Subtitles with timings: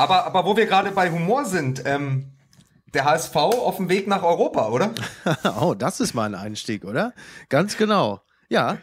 [0.00, 2.32] Aber, aber wo wir gerade bei Humor sind, ähm,
[2.94, 4.92] der HSV auf dem Weg nach Europa, oder?
[5.60, 7.12] oh, das ist mal ein Einstieg, oder?
[7.50, 8.22] Ganz genau.
[8.48, 8.78] Ja,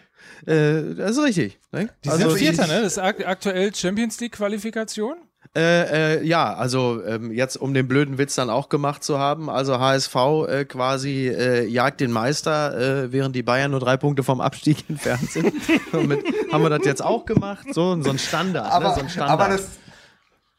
[0.46, 1.60] äh, das ist richtig.
[1.72, 1.90] Ne?
[2.06, 2.84] Die also, sind Vierter, ne?
[2.84, 5.18] Das ist aktuell Champions League Qualifikation.
[5.56, 9.50] Äh, äh, ja, also ähm, jetzt um den blöden Witz dann auch gemacht zu haben,
[9.50, 10.16] also HSV
[10.48, 14.84] äh, quasi äh, jagt den Meister, äh, während die Bayern nur drei Punkte vom Abstieg
[14.90, 15.52] entfernt sind.
[15.92, 18.72] Somit haben wir das jetzt auch gemacht, so, so ein Standard.
[18.72, 18.96] Aber, ne?
[18.96, 19.32] so ein Standard.
[19.32, 19.68] aber das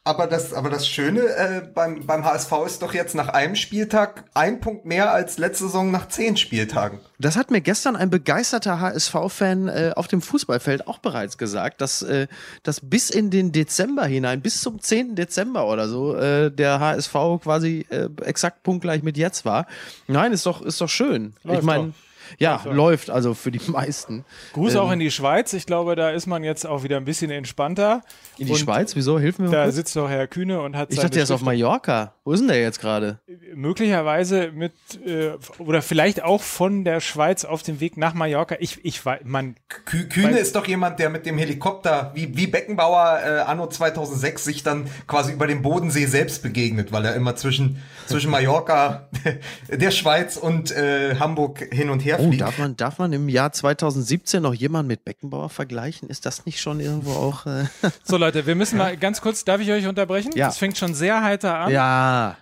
[0.09, 4.23] aber das, aber das Schöne äh, beim, beim HSV ist doch jetzt nach einem Spieltag
[4.33, 6.99] ein Punkt mehr als letzte Saison nach zehn Spieltagen.
[7.19, 12.01] Das hat mir gestern ein begeisterter HSV-Fan äh, auf dem Fußballfeld auch bereits gesagt, dass,
[12.01, 12.25] äh,
[12.63, 15.15] dass bis in den Dezember hinein, bis zum 10.
[15.15, 19.67] Dezember oder so, äh, der HSV quasi äh, exakt punktgleich mit jetzt war.
[20.07, 21.33] Nein, ist doch, ist doch schön.
[21.43, 21.93] Läuft ich meine.
[22.37, 22.71] Ja, also.
[22.71, 24.25] läuft also für die meisten.
[24.53, 25.53] Gruß ähm, auch in die Schweiz.
[25.53, 28.01] Ich glaube, da ist man jetzt auch wieder ein bisschen entspannter.
[28.37, 28.95] In die und Schweiz?
[28.95, 29.19] Wieso?
[29.19, 29.51] Hilf mir mal.
[29.51, 29.75] Da kurz.
[29.75, 32.13] sitzt doch Herr Kühne und hat Ich dachte, der ist auf Mallorca.
[32.23, 33.19] Wo ist denn der jetzt gerade?
[33.55, 34.73] Möglicherweise mit,
[35.05, 38.55] äh, oder vielleicht auch von der Schweiz auf dem Weg nach Mallorca.
[38.59, 39.55] Ich, ich weiß, man.
[39.85, 44.63] Kühne ist doch jemand, der mit dem Helikopter, wie, wie Beckenbauer äh, anno 2006, sich
[44.63, 49.09] dann quasi über den Bodensee selbst begegnet, weil er immer zwischen, zwischen Mallorca,
[49.67, 53.51] der Schweiz und äh, Hamburg hin und her Oh, darf man, darf man im Jahr
[53.51, 56.09] 2017 noch jemanden mit Beckenbauer vergleichen?
[56.09, 57.45] Ist das nicht schon irgendwo auch.
[57.45, 57.65] Äh
[58.03, 60.31] so, Leute, wir müssen mal ganz kurz, darf ich euch unterbrechen?
[60.35, 60.47] Ja.
[60.47, 61.71] Das fängt schon sehr heiter an.
[61.71, 62.37] Ja.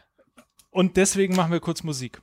[0.72, 2.19] Und deswegen machen wir kurz Musik.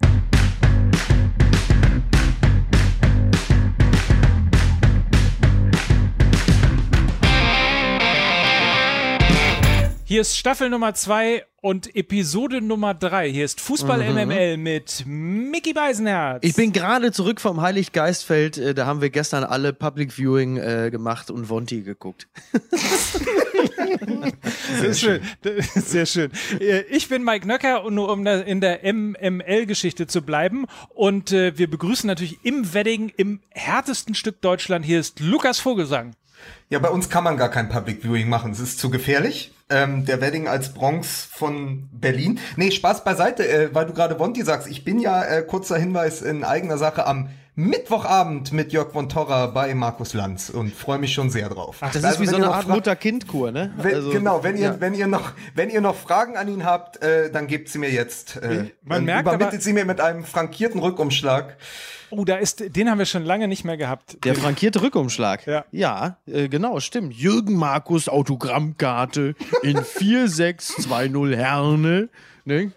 [10.06, 13.30] Hier ist Staffel Nummer 2 und Episode Nummer 3.
[13.30, 14.28] Hier ist Fußball mhm.
[14.28, 16.40] MML mit Mickey Beisenherz.
[16.42, 18.58] Ich bin gerade zurück vom Heiliggeistfeld.
[18.58, 22.28] Äh, da haben wir gestern alle Public Viewing äh, gemacht und Vonti geguckt.
[24.78, 25.22] Sehr schön.
[25.74, 26.30] Sehr schön.
[26.60, 30.66] Äh, ich bin Mike Nöcker und nur um in der MML-Geschichte zu bleiben.
[30.90, 34.84] Und äh, wir begrüßen natürlich im Wedding, im härtesten Stück Deutschland.
[34.84, 36.14] Hier ist Lukas Vogelsang.
[36.68, 38.52] Ja, bei uns kann man gar kein Public Viewing machen.
[38.52, 39.53] Es ist zu gefährlich.
[39.70, 42.38] Ähm, der Wedding als Bronx von Berlin.
[42.56, 44.68] Nee, Spaß beiseite, äh, weil du gerade Vonti sagst.
[44.68, 49.46] Ich bin ja, äh, kurzer Hinweis in eigener Sache, am Mittwochabend mit Jörg von Torra
[49.46, 51.76] bei Markus Lanz und freue mich schon sehr drauf.
[51.80, 53.72] Ach, das also, ist wie so eine Art Mutter-Kind-Kur, ne?
[53.76, 54.80] Wenn, also, genau, wenn ihr, ja.
[54.80, 57.90] wenn ihr noch, wenn ihr noch Fragen an ihn habt, äh, dann gebt sie mir
[57.90, 58.36] jetzt.
[58.38, 61.56] Äh, Man merkt übermittelt sie mir mit einem frankierten Rückumschlag.
[62.10, 64.24] Oh, da ist, den haben wir schon lange nicht mehr gehabt.
[64.24, 65.46] Der frankierte Rückumschlag.
[65.46, 67.14] Ja, ja äh, genau, stimmt.
[67.14, 72.08] Jürgen Markus Autogrammkarte in 4620 Herne.
[72.44, 72.72] Ne?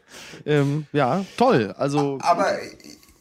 [0.45, 1.73] Ähm, ja, toll.
[1.77, 2.19] Also.
[2.21, 2.57] Aber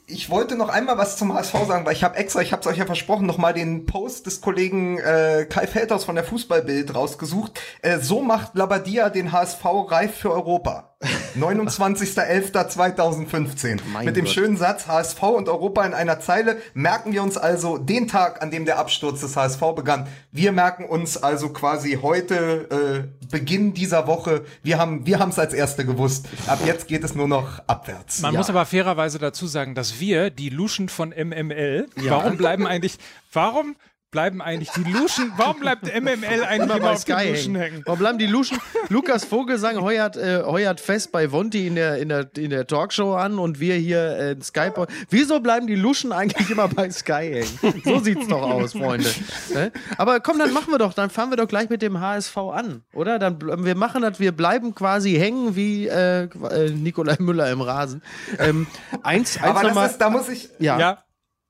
[0.09, 2.67] ich wollte noch einmal was zum HSV sagen, weil ich habe extra, ich habe es
[2.67, 6.95] euch ja versprochen, noch mal den Post des Kollegen äh, Kai Feldhaus von der Fußballbild
[6.95, 7.61] rausgesucht.
[7.83, 10.96] Äh, so macht Labadia den HSV reif für Europa.
[11.39, 13.81] 29.11.2015.
[14.05, 14.33] Mit dem Gott.
[14.33, 18.51] schönen Satz HSV und Europa in einer Zeile merken wir uns also den Tag, an
[18.51, 20.09] dem der Absturz des HSV begann.
[20.33, 25.39] Wir merken uns also quasi heute, äh, Beginn dieser Woche, wir haben wir haben es
[25.39, 26.27] als Erste gewusst.
[26.47, 28.21] Ab jetzt geht es nur noch abwärts.
[28.21, 28.39] Man ja.
[28.39, 32.13] muss aber fairerweise dazu sagen, dass wir, die Luschen von MML, ja.
[32.13, 32.99] warum bleiben eigentlich,
[33.33, 33.77] warum
[34.11, 37.83] bleiben eigentlich die Luschen, warum bleibt MML eigentlich immer auf Sky den Luschen hängen?
[37.85, 38.59] Warum bleiben die Luschen?
[38.89, 43.15] Lukas Vogelsang heuert, äh, heuert fest bei Vonti in der, in, der, in der Talkshow
[43.15, 44.87] an und wir hier äh, Skype.
[45.11, 47.83] Wieso bleiben die Luschen eigentlich immer bei Sky hängen?
[47.85, 49.11] So sieht's doch aus, Freunde.
[49.53, 49.73] Ne?
[49.99, 52.83] Aber komm, dann machen wir doch, dann fahren wir doch gleich mit dem HSV an,
[52.95, 53.19] oder?
[53.19, 58.03] Dann wir machen das, wir bleiben quasi hängen wie äh, äh Nikolai Müller im Rasen.
[58.39, 58.67] Ähm,
[59.03, 60.79] eins, eins Aber das ist, da muss ich, ja.
[60.79, 61.03] ja.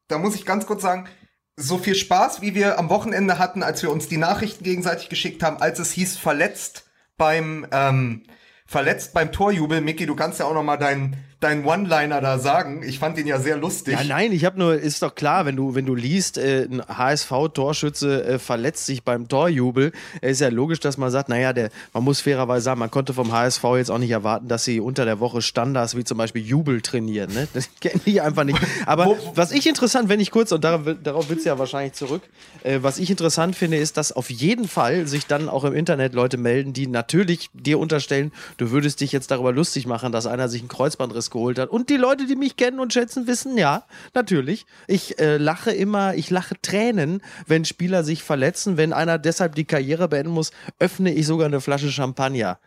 [0.09, 1.09] Da muss ich ganz kurz sagen,
[1.57, 5.43] so viel Spaß, wie wir am Wochenende hatten, als wir uns die Nachrichten gegenseitig geschickt
[5.43, 6.85] haben, als es hieß verletzt
[7.17, 8.25] beim ähm,
[8.67, 9.81] verletzt beim Torjubel.
[9.81, 12.83] Micky, du kannst ja auch noch mal deinen dein One-Liner da sagen.
[12.83, 13.95] Ich fand ihn ja sehr lustig.
[13.95, 16.83] Ja, nein, ich habe nur, ist doch klar, wenn du, wenn du liest, äh, ein
[16.83, 21.71] HSV-Torschütze äh, verletzt sich beim Torjubel, äh, ist ja logisch, dass man sagt, naja, der,
[21.93, 25.05] man muss fairerweise sagen, man konnte vom HSV jetzt auch nicht erwarten, dass sie unter
[25.05, 27.33] der Woche Standards wie zum Beispiel Jubel trainieren.
[27.33, 27.47] Ne?
[27.55, 28.59] Das kenne ich einfach nicht.
[28.85, 32.23] Aber was ich interessant, wenn ich kurz, und darauf, darauf willst du ja wahrscheinlich zurück,
[32.65, 36.13] äh, was ich interessant finde, ist, dass auf jeden Fall sich dann auch im Internet
[36.13, 40.49] Leute melden, die natürlich dir unterstellen, du würdest dich jetzt darüber lustig machen, dass einer
[40.49, 41.69] sich einen Kreuzbandriss Preis geholt hat.
[41.71, 43.85] Und die Leute, die mich kennen und schätzen, wissen, ja,
[44.15, 44.67] natürlich.
[44.87, 48.77] Ich äh, lache immer, ich lache Tränen, wenn Spieler sich verletzen.
[48.77, 52.59] Wenn einer deshalb die Karriere beenden muss, öffne ich sogar eine Flasche Champagner.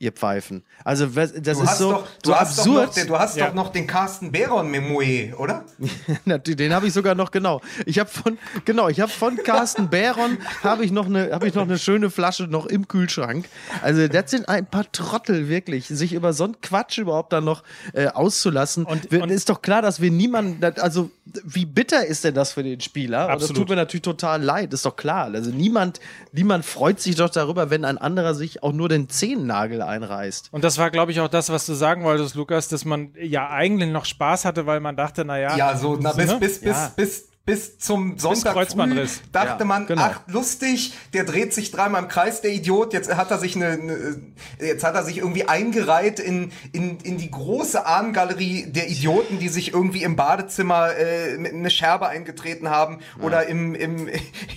[0.00, 0.64] Ihr Pfeifen.
[0.84, 2.96] Also das Du ist hast, so, doch, du so hast, doch noch, absurd.
[2.96, 3.46] den- du hast Ja.
[3.46, 5.64] doch noch den Carsten Behron Memoe, oder?
[6.26, 7.60] Den habe ich sogar noch genau.
[7.86, 11.54] Ich habe von genau, ich habe von Carsten Bäron habe ich noch eine habe ich
[11.54, 13.46] noch eine schöne Flasche noch im Kühlschrank.
[13.82, 17.62] Also das sind ein paar Trottel wirklich, sich über so einen Quatsch überhaupt dann noch
[17.92, 18.84] äh, auszulassen.
[18.84, 21.10] Und- Wir- und- ist doch klar, dass wir niemanden also
[21.44, 23.22] wie bitter ist denn das für den Spieler?
[23.26, 23.56] Und das Absolut.
[23.62, 25.30] tut mir natürlich total leid, ist doch klar.
[25.32, 26.00] Also niemand
[26.32, 30.48] niemand freut sich doch darüber, wenn ein anderer sich auch nur den Zehennagel einreißt.
[30.52, 33.48] Und das war, glaube ich, auch das, was du sagen wolltest, Lukas, dass man ja
[33.50, 36.38] eigentlich noch Spaß hatte, weil man dachte, naja, Ja, so na, bis, ne?
[36.38, 36.92] bis, bis, Ja.
[36.96, 39.20] bis, bis zum Sonntag früh Kreuzbandriss.
[39.32, 40.02] dachte Ja, man, genau.
[40.02, 42.94] ach lustig, der dreht sich dreimal im Kreis, der Idiot.
[42.94, 44.16] Jetzt hat er sich eine, eine
[44.58, 49.48] jetzt hat er sich irgendwie eingereiht in, in, in die große Ahnengalerie der Idioten, die
[49.48, 54.08] sich irgendwie im Badezimmer äh, mit eine Scherbe eingetreten haben oder im, im,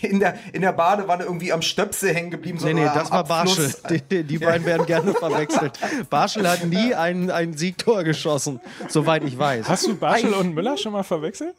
[0.02, 2.58] in der in der Badewanne irgendwie am Stöpsel hängen geblieben.
[2.62, 3.74] Nee, so, nee, oder das war Barschel.
[4.10, 5.78] Die, die beiden werden gerne verwechselt.
[6.10, 9.68] Barschel hat nie ein, ein Siegtor geschossen, soweit ich weiß.
[9.68, 11.56] Hast du Barschel und Müller schon mal verwechselt?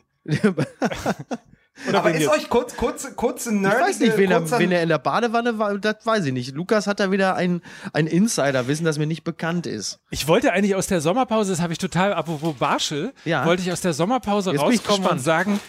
[1.92, 4.88] Aber ist euch kurz, kurze, kurze Ich nerdige, weiß nicht, wen er, wen er in
[4.88, 6.54] der Badewanne war, das weiß ich nicht.
[6.54, 7.62] Lukas hat da wieder ein,
[7.92, 10.00] ein Insider-Wissen, das mir nicht bekannt ist.
[10.10, 13.46] Ich wollte eigentlich aus der Sommerpause, das habe ich total, apropos Barschel, Ja.
[13.46, 15.60] wollte ich aus der Sommerpause Jetzt ich rauskommen und sagen,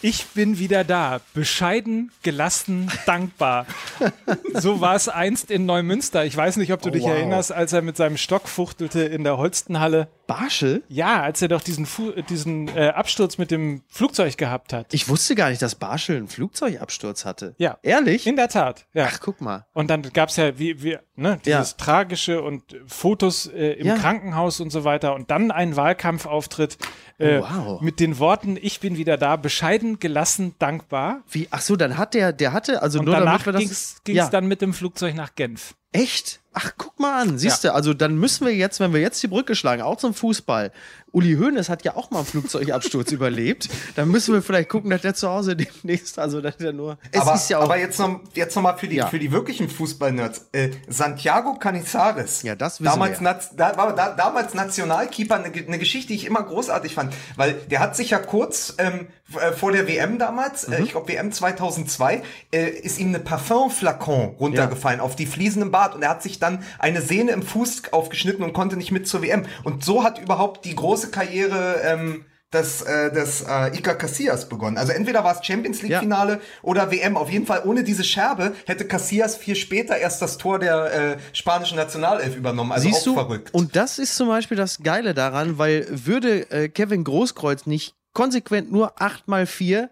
[0.00, 1.20] ich bin wieder da.
[1.34, 3.66] Bescheiden, gelassen, dankbar.
[4.54, 6.24] So war es einst in Neumünster.
[6.24, 7.10] Ich weiß nicht, ob du dich wow.
[7.10, 10.08] erinnerst, als er mit seinem Stock fuchtelte in der Holstenhalle.
[10.28, 10.84] Barschel?
[10.88, 14.94] Ja, als er doch diesen, Fu diesen äh, Absturz mit dem Flugzeug gehabt hat.
[14.94, 17.54] Ich wusste gar nicht, dass Barschel einen Flugzeugabsturz hatte.
[17.58, 17.78] Ja.
[17.82, 18.26] Ehrlich?
[18.26, 19.08] In der Tat, ja.
[19.10, 19.66] Ach, guck mal.
[19.72, 21.76] Und dann gab es ja wie, wie, ne, dieses Ja.
[21.78, 23.96] tragische und äh, Fotos äh, im Ja.
[23.96, 26.78] Krankenhaus und so weiter und dann ein Wahlkampfauftritt
[27.18, 27.80] äh, Oh, wow.
[27.80, 31.22] mit den Worten, ich bin wieder da, bescheiden, gelassen, dankbar.
[31.30, 34.28] Wie, ach so, dann hat der, der hatte, also Und nur danach ging es ja.
[34.28, 35.74] dann mit dem Flugzeug nach Genf.
[35.90, 36.40] Echt?
[36.54, 37.38] Ach, guck mal an.
[37.38, 40.14] Siehst du, also dann müssen wir jetzt, wenn wir jetzt die Brücke schlagen, auch zum
[40.14, 40.72] Fußball.
[41.10, 43.68] Uli Hoeneß hat ja auch mal einen Flugzeugabsturz überlebt.
[43.96, 46.98] Dann müssen wir vielleicht gucken, dass der zu Hause demnächst, also dass der nur.
[47.12, 47.62] Es aber, ist ja auch.
[47.64, 49.06] aber jetzt noch, jetzt noch mal für die, Ja.
[49.06, 50.48] für die wirklichen Fußballnerds.
[50.52, 52.42] Äh, Santiago Canizares.
[52.42, 53.24] Ja, das wissen damals wir.
[53.24, 57.14] Naz- Da, da, damals Nationalkeeper, eine, eine Geschichte, die ich immer großartig fand.
[57.36, 59.06] Weil der hat sich ja kurz ähm,
[59.40, 60.74] äh, vor der WM damals, Mhm.
[60.74, 62.22] äh, ich glaube WM 2002,
[62.52, 65.94] äh, ist ihm eine Parfumflakon runtergefallen auf die Fliesen im Bad.
[65.94, 66.47] Und er hat sich dann
[66.78, 69.46] eine Sehne im Fuß aufgeschnitten und konnte nicht mit zur WM.
[69.64, 71.80] Und so hat überhaupt die große Karriere...
[71.84, 74.78] Ähm, des, äh, des äh, Iker Casillas begonnen.
[74.78, 76.00] Also entweder war es Champions League Ja.
[76.00, 77.16] Finale oder WM.
[77.16, 81.18] Auf jeden Fall ohne diese Scherbe hätte Casillas viel später erst das Tor der äh,
[81.34, 82.72] spanischen Nationalelf übernommen.
[82.72, 83.14] Also Siehst auch du?
[83.14, 83.52] verrückt.
[83.52, 88.72] Und das ist zum Beispiel das Geile daran, weil würde äh, Kevin Großkreuz nicht konsequent
[88.72, 89.90] nur 8x4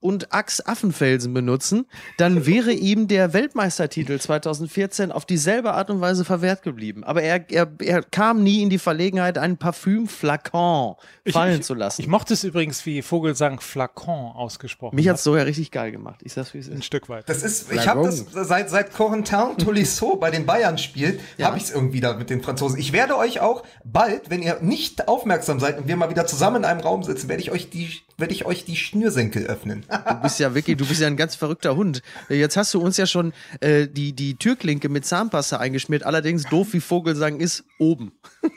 [0.00, 1.86] und Ax Affenfelsen benutzen,
[2.16, 7.04] dann wäre ihm der Weltmeistertitel 2014 auf dieselbe Art und Weise verwehrt geblieben.
[7.04, 10.96] Aber er, er, er kam nie in die Verlegenheit, einen Parfümflakon
[11.28, 12.00] fallen ich, zu lassen.
[12.00, 15.14] Ich mochte es übrigens, wie Vogelsang Flakon ausgesprochen Mich hat.
[15.14, 16.20] hat's sogar richtig geil gemacht.
[16.22, 16.84] Ich sag's, wie es Ein ist.
[16.84, 17.28] Stück weit.
[17.28, 21.64] Das ist, ich habe das seit seit Corentin Tolisso bei den Bayern spielt, habe ich
[21.64, 22.78] es irgendwie da mit den Franzosen.
[22.78, 26.58] Ich werde euch auch bald, wenn ihr nicht aufmerksam seid und wir mal wieder zusammen
[26.58, 29.84] in einem Raum sitzen, werde ich euch die werde ich euch die Schnürsenkel öffnen.
[30.08, 32.02] Du bist ja wirklich, du bist ja ein ganz verrückter Hund.
[32.28, 36.02] Jetzt hast du uns ja schon äh, die, die Türklinke mit Zahnpasta eingeschmiert.
[36.02, 38.12] Allerdings doof wie Vogelsang ist, oben.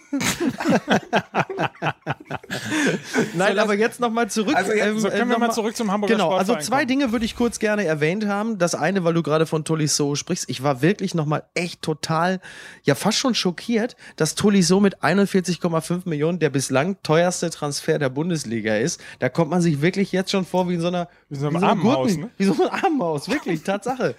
[3.36, 4.56] Nein, aber jetzt nochmal zurück.
[4.56, 6.88] Also jetzt- So, können wir noch mal zurück zum Hamburger Genau, also zwei kommen.
[6.88, 8.58] Dinge würde ich kurz gerne erwähnt haben.
[8.58, 10.50] Das eine, weil du gerade von Tolisso sprichst.
[10.50, 12.40] Ich war wirklich nochmal echt total,
[12.84, 18.78] ja fast schon schockiert, dass Tolisso mit 41,5 Millionen der bislang teuerste Transfer der Bundesliga
[18.78, 19.00] ist.
[19.20, 21.58] Da kommt man sich wirklich jetzt schon vor wie in so einer, Wie so einem
[21.58, 22.30] einer Armenhaus, Gurken- ne?
[22.38, 24.16] Wie so ein Armenhaus, wirklich, Tatsache.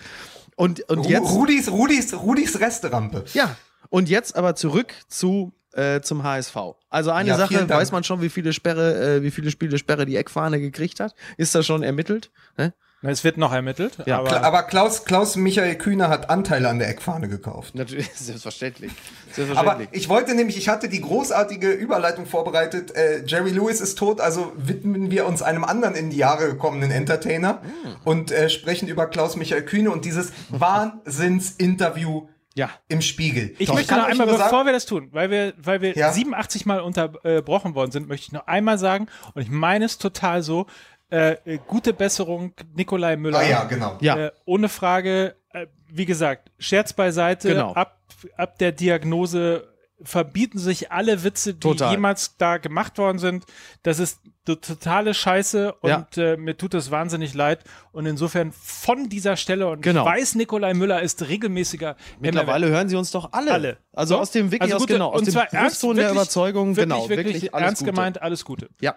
[0.54, 3.24] Und, und jetzt, Rudis, Rudis, Rudis Resterampe.
[3.34, 3.56] ja,
[3.88, 6.56] und jetzt aber zurück zu äh, zum HSV.
[6.90, 10.04] Also eine Ja, Sache, weiß man schon, wie viele Sperre, äh, wie viele Spiele Sperre
[10.06, 11.14] die Eckfahne gekriegt hat?
[11.38, 12.30] Ist das schon ermittelt?
[12.58, 12.74] Ne?
[13.04, 16.88] Es wird noch ermittelt, Ja, aber Aber Klaus, Klaus Michael Kühner hat Anteile an der
[16.88, 17.74] Eckfahne gekauft.
[17.74, 18.92] Natürlich, selbstverständlich.
[18.92, 19.88] Aber Selbstverständlich.
[19.92, 22.94] ich wollte nämlich, ich hatte die großartige Überleitung vorbereitet.
[22.94, 26.90] Äh, Jerry Lewis ist tot, also widmen wir uns einem anderen in die Jahre gekommenen
[26.92, 27.96] Entertainer Hm.
[28.04, 32.68] und äh, sprechen über Klaus Michael Kühne und dieses Wahnsinns-Interview ja.
[32.88, 33.54] im Spiegel.
[33.58, 35.80] Ich Doch, möchte kann noch einmal, nur sagen- bevor wir das tun, weil wir, weil
[35.80, 36.12] wir Ja.
[36.12, 40.42] 87 Mal unterbrochen worden sind, möchte ich noch einmal sagen, und ich meine es total
[40.42, 40.66] so,
[41.12, 43.38] äh, äh, gute Besserung, Nikolai Müller.
[43.40, 43.98] Ah ja, genau.
[44.00, 44.16] Ja.
[44.16, 47.72] Äh, ohne Frage, äh, wie gesagt, Scherz beiseite, Genau.
[47.74, 48.00] ab,
[48.36, 49.68] ab der Diagnose
[50.04, 51.92] verbieten sich alle Witze, die Total.
[51.92, 53.44] jemals da gemacht worden sind.
[53.84, 56.32] Das ist totale Scheiße und Ja.
[56.32, 57.62] äh, mir tut es wahnsinnig leid.
[57.92, 60.00] Und insofern von dieser Stelle, und Genau.
[60.04, 63.52] ich weiß, Nikolai Müller ist regelmäßiger Mittlerweile hören sie uns doch alle.
[63.52, 63.76] Alle.
[63.92, 64.20] Also So?
[64.20, 66.16] aus dem wirklich Also aus gute- genau aus und dem zwar ernst, Brustton der wirklich-
[66.22, 67.92] Überzeugung, wirklich, genau, wirklich, wirklich, alles ernst Gute.
[67.92, 68.70] gemeint, alles Gute.
[68.80, 68.96] Ja.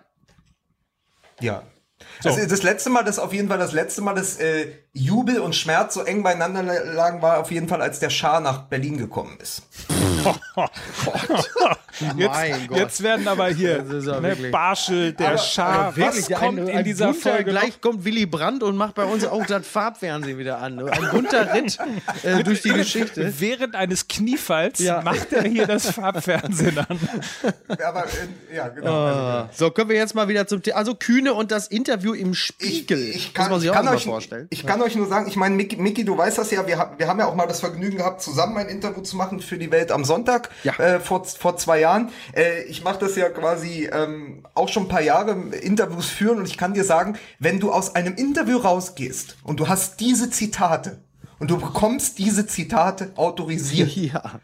[1.40, 1.62] Ja.
[2.24, 5.56] Also das letzte Mal, das auf jeden Fall das letzte Mal, dass äh, Jubel und
[5.56, 9.38] Schmerz so eng beieinander lagen, war auf jeden Fall, als der Schah nach Berlin gekommen
[9.42, 9.64] ist.
[12.18, 12.78] Jetzt, Mein Gott.
[12.78, 16.68] jetzt werden aber hier ja ne, Barschel, der Aber- Schar, Ja, wirklich, was kommt ein,
[16.68, 17.62] in ein dieser bunter, Folge noch?
[17.62, 20.80] Gleich kommt Willy Brandt und macht bei uns auch das Farbfernsehen wieder an.
[20.90, 21.78] Ein bunter Ritt
[22.24, 23.34] äh, durch die Geschichte.
[23.40, 25.02] Während eines Kniefalls Ja.
[25.04, 27.00] macht er hier das Farbfernsehen an.
[27.82, 29.06] Aber äh, ja, genau.
[29.06, 30.76] Also, So, können wir jetzt mal wieder zum Thema.
[30.78, 33.00] Also Kühne und das Interview im ich, Spiegel.
[33.10, 34.48] ich kann, Muss man sich ich auch kann mal euch, vorstellen.
[34.50, 37.20] ich kann euch nur sagen, ich meine, Micky, du weißt das ja, wir, wir haben
[37.20, 40.04] ja auch mal das Vergnügen gehabt, zusammen ein Interview zu machen für die Welt am
[40.04, 40.15] Sonntag
[40.64, 40.74] Ja.
[40.78, 42.10] äh, vor, vor zwei Jahren.
[42.34, 46.46] Äh, ich mache das ja quasi ähm, auch schon ein paar Jahre Interviews führen und
[46.46, 51.02] ich kann dir sagen, wenn du aus einem Interview rausgehst und du hast diese Zitate
[51.40, 54.40] und du bekommst diese Zitate autorisiert, ja.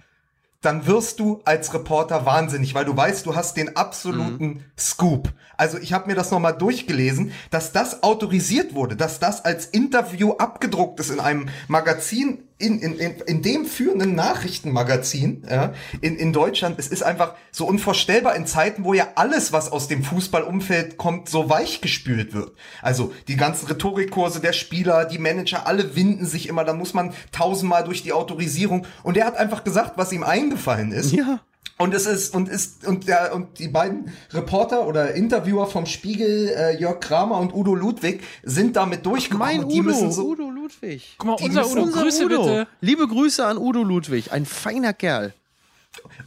[0.62, 5.32] dann wirst du als Reporter wahnsinnig, weil du weißt, du hast den absoluten Scoop.
[5.58, 10.34] Also ich habe mir das nochmal durchgelesen, dass das autorisiert wurde, dass das als Interview
[10.34, 16.32] abgedruckt ist in einem Magazin, in, in, in, in dem führenden Nachrichtenmagazin ja, in, in
[16.34, 16.80] Deutschland.
[16.80, 21.30] Es ist einfach so unvorstellbar in Zeiten, wo ja alles, was aus dem Fußballumfeld kommt,
[21.30, 22.52] so weich gespült wird.
[22.82, 27.14] Also die ganzen Rhetorikkurse der Spieler, die Manager, alle winden sich immer, dann muss man
[27.32, 28.86] tausendmal durch die Autorisierung.
[29.04, 31.12] Und er hat einfach gesagt, was ihm eingefallen ist.
[31.12, 31.42] Ja.
[31.82, 36.50] Und es ist und ist und der und die beiden Reporter oder Interviewer vom Spiegel
[36.50, 39.48] äh, Jörg Kramer und Udo Ludwig sind damit durchgekommen.
[39.48, 41.16] Mein und die Udo, müssen so Udo Ludwig.
[41.18, 42.44] Guck mal, unser Udo, Grüße Udo.
[42.44, 42.68] bitte.
[42.82, 45.34] Liebe Grüße an Udo Ludwig, ein feiner Kerl.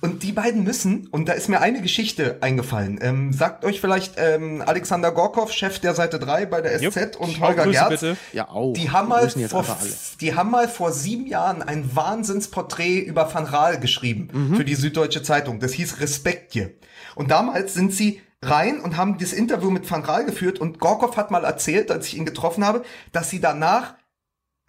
[0.03, 2.99] Und die beiden müssen und da ist mir eine Geschichte eingefallen.
[3.01, 6.83] Ähm, sagt euch vielleicht ähm, Alexander Gorkov, Chef der Seite 3 bei der SZ
[7.15, 7.21] Jupp.
[7.21, 7.89] und Holger Grüße Gerz.
[8.01, 8.17] bitte.
[8.35, 8.75] Ja, auch.
[8.75, 9.65] Die haben, mal vor,
[10.21, 14.57] die haben mal vor sieben Jahren ein Wahnsinnsporträt über Van Raal geschrieben Mhm.
[14.57, 15.61] für die Süddeutsche Zeitung.
[15.61, 16.73] Das hieß Respekt hier.
[17.15, 21.17] Und damals sind sie rein und haben das Interview mit Van Raal geführt und Gorkov
[21.17, 23.95] hat mal erzählt, als ich ihn getroffen habe, dass sie danach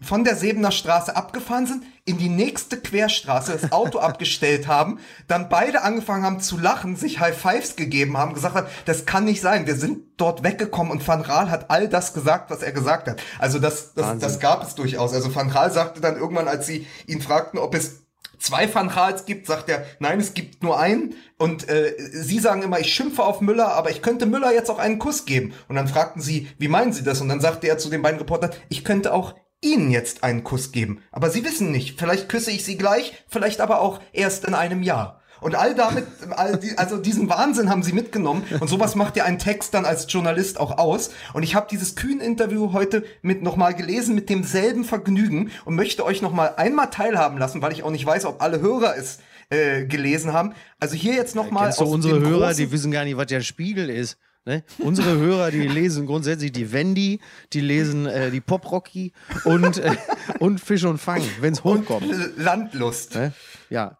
[0.01, 5.49] von der Sebener Straße abgefahren sind, in die nächste Querstraße das Auto abgestellt haben, dann
[5.49, 9.41] beide angefangen haben zu lachen, sich High Fives gegeben haben, gesagt haben, das kann nicht
[9.41, 13.07] sein, wir sind dort weggekommen und Van Raal hat all das gesagt, was er gesagt
[13.07, 13.21] hat.
[13.39, 15.13] Also das, das, das gab es durchaus.
[15.13, 18.05] Also Van Raal sagte dann irgendwann, als sie ihn fragten, ob es
[18.37, 21.15] zwei Van Raals gibt, sagt er, nein, es gibt nur einen.
[21.37, 24.79] Und äh, sie sagen immer, ich schimpfe auf Müller, aber ich könnte Müller jetzt auch
[24.79, 25.53] einen Kuss geben.
[25.67, 27.19] Und dann fragten sie, wie meinen Sie das?
[27.21, 29.33] Und dann sagte er zu den beiden Reportern, ich könnte auch
[29.65, 31.01] Ihnen jetzt einen Kuss geben.
[31.11, 34.83] Aber Sie wissen nicht, vielleicht küsse ich Sie gleich, vielleicht aber auch erst in einem
[34.83, 35.21] Jahr.
[35.41, 38.43] Und all damit, all die, also diesen Wahnsinn haben sie mitgenommen.
[38.59, 41.11] Und sowas macht ja einen Text dann als Journalist auch aus.
[41.33, 46.21] Und ich habe dieses Kühn-Interview heute mit nochmal gelesen mit demselben Vergnügen und möchte euch
[46.21, 49.19] nochmal einmal teilhaben lassen, weil ich auch nicht weiß, ob alle Hörer es
[49.49, 50.53] äh, gelesen haben.
[50.79, 51.65] Also hier jetzt nochmal.
[51.65, 54.17] Kennst du unsere Hörer, die wissen gar nicht, was der Spiegel ist.
[54.45, 54.63] Ne?
[54.77, 57.19] Unsere Hörer, die lesen grundsätzlich die Wendy,
[57.53, 59.11] die lesen äh, die Pop-Rocky
[59.43, 59.95] und, äh,
[60.39, 62.05] und Fisch und Fang, wenn es hochkommt.
[62.37, 63.15] Landlust.
[63.15, 63.33] Ne?
[63.71, 63.97] Ja.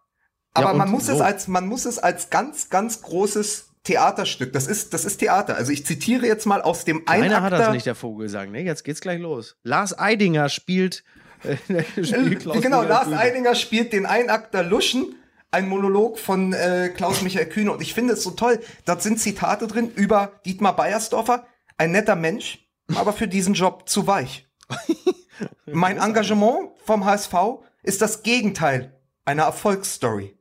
[0.54, 1.24] Aber Ja, man muss es so.
[1.24, 4.52] als man muss es als ganz ganz großes Theaterstück.
[4.52, 5.56] Das ist das ist Theater.
[5.56, 8.52] Also ich zitiere jetzt mal aus dem Einer hat das nicht, der Vogelsang.
[8.52, 8.62] Ne?
[8.62, 9.56] Jetzt geht's gleich los.
[9.64, 11.02] Lars Eidinger spielt.
[11.42, 13.12] Äh, spielt Klaus genau, Lars.
[13.12, 15.16] Eidinger spielt den Einakter Luschen,
[15.50, 17.72] ein Monolog von äh, Klaus Michael Kühne.
[17.72, 18.60] Und ich finde es so toll.
[18.84, 21.46] Dort sind Zitate drin über Dietmar Beiersdorfer,
[21.78, 24.46] ein netter Mensch, aber für diesen Job zu weich.
[25.66, 27.34] mein Engagement vom HSV
[27.82, 30.36] ist das Gegenteil einer Erfolgsstory.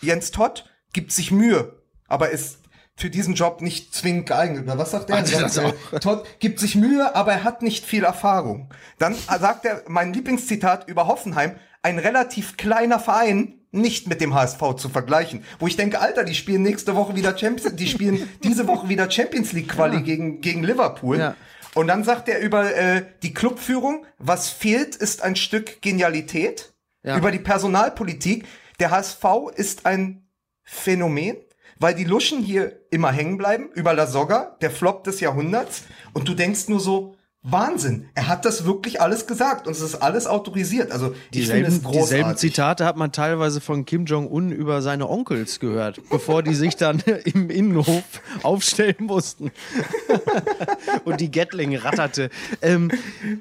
[0.00, 2.58] Jens Todd gibt sich Mühe, aber ist
[2.96, 4.64] für diesen Job nicht zwingend geeignet.
[4.64, 5.16] Oder was sagt er?
[5.16, 8.72] Er das Sagt, äh, Todd gibt sich Mühe, aber er hat nicht viel Erfahrung.
[8.98, 14.74] Dann sagt er, mein Lieblingszitat über Hoffenheim, ein relativ kleiner Verein, nicht mit dem HSV
[14.76, 15.44] zu vergleichen.
[15.58, 19.10] Wo ich denke, Alter, die spielen nächste Woche wieder Champions, die spielen diese Woche wieder
[19.10, 21.18] Champions League Quali gegen, gegen Liverpool.
[21.18, 21.36] Ja.
[21.74, 26.72] Und dann sagt er über äh, die Clubführung, was fehlt, ist ein Stück Genialität.
[27.02, 27.16] Ja.
[27.16, 28.44] Über die Personalpolitik.
[28.80, 29.24] Der HSV
[29.54, 30.26] ist ein
[30.62, 31.36] Phänomen,
[31.78, 33.70] weil die Luschen hier immer hängen bleiben.
[33.72, 35.84] Über La Soga, der Flop des Jahrhunderts.
[36.12, 38.06] Und du denkst nur so, Wahnsinn.
[38.14, 40.92] Er hat das wirklich alles gesagt und es ist alles autorisiert.
[40.92, 46.42] Also Dieselben, dieselben Zitate hat man teilweise von Kim Jong-un über seine Onkels gehört, bevor
[46.42, 48.04] die sich dann im Innenhof
[48.42, 49.52] aufstellen mussten.
[51.04, 52.28] und die Gatling ratterte.
[52.60, 52.90] Ähm,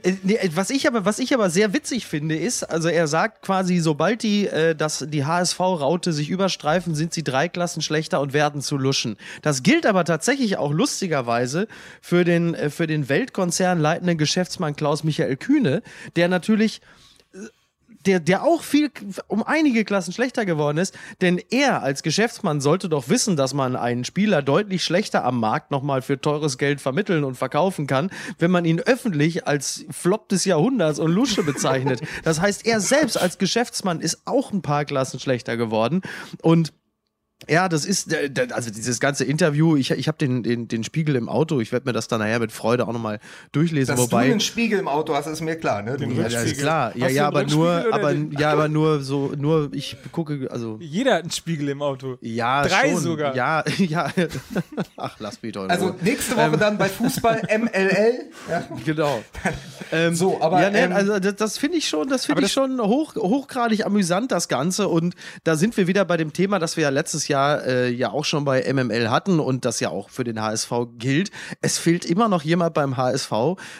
[0.04, 3.42] äh, nee, was, ich aber, was ich aber sehr witzig finde, ist, also er sagt
[3.42, 8.32] quasi, sobald die, äh, das, die HSV-Raute sich überstreifen, sind sie drei Klassen schlechter und
[8.32, 9.18] werden zu Luschen.
[9.42, 11.68] Das gilt aber tatsächlich auch lustigerweise
[12.02, 15.82] für den, äh, für den Weltkonzern leitenden Geschäftsmann Klaus Michael Kühne,
[16.16, 16.82] der natürlich
[18.06, 18.92] der, der auch viel
[19.28, 23.76] um einige Klassen schlechter geworden ist, denn er als Geschäftsmann sollte doch wissen, dass man
[23.76, 28.52] einen Spieler deutlich schlechter am Markt nochmal für teures Geld vermitteln und verkaufen kann, wenn
[28.52, 32.02] man ihn öffentlich als Flop des Jahrhunderts und Lusche bezeichnet.
[32.24, 36.02] Das heißt, er selbst als Geschäftsmann ist auch ein paar Klassen schlechter geworden
[36.42, 36.72] und
[37.48, 41.16] ja, das ist, äh, also dieses ganze Interview, ich, ich habe den, den, den Spiegel
[41.16, 43.20] im Auto, ich werde mir das dann nachher mit Freude auch nochmal
[43.54, 44.26] durchlesen, Dass wobei.
[44.26, 45.82] du einen Spiegel im Auto hast, ist mir klar.
[45.82, 45.96] Ne?
[45.96, 46.92] Du, Ja, das ist klar.
[46.98, 51.14] Ja, ja, aber nur, aber, den- ja, aber nur so, nur ich gucke, also Jeder
[51.16, 52.18] hat einen Spiegel im Auto.
[52.22, 53.02] ja, Drei schon.
[53.02, 53.34] sogar.
[53.36, 54.12] Ja, ja.
[54.98, 55.96] Ach, lass mich doch also Ruhe.
[56.02, 58.30] nächste Woche dann bei Fußball MLL.
[58.50, 58.68] Ja.
[58.86, 59.24] genau.
[59.94, 62.52] ähm, So, aber, ja, ne, ähm, also das, das finde ich schon, das finde ich
[62.52, 65.16] schon hoch, hochgradig amüsant das Ganze und
[65.46, 68.26] da sind wir wieder bei dem Thema, das wir ja letztes Jahr äh, ja auch
[68.26, 71.32] schon bei MML hatten und das ja auch für den HSV gilt.
[71.62, 73.32] Es fehlt immer noch jemand beim HSV,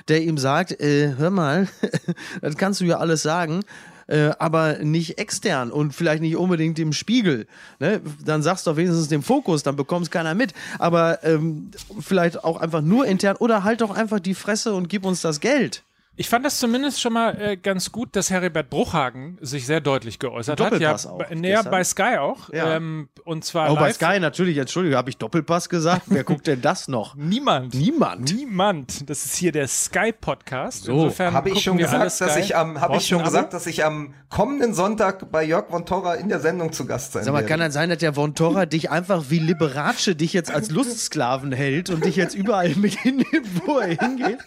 [0.08, 1.68] der ihm sagt, äh, hör mal,
[2.42, 3.62] das kannst du ja alles sagen.
[4.08, 7.46] Äh, aber nicht extern und vielleicht nicht unbedingt im Spiegel.
[7.80, 8.02] Ne?
[8.26, 10.54] Dann sagst du wenigstens dem Fokus, dann bekommst keiner mit.
[10.80, 15.06] Aber ähm, vielleicht auch einfach nur intern oder halt doch einfach die Fresse und gib
[15.06, 15.84] uns das Geld.
[16.22, 20.20] Ich fand das zumindest schon mal äh, ganz gut, dass Heribert Bruchhagen sich sehr deutlich
[20.20, 20.74] geäußert hat.
[20.74, 21.72] Doppelpass ja, auch bei- näher gestern.
[21.72, 22.50] bei Sky auch.
[22.52, 22.76] Ja.
[22.76, 23.96] Ähm, und zwar Oh, bei live.
[23.96, 26.02] Sky natürlich, Entschuldige, habe ich Doppelpass gesagt?
[26.08, 27.16] Wer guckt denn das noch?
[27.16, 27.74] Niemand.
[27.74, 28.36] Niemand.
[28.36, 29.10] Niemand.
[29.10, 30.84] Das ist hier der Sky-Podcast.
[30.84, 32.40] So, Insofern Habe ich schon gesagt, dass Sky.
[32.42, 36.16] ich am, habe ich schon gesagt, dass ich am kommenden Sonntag bei Jörg von Torra
[36.16, 37.48] in der Sendung zu Gast sein Sag mal, werde.
[37.50, 41.54] kann das sein, dass der Von Torra dich einfach wie Liberace dich jetzt als Lustsklaven
[41.54, 44.40] hält und dich jetzt überall mit hinnimmt, wo er hingeht?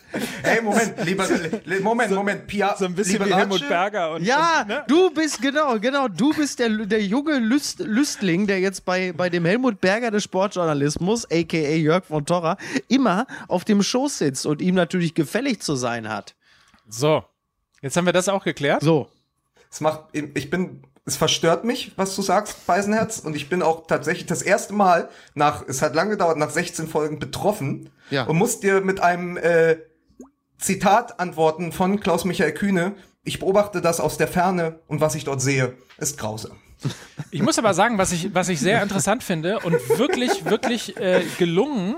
[0.42, 1.24] Hey, Moment, lieber,
[1.82, 3.40] Moment, Moment, Pia, So ein bisschen wie Liberace?
[3.40, 4.12] Helmut Berger.
[4.12, 4.84] Und, Ja, und, ne?
[4.88, 9.28] du bist, genau, genau, du bist der, der junge Lüst, Lüstling, der jetzt bei, bei
[9.30, 11.74] dem Helmut Berger des Sportjournalismus, a.k.a.
[11.76, 12.56] Jörg von Torra,
[12.88, 16.34] immer auf dem Schoß sitzt und ihm natürlich gefällig zu sein hat.
[16.88, 17.24] So.
[17.80, 18.82] Jetzt haben wir das auch geklärt.
[18.82, 19.08] So.
[19.70, 23.86] Es macht, ich bin, es verstört mich, was du sagst, Beisenherz, und ich bin auch
[23.86, 28.24] tatsächlich das erste Mal nach, es hat lange gedauert, nach 16 Folgen betroffen Ja.
[28.24, 29.78] und muss dir mit einem äh,
[30.62, 32.94] Zitat antworten von Klaus Michael Kühne.
[33.24, 36.56] Ich beobachte das aus der Ferne und was ich dort sehe, ist grausam.
[37.30, 41.22] Ich muss aber sagen, was ich, was ich sehr interessant finde und wirklich, wirklich äh,
[41.38, 41.96] gelungen,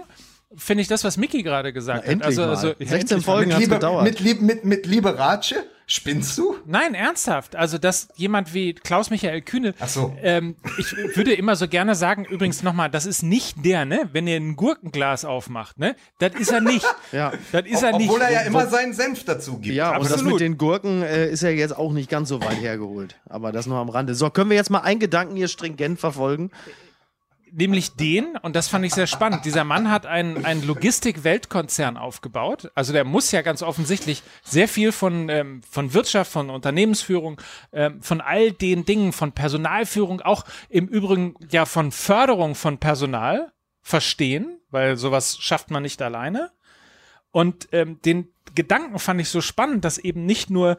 [0.57, 2.09] finde ich das, was Mickey gerade gesagt hat.
[2.09, 3.33] endlich Also, also, ja, 16 endlich mal.
[3.33, 4.05] Folgen Mit hat's Liebe, gedauert.
[4.05, 5.55] mit, Lieb- mit, mit Liberace?
[5.87, 6.57] Spinnst du?
[6.65, 7.57] Nein, ernsthaft.
[7.57, 10.17] Also, dass jemand wie Klaus-Michael Kühne, Ach so.
[10.23, 14.09] ähm, ich würde immer so gerne sagen, übrigens nochmal, das ist nicht der, ne?
[14.13, 15.95] Wenn er ein Gurkenglas aufmacht, ne?
[16.21, 16.87] Das ist er nicht.
[17.13, 17.33] Ja.
[17.53, 18.09] Das ist er nicht.
[18.09, 19.75] Obwohl er ja immer seinen Senf dazu gibt.
[19.77, 20.33] Ja, und das Absolut.
[20.33, 23.17] mit den Gurken äh, ist ja jetzt auch nicht ganz so weit hergeholt.
[23.29, 24.15] Aber das nur am Rande.
[24.15, 26.51] So, können wir jetzt mal einen Gedanken hier stringent verfolgen?
[27.57, 29.45] Nämlich den, und das fand ich sehr spannend.
[29.45, 32.71] Dieser Mann hat einen, einen Logistik-Weltkonzern aufgebaut.
[32.75, 37.41] Also der muss ja ganz offensichtlich sehr viel von, ähm, von Wirtschaft, von Unternehmensführung,
[37.73, 43.53] ähm, von all den Dingen, von Personalführung, auch im Übrigen ja von Förderung von Personal
[43.81, 46.51] verstehen, weil sowas schafft man nicht alleine.
[47.31, 50.77] Und ähm, den Gedanken fand ich so spannend, dass eben nicht nur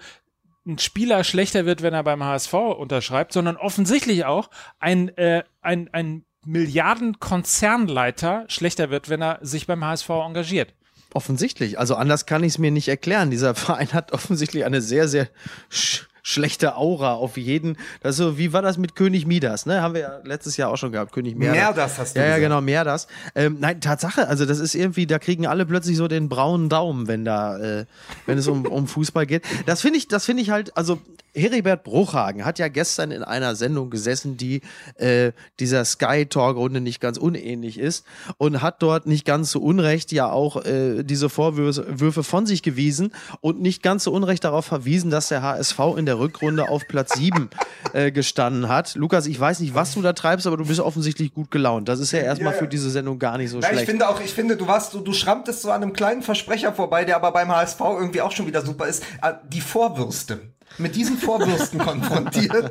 [0.66, 5.90] ein Spieler schlechter wird, wenn er beim HSV unterschreibt, sondern offensichtlich auch ein, äh, ein,
[5.94, 10.74] ein Milliardenkonzernleiter schlechter wird, wenn er sich beim HSV engagiert.
[11.14, 11.80] Offensichtlich.
[11.80, 13.32] Also anders kann ich es mir nicht erklären.
[13.32, 15.28] Dieser Verein hat offensichtlich eine sehr, sehr
[15.70, 17.78] sch schlechte Aura auf jeden.
[18.02, 19.68] Das ist so, wie war das mit König Midas?
[19.68, 19.84] Ne?
[19.84, 21.12] Haben wir ja letztes Jahr auch schon gehabt.
[21.12, 21.56] König Merdas.
[21.56, 23.06] Merdas hast du Ja, ja, genau, Merdas.
[23.36, 27.08] Ähm, nein, Tatsache, also das ist irgendwie, da kriegen alle plötzlich so den braunen Daumen,
[27.08, 27.86] wenn da, äh,
[28.26, 29.44] wenn es um, um Fußball geht.
[29.68, 31.00] Das finde ich, das finde ich halt, also
[31.36, 34.62] Heribert Bruchhagen hat ja gestern in einer Sendung gesessen, die
[34.96, 38.06] äh, dieser Sky-Talk-Runde nicht ganz unähnlich ist
[38.38, 43.12] und hat dort nicht ganz so unrecht ja auch äh, diese Vorwürfe von sich gewiesen
[43.42, 47.14] und nicht ganz so unrecht darauf verwiesen, dass der HSV in der Rückrunde auf Platz
[47.18, 47.50] 7
[47.94, 48.96] äh, gestanden hat.
[48.96, 51.90] Lukas, ich weiß nicht, was du da treibst, aber du bist offensichtlich gut gelaunt.
[51.90, 52.60] Das ist ja erstmal Ja.
[52.60, 53.86] für diese Sendung gar nicht so ich schlecht.
[53.86, 57.04] finde auch, ich finde, du warst, du, du schrammtest so an einem kleinen Versprecher vorbei,
[57.06, 59.04] der aber beim HSV irgendwie auch schon wieder super ist.
[59.22, 60.40] Ah, Die Vorwürste.
[60.78, 62.70] Mit diesen Vorwürsten konfrontiert.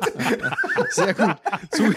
[0.91, 1.35] Sehr gut.
[1.71, 1.83] Zu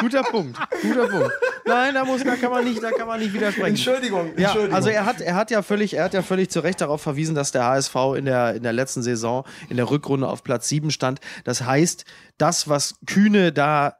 [0.00, 0.58] Guter Punkt.
[0.82, 1.30] Guter Punkt.
[1.64, 3.68] Nein, da muss, da kann man nicht, da kann man nicht widersprechen.
[3.70, 4.74] Entschuldigung, Ja, Entschuldigung.
[4.76, 7.34] also er hat, er hat ja völlig, er hat ja völlig zu Recht darauf verwiesen,
[7.34, 10.90] dass der HSV in der, in der letzten Saison in der Rückrunde auf Platz 7
[10.90, 11.20] stand.
[11.44, 12.04] Das heißt,
[12.36, 13.96] das, was Kühne da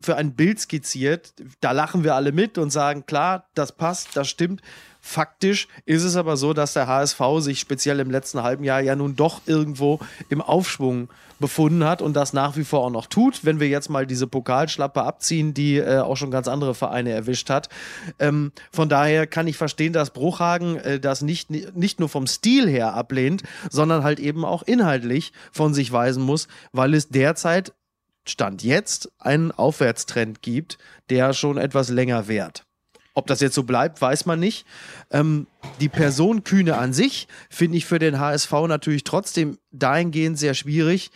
[0.00, 4.28] für ein Bild skizziert, da lachen wir alle mit und sagen, klar, das passt, das
[4.28, 4.60] stimmt.
[5.08, 8.94] Faktisch ist es aber so, dass der HSV sich speziell im letzten halben Jahr ja
[8.94, 11.08] nun doch irgendwo im Aufschwung
[11.40, 13.42] befunden hat und das nach wie vor auch noch tut.
[13.42, 17.48] Wenn wir jetzt mal diese Pokalschlappe abziehen, die äh, auch schon ganz andere Vereine erwischt
[17.48, 17.70] hat.
[18.18, 22.68] Ähm, von daher kann ich verstehen, dass Bruchhagen äh, das nicht, nicht nur vom Stil
[22.68, 27.72] her ablehnt, sondern halt eben auch inhaltlich von sich weisen muss, weil es derzeit
[28.26, 30.76] Stand jetzt einen Aufwärtstrend gibt,
[31.08, 32.67] der schon etwas länger währt.
[33.18, 34.64] Ob das jetzt so bleibt, weiß man nicht.
[35.10, 35.48] Ähm,
[35.80, 41.10] die Person Kühne an sich finde ich für den HSV natürlich trotzdem dahingehend sehr schwierig,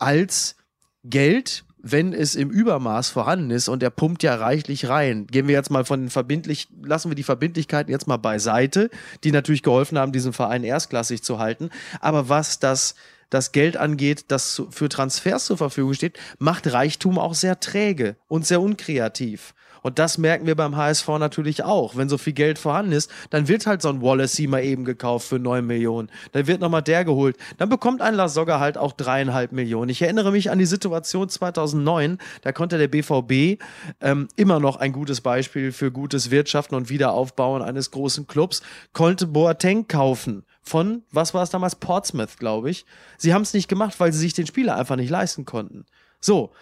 [0.00, 0.56] als
[1.04, 5.28] Geld, wenn es im Übermaß vorhanden ist und er pumpt ja reichlich rein.
[5.28, 8.90] Gehen wir jetzt mal von den verbindlich, lassen wir die Verbindlichkeiten jetzt mal beiseite,
[9.22, 11.70] die natürlich geholfen haben, diesen Verein erstklassig zu halten.
[12.00, 12.96] Aber was das
[13.30, 18.44] das Geld angeht, das für Transfers zur Verfügung steht, macht Reichtum auch sehr träge und
[18.44, 19.54] sehr unkreativ.
[19.84, 21.94] Und das merken wir beim HSV natürlich auch.
[21.94, 25.28] Wenn so viel Geld vorhanden ist, dann wird halt so ein Wallacey mal eben gekauft
[25.28, 26.10] für 9 Millionen.
[26.32, 27.36] Dann wird nochmal der geholt.
[27.58, 29.90] Dann bekommt ein Lasogga halt auch dreieinhalb Millionen.
[29.90, 32.16] Ich erinnere mich an die Situation 2009.
[32.40, 33.62] Da konnte der BVB
[34.00, 38.62] ähm, immer noch ein gutes Beispiel für gutes Wirtschaften und Wiederaufbauen eines großen Clubs,
[38.94, 40.46] konnte Boateng kaufen.
[40.62, 41.76] Von, was war es damals?
[41.76, 42.86] Portsmouth, glaube ich.
[43.18, 45.84] Sie haben es nicht gemacht, weil sie sich den Spieler einfach nicht leisten konnten.
[46.22, 46.52] So,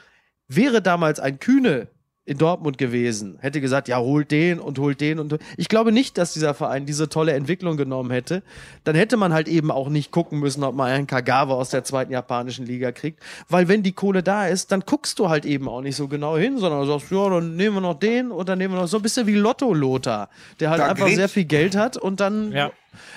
[0.48, 1.86] wäre damals ein Kühne
[2.24, 6.18] in Dortmund gewesen, hätte gesagt, ja, holt den und holt den und ich glaube nicht,
[6.18, 8.44] dass dieser Verein diese tolle Entwicklung genommen hätte.
[8.84, 11.82] Dann hätte man halt eben auch nicht gucken müssen, ob man einen Kagawa aus der
[11.82, 15.68] zweiten japanischen Liga kriegt, weil wenn die Kohle da ist, dann guckst du halt eben
[15.68, 18.48] auch nicht so genau hin, sondern du sagst, ja, dann nehmen wir noch den und
[18.48, 20.28] dann nehmen wir noch so ein bisschen wie Lotto Lothar,
[20.60, 22.70] der halt Da einfach sehr viel Geld hat und dann Ja.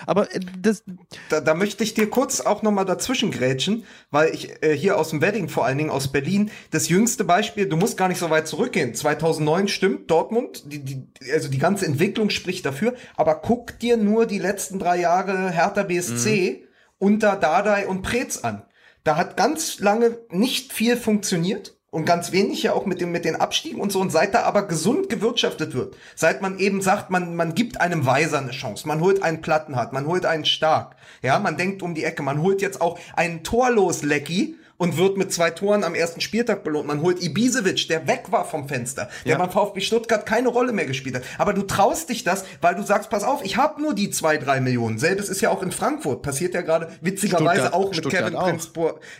[0.05, 0.83] Aber äh, das
[1.29, 4.97] da, da möchte ich dir kurz auch noch mal dazwischen grätschen, weil ich äh, hier
[4.97, 8.19] aus dem Wedding, vor allen Dingen aus Berlin, das jüngste Beispiel, du musst gar nicht
[8.19, 8.93] so weit zurückgehen.
[8.93, 14.25] 2009 stimmt, Dortmund, die, die, also die ganze Entwicklung spricht dafür, aber guck dir nur
[14.25, 18.63] die letzten drei Jahre Hertha BSC unter Dardai und Preetz an.
[19.03, 21.74] Da hat ganz lange nicht viel funktioniert.
[21.95, 24.01] Und ganz wenig ja auch mit dem, mit den Abstiegen und so.
[24.01, 28.05] Und seit da aber gesund gewirtschaftet wird, seit man eben sagt, man, man gibt einem
[28.05, 31.95] Weiser eine Chance, man holt einen Plattenhardt, man holt einen Stark, ja, man denkt um
[31.95, 35.95] die Ecke, man holt jetzt auch einen torlos Lecky und wird mit zwei Toren am
[35.95, 36.87] ersten Spieltag belohnt.
[36.87, 39.37] Man holt Ibisevic, der weg war vom Fenster, der Ja.
[39.37, 41.23] beim VfB Stuttgart keine Rolle mehr gespielt hat.
[41.37, 44.37] Aber du traust dich das, weil du sagst, pass auf, ich habe nur die zwei,
[44.37, 44.97] drei Millionen.
[44.99, 48.35] Selbes ist ja auch in Frankfurt, passiert ja gerade witzigerweise Stuttgart- auch mit Stuttgart Kevin
[48.35, 48.43] auch.
[48.47, 48.69] Prince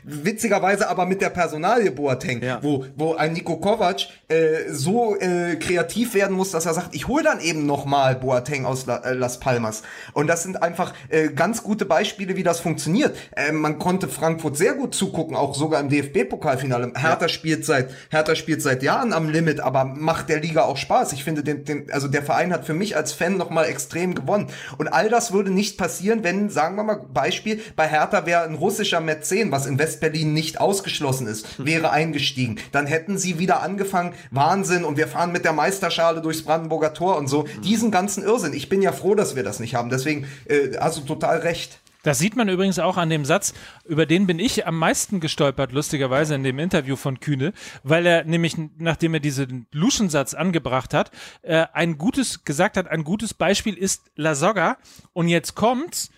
[0.04, 2.60] witzigerweise aber mit der Personalie Boateng, Ja.
[2.62, 7.08] wo, wo ein Nico Kovac äh, so äh, kreativ werden muss, dass er sagt, ich
[7.08, 9.84] hole dann eben noch mal Boateng aus La, äh, Las Palmas.
[10.14, 13.16] Und das sind einfach äh, ganz gute Beispiele, wie das funktioniert.
[13.36, 16.94] Äh, man konnte Frankfurt sehr gut zugucken, auch sogar im DFB-Pokalfinale.
[16.96, 21.14] Hertha spielt seit Hertha spielt seit Jahren am Limit, aber macht der Liga auch Spaß.
[21.14, 24.16] Ich finde, den, den, also der Verein hat für mich als Fan noch mal extrem
[24.16, 24.48] gewonnen.
[24.78, 28.56] Und all das würde nicht passieren, wenn, sagen wir mal, Beispiel, bei Hertha wäre ein
[28.56, 32.58] russischer Mäzen, was in Westberlin nicht ausgeschlossen ist, wäre eingestiegen.
[32.72, 37.18] Dann hätten sie wieder angefangen, Wahnsinn, und wir fahren mit der Meisterschale durchs Brandenburger Tor
[37.18, 37.46] und so.
[37.64, 38.54] Diesen ganzen Irrsinn.
[38.54, 39.90] Ich bin ja froh, dass wir das nicht haben.
[39.90, 41.80] Deswegen äh, hast du total recht.
[42.06, 45.72] Das sieht man übrigens auch an dem Satz, über den bin ich am meisten gestolpert,
[45.72, 51.10] lustigerweise in dem Interview von Kühne, weil er nämlich, nachdem er diesen Luschensatz angebracht hat,
[51.42, 54.78] äh, ein gutes, gesagt hat, ein gutes Beispiel ist La Soga.
[55.14, 56.12] Und jetzt kommt's,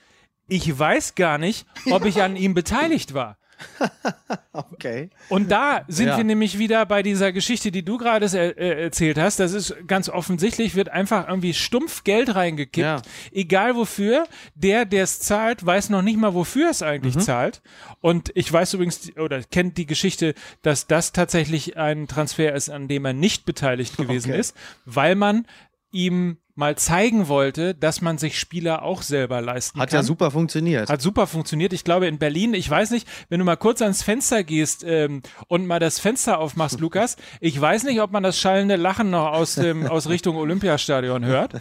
[0.49, 3.37] ich weiß gar nicht, ob ich an ihm beteiligt war.
[4.53, 5.09] okay.
[5.29, 6.17] Und da sind Ja.
[6.17, 9.39] wir nämlich wieder bei dieser Geschichte, die du gerade äh, äh, erzählt hast.
[9.39, 12.77] Das ist ganz offensichtlich, wird einfach irgendwie stumpf Geld reingekippt.
[12.77, 13.01] Ja.
[13.31, 14.25] Egal wofür.
[14.55, 17.19] Der, der es zahlt, weiß noch nicht mal, wofür es eigentlich Mhm.
[17.21, 17.61] zahlt.
[18.01, 22.87] Und ich weiß übrigens, oder kennt die Geschichte, dass das tatsächlich ein Transfer ist, an
[22.87, 24.39] dem er nicht beteiligt gewesen Okay.
[24.39, 25.45] ist, weil man
[25.91, 29.99] ihm mal zeigen wollte, dass man sich Spieler auch selber leisten Hat kann.
[29.99, 30.89] ja super funktioniert.
[30.89, 31.71] Hat super funktioniert.
[31.71, 35.21] Ich glaube, in Berlin, ich weiß nicht, wenn du mal kurz ans Fenster gehst ähm,
[35.47, 39.27] und mal das Fenster aufmachst, Lukas, ich weiß nicht, ob man das schallende Lachen noch
[39.27, 41.53] aus, dem, aus Richtung Olympiastadion hört.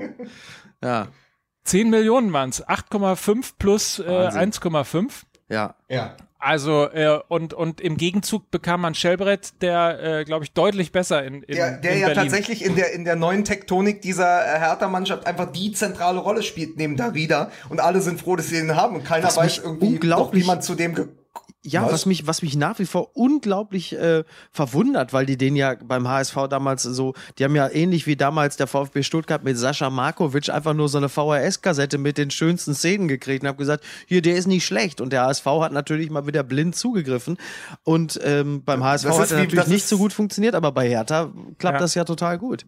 [0.82, 1.08] ja.
[1.64, 4.52] 10 Millionen waren es, 8,5 plus äh, Wahnsinn.
[4.52, 5.10] 1,5.
[5.48, 5.76] Ja.
[5.88, 6.16] Ja.
[6.42, 11.22] Also, äh, und, und im Gegenzug bekam man Schellbrett, der, äh, glaube ich, deutlich besser
[11.22, 12.22] in, in, Der, der in ja Berlin.
[12.24, 16.78] tatsächlich in der, in der neuen Tektonik dieser äh, Hertha-Mannschaft einfach die zentrale Rolle spielt
[16.78, 17.50] neben Darida.
[17.68, 18.96] Und alle sind froh, dass sie ihn haben.
[18.96, 20.94] Und keiner Was weiß irgendwie, doch, unglaublich- wie man zu dem
[21.62, 21.92] Ja, Was?
[21.92, 26.08] was mich, was mich nach wie vor unglaublich äh, verwundert, weil die den ja beim
[26.08, 30.48] HSV damals so, die haben ja ähnlich wie damals der VfB Stuttgart mit Sascha Markovic
[30.48, 34.36] einfach nur so eine VHS-Kassette mit den schönsten Szenen gekriegt und habe gesagt, hier, der
[34.36, 35.02] ist nicht schlecht.
[35.02, 37.36] Und der HSV hat natürlich mal wieder blind zugegriffen.
[37.84, 40.72] Und ähm, beim HSV Das hat er wie- natürlich das nicht so gut funktioniert, aber
[40.72, 41.78] bei Hertha klappt Ja.
[41.80, 42.64] das ja total gut.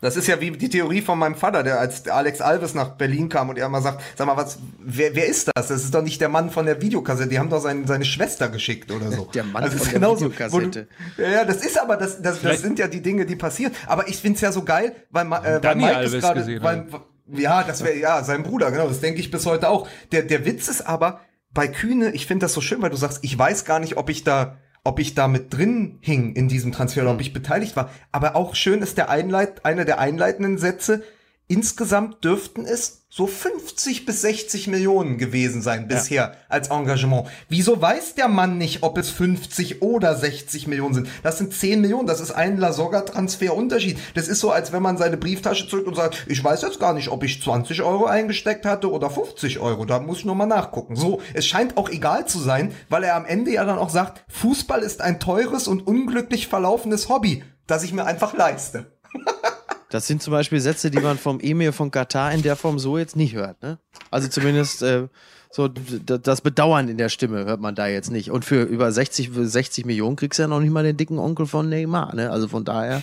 [0.00, 3.28] Das ist ja wie die Theorie von meinem Vater, der als Alex Alves nach Berlin
[3.28, 5.66] kam und er immer sagt, sag mal, was, wer, wer ist das?
[5.68, 8.48] Das ist doch nicht der Mann von der Videokassette, die haben doch sein, seine Schwester
[8.48, 9.24] geschickt oder so.
[9.34, 10.86] Der Mann Also von ist der genauso, Videokassette.
[11.16, 13.72] du- Ja, ja, das ist aber, das, das, das sind ja die Dinge, die passieren.
[13.88, 16.88] Aber ich find's ja so geil, weil, äh, weil Mike Alves ist gerade,
[17.32, 19.88] ja, das wäre, ja, sein Bruder, genau, das denke ich bis heute auch.
[20.12, 21.20] Der, der Witz ist aber,
[21.52, 24.10] bei Kühne, ich finde das so schön, weil du sagst, ich weiß gar nicht, ob
[24.10, 27.76] ich da, ob ich da mit drin hing in diesem Transfer oder ob ich beteiligt
[27.76, 27.90] war.
[28.12, 31.02] Aber auch schön ist der Einleit, einer der einleitenden Sätze.
[31.50, 37.26] Insgesamt dürften es so 50 bis 60 Millionen gewesen sein bisher als Engagement.
[37.48, 41.08] Wieso weiß der Mann nicht, ob es 50 oder 60 Millionen sind?
[41.22, 42.06] Das sind 10 Millionen.
[42.06, 43.98] Das ist ein Lasogga-Transfer-Unterschied.
[44.14, 46.92] Das ist so, als wenn man seine Brieftasche zurück und sagt, ich weiß jetzt gar
[46.92, 49.86] nicht, ob ich 20 Euro eingesteckt hatte oder 50 Euro.
[49.86, 50.96] Da muss ich nur mal nachgucken.
[50.96, 54.22] So, es scheint auch egal zu sein, weil er am Ende ja dann auch sagt,
[54.28, 58.98] Fußball ist ein teures und unglücklich verlaufendes Hobby, das ich mir einfach leiste.
[59.90, 62.98] Das sind zum Beispiel Sätze, die man vom Emir von Katar in der Form so
[62.98, 63.62] jetzt nicht hört.
[63.62, 63.78] Ne?
[64.10, 65.08] Also zumindest äh,
[65.50, 68.30] so das Bedauern in der Stimme hört man da jetzt nicht.
[68.30, 71.46] Und für über 60, 60 Millionen kriegst du ja noch nicht mal den dicken Onkel
[71.46, 72.14] von Neymar.
[72.14, 72.30] Ne?
[72.30, 73.02] Also von daher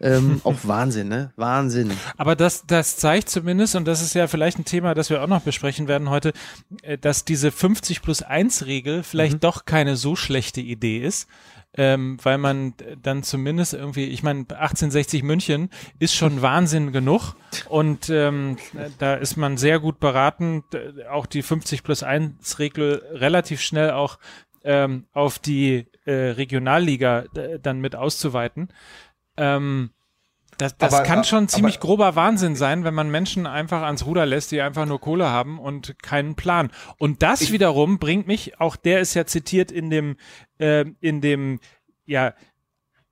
[0.00, 1.32] ähm, auch Wahnsinn, ne?
[1.36, 1.92] Wahnsinn.
[2.16, 5.28] Aber das, das zeigt zumindest, und das ist ja vielleicht ein Thema, das wir auch
[5.28, 6.32] noch besprechen werden heute,
[6.82, 11.28] äh, dass diese 50 plus 1 Regel vielleicht doch keine so schlechte Idee ist.
[11.74, 17.34] Ähm, weil man dann zumindest irgendwie, ich meine, 1860 München ist schon Wahnsinn genug
[17.70, 18.58] und ähm,
[18.98, 20.64] da ist man sehr gut beraten,
[21.10, 24.18] auch die 50 plus 1 Regel relativ schnell auch
[24.64, 27.24] ähm, auf die äh, Regionalliga
[27.62, 28.68] dann mit auszuweiten.
[29.38, 29.92] Ähm,
[30.62, 34.06] das, das Aber- kann schon aber- ziemlich grober Wahnsinn sein, wenn man Menschen einfach ans
[34.06, 36.70] Ruder lässt, die einfach nur Kohle haben und keinen Plan.
[36.98, 40.16] Und das wiederum bringt mich, auch der ist ja zitiert in dem,
[40.58, 41.60] äh, in dem,
[42.06, 42.32] ja,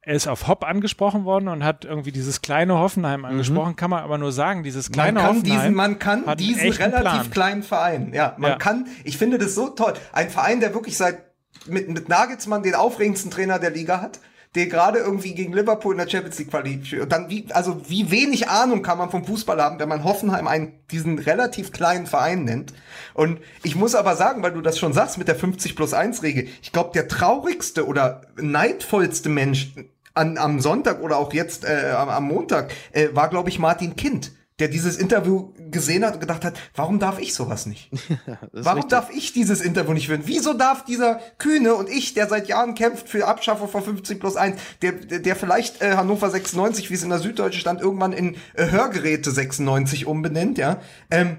[0.02, 4.02] er ist auf Hopp angesprochen worden und hat irgendwie dieses kleine Hoffenheim angesprochen, kann man
[4.02, 4.96] aber nur sagen, dieses Mhm.
[4.96, 5.60] Man kleine kann Hoffenheim.
[5.60, 7.30] diesen, man kann diesen relativ Plan.
[7.30, 8.56] kleinen Verein, ja, man Ja.
[8.56, 9.92] kann, ich finde das so toll.
[10.12, 11.18] Ein Verein, der wirklich seit,
[11.66, 14.20] mit, mit Nagelsmann den aufregendsten Trainer der Liga hat,
[14.54, 17.02] der gerade irgendwie gegen Liverpool in der Champions League qualifiziert.
[17.02, 20.48] Und dann wie, also wie wenig Ahnung kann man vom Fußball haben, wenn man Hoffenheim
[20.48, 22.74] einen, diesen relativ kleinen Verein nennt.
[23.14, 26.24] Und ich muss aber sagen, weil du das schon sagst mit der 50 plus 1
[26.24, 29.72] Regel, ich glaube, der traurigste oder neidvollste Mensch
[30.14, 34.32] an, am Sonntag oder auch jetzt äh, am, Montag äh, war, glaube ich, Martin Kind,
[34.60, 37.90] der dieses Interview gesehen hat und gedacht hat, warum darf ich sowas nicht?
[38.52, 38.90] warum richtig.
[38.90, 40.22] darf ich dieses Interview nicht führen?
[40.26, 44.36] Wieso darf dieser Kühne und ich, der seit Jahren kämpft für Abschaffung von 50 plus
[44.36, 48.12] 1, der, der, der vielleicht äh, Hannover 96, wie es in der Süddeutschen stand, irgendwann
[48.12, 51.38] in äh, Hörgeräte 96 umbenennt, ja, ähm,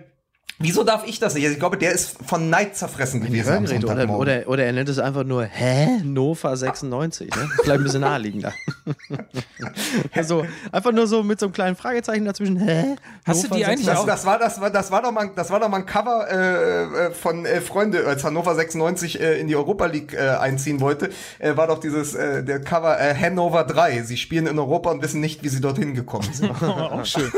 [0.61, 1.43] Wieso darf ich das nicht?
[1.43, 4.89] Also ich glaube, der ist von Neid zerfressen gewesen am oder, oder, oder er nennt
[4.89, 5.99] es einfach nur Hä?
[6.03, 7.49] Nova 96, ne?
[7.61, 8.53] Vielleicht ein bisschen naheliegender.
[10.13, 12.57] also einfach nur so mit so einem kleinen Fragezeichen dazwischen.
[12.57, 12.95] Hä?
[13.25, 13.85] Hast du Nova die eigentlich 96?
[13.85, 15.85] Das, auch- das war das war das war doch mal das war doch mal ein
[15.85, 20.19] Cover äh, äh, von äh, Freunde als Hannover 96 äh, in die Europa League äh,
[20.29, 24.57] einziehen wollte äh, war doch dieses äh, der Cover äh, Hannover 3 sie spielen in
[24.59, 27.31] Europa und wissen nicht wie sie dorthin gekommen sind auch schön.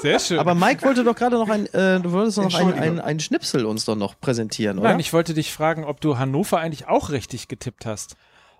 [0.00, 0.38] Sehr schön.
[0.38, 3.66] Aber Mike wollte doch gerade noch ein, äh, du wolltest noch ein, Ein, ein Schnipsel
[3.66, 4.90] uns doch noch präsentieren, oder?
[4.90, 8.16] Nein, ich wollte dich fragen, ob du Hannover eigentlich auch richtig getippt hast.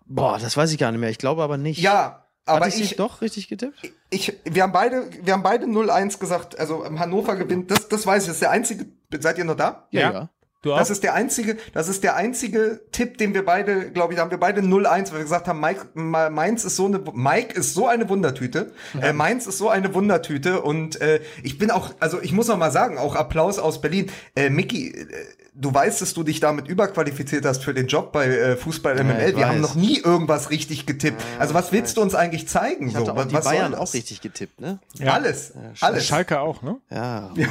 [0.07, 1.11] Boah, das weiß ich gar nicht mehr.
[1.11, 1.79] Ich glaube aber nicht.
[1.81, 3.93] ja aber Hatte ich, ich, doch richtig getippt?
[4.09, 8.07] ich wir haben beide wir haben beide 0-1 gesagt also ähm, Hannover gewinnt das das
[8.07, 8.87] weiß ich das ist der einzige
[9.21, 10.31] seid ihr noch da Ja.
[10.63, 10.79] Du auch?
[10.79, 14.23] Das ist der einzige, das ist der einzige Tipp, den wir beide, glaube ich, da
[14.23, 17.55] haben wir beide 0-1, weil wir gesagt haben, Mike, Ma- Mainz ist so eine, Mike
[17.55, 18.73] ist so eine Wundertüte.
[19.01, 22.57] Äh, Mainz ist so eine Wundertüte und äh, ich bin auch, also ich muss noch
[22.59, 24.11] mal sagen, auch Applaus aus Berlin.
[24.35, 25.07] Äh, Micky, äh,
[25.55, 29.29] du weißt, dass du dich damit überqualifiziert hast für den Job bei äh, Fußball MML.
[29.31, 29.45] ich wir weiß.
[29.47, 31.23] haben noch nie irgendwas richtig getippt.
[31.39, 32.89] Also was willst du uns eigentlich zeigen?
[32.89, 33.13] Ich hatte so?
[33.13, 34.81] auch die was Bayern auch richtig getippt, ne?
[34.95, 35.13] Ja.
[35.15, 36.05] Alles, alles.
[36.07, 36.77] Schalke auch, ne?
[36.91, 37.31] Ja.
[37.37, 37.47] ja.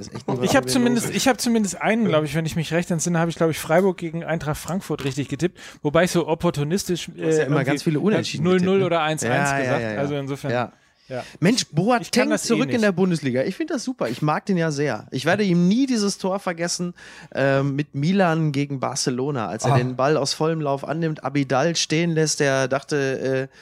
[0.00, 2.56] Ich weiß echt nicht, Ich habe zumindest, ich habe zumindest einen, glaube ich, wenn ich
[2.56, 6.10] mich recht entsinne, habe ich, glaube ich, Freiburg gegen Eintracht Frankfurt richtig getippt, wobei ich
[6.10, 8.86] so opportunistisch äh, ja immer ganz viele Unentschieden 0-0 getippt, ne?
[8.86, 9.82] oder 1-1 Ja, gesagt.
[9.82, 9.88] ja.
[9.98, 10.50] Also insofern.
[10.50, 10.72] Ja.
[11.08, 11.22] Ja.
[11.38, 12.82] Mensch, Boateng eh zurück in nicht.
[12.82, 13.44] der Bundesliga.
[13.44, 14.08] Ich finde das super.
[14.08, 15.06] Ich mag den ja sehr.
[15.12, 16.94] Ich werde ihm nie dieses Tor vergessen
[17.32, 19.78] ähm, mit Milan gegen Barcelona, als er Ah.
[19.78, 23.56] den Ball aus vollem Lauf annimmt, Abidal stehen lässt, der dachte, äh,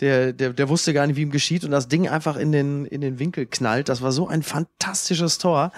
[0.00, 2.84] der, der, der wusste gar nicht, wie ihm geschieht und das Ding einfach in den,
[2.86, 3.88] in den Winkel knallt.
[3.88, 5.72] Das war so ein fantastisches Tor.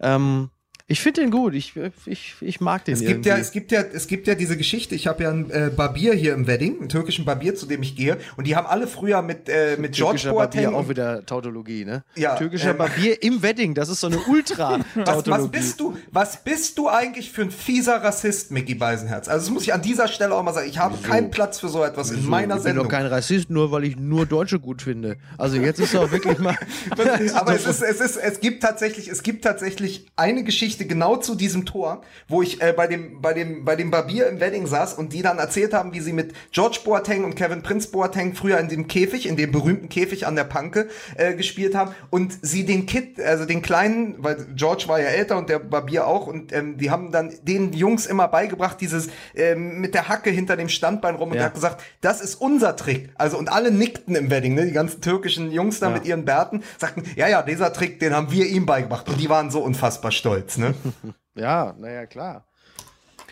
[0.00, 0.50] Ähm,
[0.86, 1.54] Ich finde den gut.
[1.54, 1.72] Ich,
[2.04, 4.94] ich, ich mag den es gibt ja, es gibt ja, es gibt ja diese Geschichte.
[4.94, 7.96] Ich habe ja einen äh, Barbier hier im Wedding, einen türkischen Barbier, zu dem ich
[7.96, 10.64] gehe, und die haben alle früher mit äh, mit George Türkischer Boateng.
[10.64, 12.04] Barbier, auch wieder Tautologie, ne?
[12.16, 14.94] Ja, Türkischer ähm, Barbier im Wedding, das ist so eine Ultra-Tautologie.
[15.06, 15.96] was, was bist du?
[16.12, 19.28] Was bist du eigentlich für ein fieser Rassist, Mickey Beisenherz?
[19.28, 20.68] Also das muss ich an dieser Stelle auch mal sagen.
[20.68, 22.84] Ich habe keinen Platz für so etwas in meiner ich bin Sendung.
[22.84, 25.16] doch kein Rassist, nur weil ich nur Deutsche gut finde.
[25.38, 26.58] Also jetzt ist doch wirklich mal.
[27.34, 31.34] Aber es ist, es ist, es gibt tatsächlich, es gibt tatsächlich eine Geschichte genau zu
[31.34, 34.94] diesem Tor, wo ich äh, bei dem, bei dem, bei dem Barbier im Wedding saß
[34.94, 38.58] und die dann erzählt haben, wie sie mit George Boateng und Kevin Prince Boateng früher
[38.58, 42.64] in dem Käfig, in dem berühmten Käfig an der Panke äh, gespielt haben und sie
[42.64, 46.52] den Kid, also den kleinen, weil George war ja älter und der Barbier auch und
[46.52, 50.68] ähm, die haben dann den Jungs immer beigebracht, dieses ähm, mit der Hacke hinter dem
[50.68, 51.44] Standbein rum und Ja.
[51.44, 53.10] hat gesagt, das ist unser Trick.
[53.16, 54.64] Also und alle nickten im Wedding, ne?
[54.66, 55.94] Die ganzen türkischen Jungs da Ja.
[55.94, 59.28] mit ihren Bärten sagten, ja, ja, dieser Trick, den haben wir ihm beigebracht und die
[59.28, 60.63] waren so unfassbar stolz, ne?
[61.36, 62.46] Ja, naja, klar.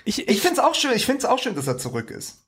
[0.05, 2.43] Ich, Ich find's auch schön, ich find's auch schön, dass er zurück ist.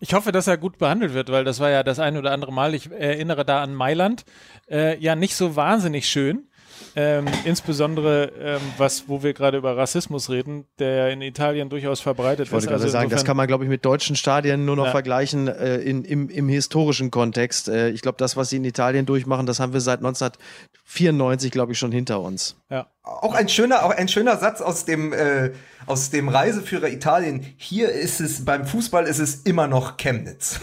[0.00, 2.52] Ich hoffe, dass er gut behandelt wird, weil das war ja das ein oder andere
[2.52, 2.74] Mal.
[2.74, 4.24] Ich erinnere da an Mailand.
[4.70, 6.49] Äh, ja, nicht so wahnsinnig schön.
[6.96, 12.46] Ähm, insbesondere, ähm, was, wo wir gerade über Rassismus reden, der in Italien durchaus verbreitet
[12.46, 12.68] Ich wollte ist.
[12.70, 14.90] gerade Also sagen, das insofern- kann man, glaube ich, mit deutschen Stadien nur noch Ja.
[14.90, 17.68] vergleichen äh, in, im, im historischen Kontext.
[17.68, 21.72] Äh, ich glaube, das, was sie in Italien durchmachen, das haben wir seit 1994, glaube
[21.72, 22.56] ich, schon hinter uns.
[22.70, 22.86] ja.
[23.02, 25.50] Auch ein schöner, auch ein schöner Satz aus dem, äh,
[25.86, 27.46] aus dem Reiseführer Italien.
[27.56, 30.60] Hier ist es, beim Fußball ist es immer noch Chemnitz.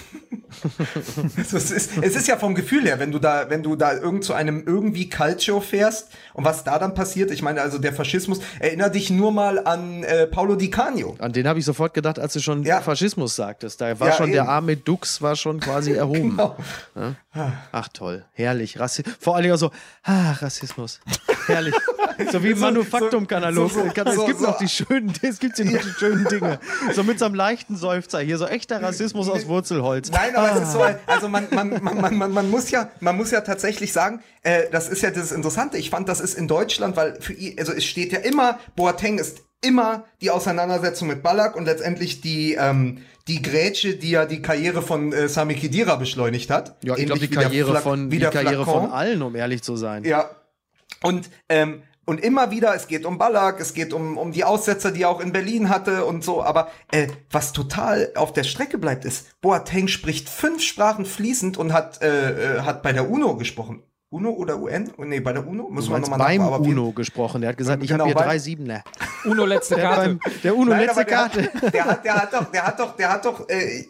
[1.37, 3.93] also es, ist, es ist ja vom Gefühl her, wenn du da, wenn du da
[3.93, 7.93] irgend zu einem irgendwie Calcio fährst und was da dann passiert, ich meine, also der
[7.93, 11.15] Faschismus, erinner dich nur mal an äh, Paulo Di Canio.
[11.19, 12.81] An den habe ich sofort gedacht, als du schon Ja.
[12.81, 13.81] Faschismus sagtest.
[13.81, 14.49] Da war Ja, schon der eben.
[14.49, 16.37] arme Dux war schon quasi erhoben.
[16.37, 16.55] Genau.
[17.71, 18.79] Ach toll, herrlich.
[18.79, 19.71] Rassi Vor allem auch so,
[20.03, 20.99] ah, Rassismus.
[21.47, 21.73] Herrlich.
[22.31, 23.71] So wie im Manufaktum-Katalog.
[23.71, 26.25] so- so- es so- gibt so- noch die schönen, es gibt hier noch die schönen
[26.25, 26.59] Dinge.
[26.93, 30.09] So mit so einem leichten Seufzer hier, so echter Rassismus aus Wurzelholz.
[30.11, 32.89] Nein, aber es ist so, ein- also man, man, man, man, man, man muss ja,
[32.99, 35.77] man muss ja tatsächlich sagen, äh, das ist ja das Interessante.
[35.77, 39.19] Ich fand, das ist in Deutschland, weil für ihn, also es steht ja immer, Boateng
[39.19, 44.41] ist immer die Auseinandersetzung mit Ballack und letztendlich die, ähm, die Grätsche, die ja die
[44.41, 46.77] Karriere von äh, Sami Khedira beschleunigt hat.
[46.83, 48.83] Ja, ich glaube, die Ähnlich wie der Karriere von, wie die der Karriere Flacon.
[48.83, 50.03] von allen, um ehrlich zu sein.
[50.03, 50.29] Ja.
[51.03, 54.91] Und, ähm, und immer wieder, es geht um Ballack, es geht um, um die Aussetzer,
[54.91, 56.41] die er auch in Berlin hatte und so.
[56.41, 61.73] Aber äh, was total auf der Strecke bleibt, ist, Boateng spricht fünf Sprachen fließend und
[61.73, 63.83] hat, äh, äh, hat bei der UNO gesprochen.
[64.09, 64.89] UNO oder UN?
[64.97, 65.67] Oh, Nee, bei der UNO.
[65.69, 67.41] Muss Du man nochmal beim jeden- UNO gesprochen.
[67.41, 68.83] Der hat gesagt, ich Genau, habe hier drei Siebener.
[69.25, 70.01] Uno letzte Der, Karte.
[70.01, 71.43] beim, der UNO Nein, letzte der Karte.
[71.53, 73.85] Hat, der hat, der hat doch, der hat doch, der hat doch, äh,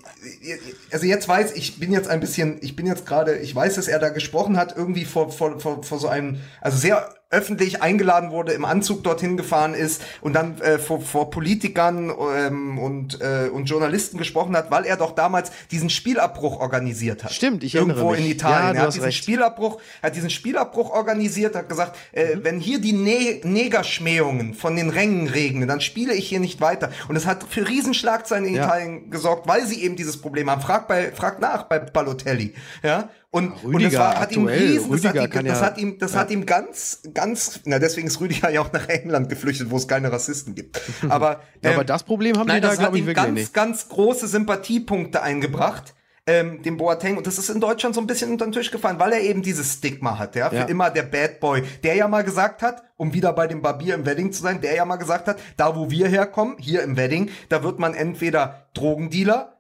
[0.92, 3.88] also jetzt weiß ich, bin jetzt ein bisschen, ich bin jetzt gerade, ich weiß, dass
[3.88, 8.32] er da gesprochen hat, irgendwie vor, vor, vor, vor so einem, also sehr öffentlich eingeladen
[8.32, 13.50] wurde, im Anzug dorthin gefahren ist und dann äh, vor, vor Politikern ähm, und, äh,
[13.50, 17.34] und Journalisten gesprochen hat, weil er doch damals diesen Spielabbruch organisiert hat.
[17.34, 18.26] Stimmt, ich Irgendwo erinnere mich.
[18.26, 18.76] in Italien.
[18.76, 19.18] Ja, er hat diesen recht.
[19.18, 24.90] Spielabbruch, hat diesen Spielabbruch organisiert, hat gesagt, äh, wenn hier die ne Negerschmähungen von den
[24.90, 26.92] Rängen regnen, dann spiele ich hier nicht weiter.
[27.10, 28.66] Und es hat für Riesenschlagzeilen in Ja.
[28.66, 30.62] Italien gesorgt, weil sie eben dieses Problem haben.
[30.62, 33.10] Frag bei, frag nach bei Balotelli, ja.
[33.30, 34.60] Und, und Rüdiger das war, hat ihm aktuell.
[34.72, 38.08] riesen, das, hat ihm, das ja- hat ihm, das hat ihm ganz, ganz, na deswegen
[38.08, 40.82] ist Rüdiger ja auch nach England geflüchtet, wo es keine Rassisten gibt.
[41.10, 43.34] Aber, Ja, aber ähm, das Problem haben Nein, die da, glaube ich, ihm wirklich ganz,
[43.40, 43.54] nicht.
[43.54, 45.94] ganz große Sympathiepunkte eingebracht.
[46.30, 49.00] Ähm, dem Boateng und das ist in Deutschland so ein bisschen unter den Tisch gefallen,
[49.00, 50.64] weil er eben dieses Stigma hat, ja, für Ja.
[50.66, 54.06] immer der Bad Boy, der ja mal gesagt hat, um wieder bei dem Barbier im
[54.06, 57.30] Wedding zu sein, der ja mal gesagt hat, da wo wir herkommen, hier im Wedding,
[57.48, 59.57] da wird man entweder Drogendealer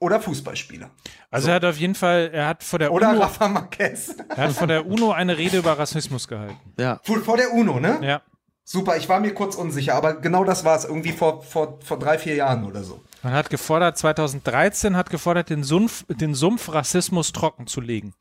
[0.00, 0.90] oder Fußballspieler
[1.30, 4.16] Also er hat auf jeden Fall, er hat vor der oder UNO, Rafa Marquez.
[4.28, 6.56] er hat vor der UNO eine Rede über Rassismus gehalten.
[6.78, 7.00] Ja.
[7.04, 8.00] Vor vor der UNO, ne?
[8.02, 8.22] Ja.
[8.64, 11.98] Super, ich war mir kurz unsicher, aber genau das war es, irgendwie vor, vor, vor
[11.98, 13.00] drei, vier Jahren oder so.
[13.22, 18.14] Man hat gefordert, 2013 hat gefordert, den Sumpf, den Sumpf Rassismus trocken zu legen.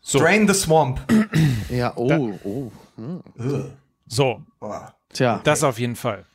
[0.00, 0.18] So.
[0.18, 1.00] Drain the Swamp.
[1.70, 2.72] Ja, oh, oh.
[4.06, 4.94] So, Boah.
[5.12, 5.40] Tja.
[5.44, 6.26] das auf jeden Fall.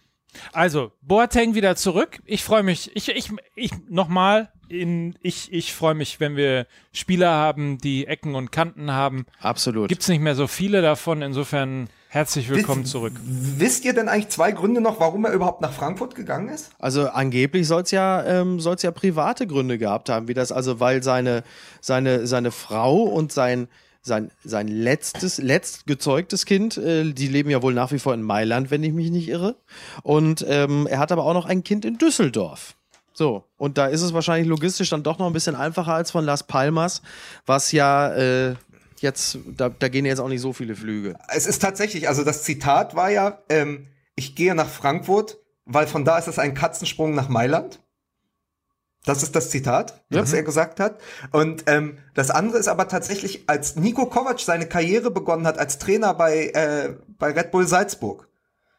[0.54, 2.20] Also, Boateng wieder zurück.
[2.26, 2.96] Ich freue mich.
[2.96, 8.36] Ich, ich, ich, nochmal, in, ich, ich freue mich, wenn wir Spieler haben, die Ecken
[8.36, 9.26] und Kanten haben.
[9.40, 9.90] Absolut.
[9.90, 11.22] Gibt es nicht mehr so viele davon.
[11.22, 13.14] Insofern herzlich willkommen Wisst- zurück.
[13.24, 16.72] Wisst ihr denn eigentlich zwei Gründe noch, warum er überhaupt nach Frankfurt gegangen ist?
[16.78, 20.80] Also angeblich soll es ja, ähm, soll's ja private Gründe gehabt haben, wie das, also
[20.80, 21.44] weil seine,
[21.82, 23.68] seine, seine Frau und sein,
[24.08, 28.24] sein, sein letztes, letzt gezeugtes Kind, äh, die leben ja wohl nach wie vor in
[28.24, 29.56] Mailand, wenn ich mich nicht irre.
[30.02, 32.76] Und ähm, er hat aber auch noch ein Kind in Düsseldorf.
[33.14, 36.24] So, und da ist es wahrscheinlich logistisch dann doch noch ein bisschen einfacher als von
[36.24, 37.02] Las Palmas,
[37.46, 38.56] was ja, äh,
[39.00, 41.16] jetzt, da, da gehen jetzt auch nicht so viele Flüge.
[41.28, 46.06] Es ist tatsächlich, also das Zitat war ja, ähm, ich gehe nach Frankfurt, weil von
[46.06, 47.80] da ist es ein Katzensprung nach Mailand.
[49.08, 50.20] Das ist das Zitat, ja.
[50.20, 51.00] das er gesagt hat.
[51.32, 55.78] Und ähm, das andere ist aber tatsächlich, als Nico Kovac seine Karriere begonnen hat als
[55.78, 58.28] Trainer bei, äh, bei Red Bull Salzburg.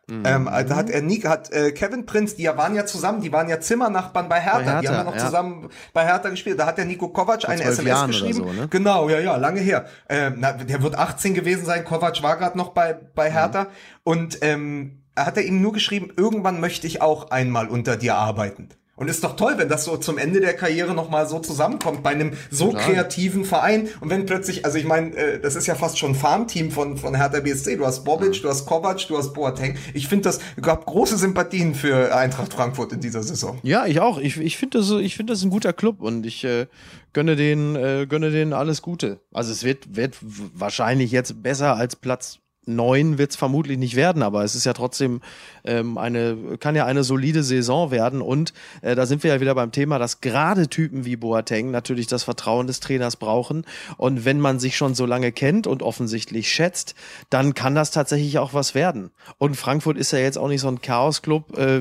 [0.07, 0.23] Mhm.
[0.25, 3.33] Ähm, also hat er Nick, hat äh, Kevin Prinz, die ja waren ja zusammen, die
[3.33, 5.25] waren ja Zimmernachbarn bei Hertha, bei Hertha die haben ja noch ja.
[5.25, 6.59] zusammen bei Hertha gespielt.
[6.59, 8.39] Da hat der Nico Kovac Vor eine SMS Jahren geschrieben.
[8.39, 8.69] So, ne?
[8.69, 9.87] Genau, ja, ja, lange her.
[10.09, 11.85] Ähm, na, der wird 18 gewesen sein.
[11.85, 13.69] Kovac war gerade noch bei bei Hertha mhm.
[14.05, 18.71] und ähm, hat er ihm nur geschrieben, irgendwann möchte ich auch einmal unter dir arbeiten.
[18.99, 22.11] Und ist doch toll, wenn das so zum Ende der Karriere nochmal so zusammenkommt bei
[22.11, 22.83] einem so Klar.
[22.83, 23.89] kreativen Verein.
[24.01, 27.15] Und wenn plötzlich, also ich meine, äh, das ist ja fast schon Farmteam von, von
[27.15, 27.77] Hertha BSC.
[27.77, 28.43] Du hast Bobic, ja.
[28.43, 29.77] du hast Kovac, du hast Boateng.
[29.95, 33.61] Ich finde das, gab große Sympathien für Eintracht Frankfurt in dieser Saison.
[33.63, 34.19] Ja, ich auch.
[34.19, 36.67] Ich, ich finde das, ich finde das ein guter Club und ich äh,
[37.13, 39.21] gönne den, äh, gönne denen alles Gute.
[39.33, 44.23] Also es wird, wird wahrscheinlich jetzt besser als Platz neun wird es vermutlich nicht werden,
[44.23, 45.21] aber es ist ja trotzdem
[45.65, 48.23] ähm, eine, kann ja eine solide Saison werden.
[48.23, 48.53] Und
[48.83, 52.25] äh, da sind wir ja wieder beim Thema, dass gerade Typen wie Boateng natürlich das
[52.25, 53.65] Vertrauen des Trainers brauchen.
[53.97, 56.95] Und wenn man sich schon so lange kennt und offensichtlich schätzt,
[57.31, 59.11] dann kann das tatsächlich auch was werden.
[59.39, 61.81] Und Frankfurt ist ja jetzt auch nicht so ein Chaos-Club äh,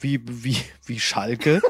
[0.00, 0.56] wie, wie,
[0.86, 1.60] wie Schalke,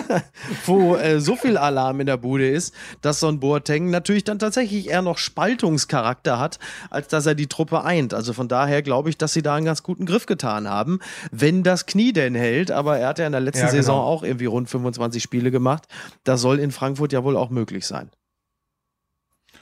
[0.66, 4.38] wo äh, so viel Alarm in der Bude ist, dass so ein Boateng natürlich dann
[4.38, 6.58] tatsächlich eher noch Spaltungscharakter hat,
[6.90, 8.14] als dass er die Truppe eint.
[8.14, 11.62] Also von daher glaube ich, dass sie da einen ganz guten Griff getan haben, wenn
[11.62, 12.70] das Knie denn hält.
[12.70, 13.76] Aber er hat ja in der letzten ja, genau.
[13.76, 15.84] Saison auch irgendwie rund 25 Spiele gemacht.
[16.24, 18.10] Das soll in Frankfurt ja wohl auch möglich sein.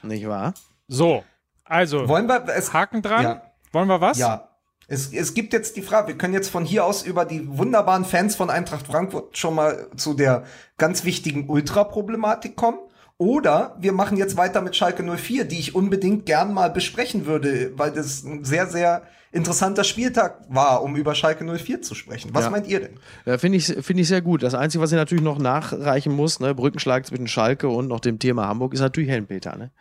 [0.03, 0.53] Nicht wahr?
[0.87, 1.23] So,
[1.63, 3.23] also Wollen wir, es, Haken dran.
[3.23, 3.41] Ja.
[3.71, 4.17] Wollen wir was?
[4.17, 4.50] Ja.
[4.91, 8.03] Es, es gibt jetzt die Frage, wir können jetzt von hier aus über die wunderbaren
[8.03, 10.43] Fans von Eintracht Frankfurt schon mal zu der
[10.77, 12.77] ganz wichtigen Ultra-Problematik kommen.
[13.17, 17.71] Oder wir machen jetzt weiter mit Schalke 04, die ich unbedingt gern mal besprechen würde,
[17.77, 22.31] weil das ein sehr, sehr interessanter Spieltag war, um über Schalke 04 zu sprechen.
[22.33, 22.49] Was ja.
[22.49, 22.99] meint ihr denn?
[23.25, 24.43] Ja, finde ich, finde ich sehr gut.
[24.43, 28.19] Das Einzige, was ich natürlich noch nachreichen muss, ne, Brückenschlag zwischen Schalke und noch dem
[28.19, 29.71] Thema Hamburg, ist natürlich Helmpeter, ne?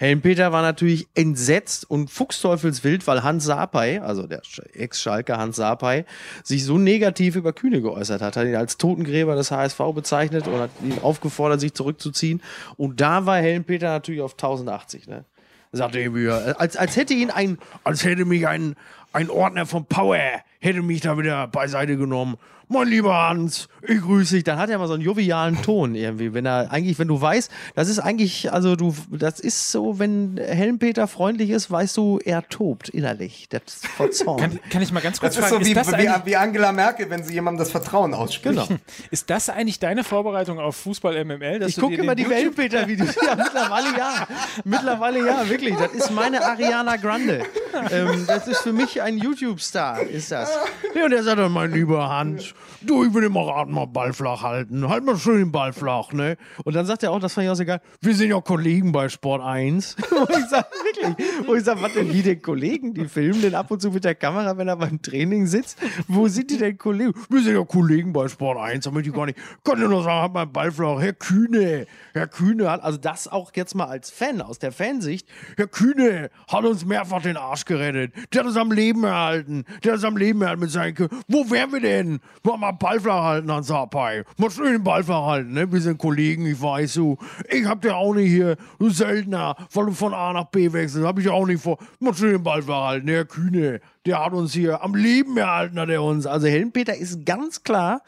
[0.00, 4.42] Helmpeter war natürlich entsetzt und fuchsteufelswild, weil Hans Sapai, also der
[4.74, 6.04] Ex-Schalke Hans Sapai,
[6.44, 8.36] sich so negativ über Kühne geäußert hat.
[8.36, 12.40] Hat ihn als Totengräber des HSV bezeichnet und hat ihn aufgefordert, sich zurückzuziehen.
[12.76, 15.08] Und da war Helmpeter natürlich auf 1080.
[15.08, 15.24] Ne?
[15.72, 18.76] Sagte er mir, als, als hätte ihn ein, als hätte mich ein,
[19.12, 22.36] ein Ordner vom Power, hätte mich da wieder beiseite genommen
[22.68, 24.44] mein lieber Hans, ich grüße dich.
[24.44, 27.50] Dann hat er mal so einen jovialen Ton irgendwie, wenn er eigentlich, wenn du weißt,
[27.74, 32.46] das ist eigentlich, also du, das ist so, wenn Helmpeter freundlich ist, weißt du, er
[32.48, 33.48] tobt innerlich.
[33.48, 34.40] Das ist verzornt.
[34.40, 36.72] kann, kann ich mal ganz kurz das fragen, ist so wie, ist wie, wie, Angela
[36.72, 38.68] Merkel, wenn sie jemandem das Vertrauen ausspricht.
[38.68, 38.68] Genau.
[39.10, 41.62] Ist das eigentlich deine Vorbereitung auf Fußball MML?
[41.66, 43.14] ich gucke immer die Helmpeter-Videos.
[43.24, 44.28] Ja, mittlerweile ja.
[44.64, 45.74] Mittlerweile ja, wirklich.
[45.76, 47.42] Das ist meine Ariana Grande.
[47.90, 50.47] Ähm, das ist für mich ein YouTube-Star, ist das.
[50.94, 54.12] Ja, und er sagt dann, mein lieber Hans, du, ich will immer raten, mal Ball
[54.12, 54.88] flach halten.
[54.88, 56.36] Halt mal schön den Ball flach, ne?
[56.64, 58.92] Und dann sagt er auch, das fand ich auch sehr geil, wir sind ja Kollegen
[58.92, 59.96] bei Sport 1.
[60.10, 62.94] und ich sag, wirklich, und ich sag, was denn, wie denn Kollegen?
[62.94, 65.78] Die filmen den ab und zu mit der Kamera, wenn er beim Training sitzt.
[66.06, 67.14] Wo sind die denn Kollegen?
[67.28, 70.34] Wir sind ja Kollegen bei Sport 1, damit ich gar nicht, kann nur sagen, hat
[70.34, 71.00] mein Ball flach.
[71.00, 75.28] Herr Kühne, Herr Kühne hat, also das auch jetzt mal als Fan, aus der Fansicht,
[75.56, 78.12] Herr Kühne hat uns mehrfach den Arsch gerettet.
[78.32, 79.64] Der hat uns am Leben erhalten.
[79.84, 82.20] Der hat uns am Leben erhalten mit seinen Kü Wo wären wir denn?
[82.42, 84.24] Mal, mal Ball flach halten, Hans Sapai.
[84.36, 85.70] Mal schön den Ball flach halten, ne?
[85.70, 87.18] Wir sind Kollegen, ich weiß so.
[87.48, 91.06] Ich hab dir auch nicht hier, du Söldner, weil du von A nach B wechselst,
[91.06, 91.78] hab ich auch nicht vor.
[92.00, 93.08] Mal schön den Ball flach halten.
[93.08, 96.26] Herr Kühne, der hat uns hier am Leben erhalten, hat er uns.
[96.26, 98.02] Also Helmpeter ist ganz klar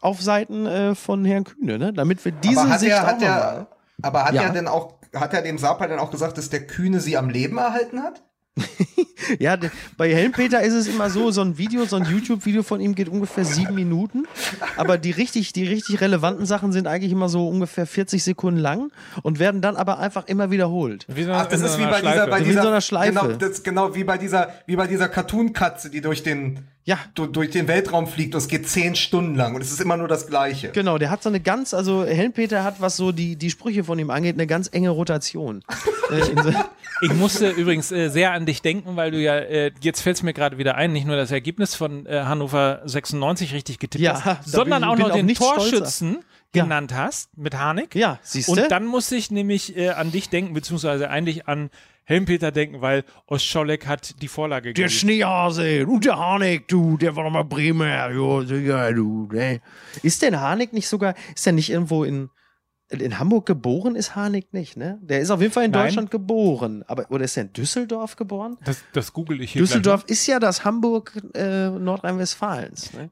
[0.00, 1.92] auf Seiten äh, von Herrn Kühne, ne?
[1.92, 3.66] Damit wir diese aber hat Sicht er, hat er,
[4.02, 4.42] Aber hat ja.
[4.42, 7.28] er denn auch, hat er dem Sapai dann auch gesagt, dass der Kühne sie am
[7.28, 8.22] Leben erhalten hat?
[9.38, 9.56] ja,
[9.96, 13.08] bei Helmpeter ist es immer so, so ein Video, so ein YouTube-Video von ihm geht
[13.08, 14.26] ungefähr sieben Minuten,
[14.76, 18.90] aber die richtig, die richtig relevanten Sachen sind eigentlich immer so ungefähr 40 Sekunden lang
[19.22, 21.06] und werden dann aber einfach immer wiederholt.
[21.08, 23.20] Wie so, Ach, das ist wie bei dieser, bei dieser, wie so einer Schleife.
[23.20, 26.98] Genau, das, genau wie bei dieser, wie bei dieser Cartoon-Katze, die durch den, ja.
[27.14, 30.08] durch den Weltraum fliegt und es geht zehn Stunden lang und es ist immer nur
[30.08, 30.70] das Gleiche.
[30.70, 33.98] Genau, der hat so eine ganz, also Helmpeter hat, was so die, die Sprüche von
[33.98, 35.62] ihm angeht, eine ganz enge Rotation.
[36.10, 36.52] äh,
[37.02, 40.22] ich musste übrigens äh, sehr an dich denken, weil du ja, äh, jetzt fällt es
[40.22, 44.24] mir gerade wieder ein, nicht nur das Ergebnis von äh, Hannover 96 richtig getippt ja,
[44.24, 46.18] hast, sondern auch noch den Torschützen
[46.54, 46.64] ja.
[46.64, 47.94] genannt hast mit Harnik.
[47.94, 48.52] Ja, siehst du.
[48.52, 51.70] Und dann musste ich nämlich äh, an dich denken, beziehungsweise eigentlich an
[52.04, 54.88] Helmpeter denken, weil Ostscholek hat die Vorlage gegeben.
[54.88, 59.60] Der Schneehase und der Harnik, du, der war doch mal Bremer, jo, sicher, du, ne.
[60.02, 62.30] Ist denn Harnik nicht sogar, ist der nicht irgendwo in
[62.90, 64.98] in Hamburg geboren ist Harnik nicht, ne?
[65.00, 65.84] Der ist auf jeden Fall in Nein.
[65.84, 66.82] Deutschland geboren.
[66.88, 68.58] Aber, oder ist er in Düsseldorf geboren?
[68.64, 73.10] Das, das google ich hier Düsseldorf ist ja das Hamburg äh, Nordrhein-Westfalens, ne?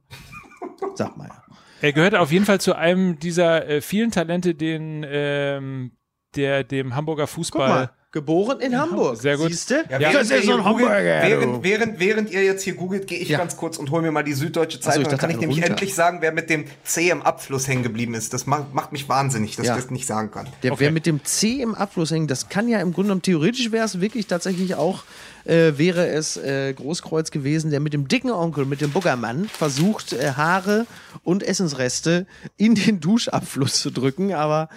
[0.96, 1.28] Sag mal.
[1.28, 1.47] gleich.
[1.80, 5.92] Er gehört auf jeden Fall zu einem dieser äh, vielen Talente, den ähm,
[6.36, 7.68] der dem Hamburger Guck Fußball.
[7.68, 9.16] mal, geboren in Hamburg.
[9.18, 9.48] Sehr gut.
[9.50, 9.84] Siehste?
[9.90, 11.62] Ja, Ja, während, das ist ihr so ein googelt- Hamburger, während, du.
[11.62, 13.36] während, während ihr jetzt hier googelt, gehe ich Ja.
[13.38, 15.02] ganz kurz und hole mir mal die Süddeutsche Zeitung.
[15.02, 15.70] ich Dann kann ich nämlich runter.
[15.72, 18.32] endlich sagen, wer mit dem C im Abfluss hängen geblieben ist.
[18.32, 19.76] Das macht, macht mich wahnsinnig, dass Ja.
[19.76, 20.48] ich das nicht sagen kann.
[20.62, 20.80] Der, Okay.
[20.84, 23.84] Wer mit dem C im Abfluss hängt, das kann ja im Grunde genommen, theoretisch wäre
[23.84, 25.04] es wirklich tatsächlich auch,
[25.48, 30.12] äh, wäre es äh, Großkreuz gewesen, der mit dem dicken Onkel, mit dem Buggermann, versucht,
[30.12, 30.86] äh, Haare
[31.22, 32.26] und Essensreste
[32.56, 34.34] in den Duschabfluss zu drücken.
[34.34, 34.68] Aber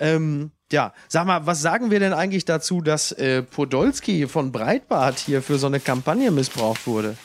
[0.00, 5.18] ähm, ja, sag mal, was sagen wir denn eigentlich dazu, dass äh, Podolski von Breitbart
[5.18, 7.16] hier für so eine Kampagne missbraucht wurde?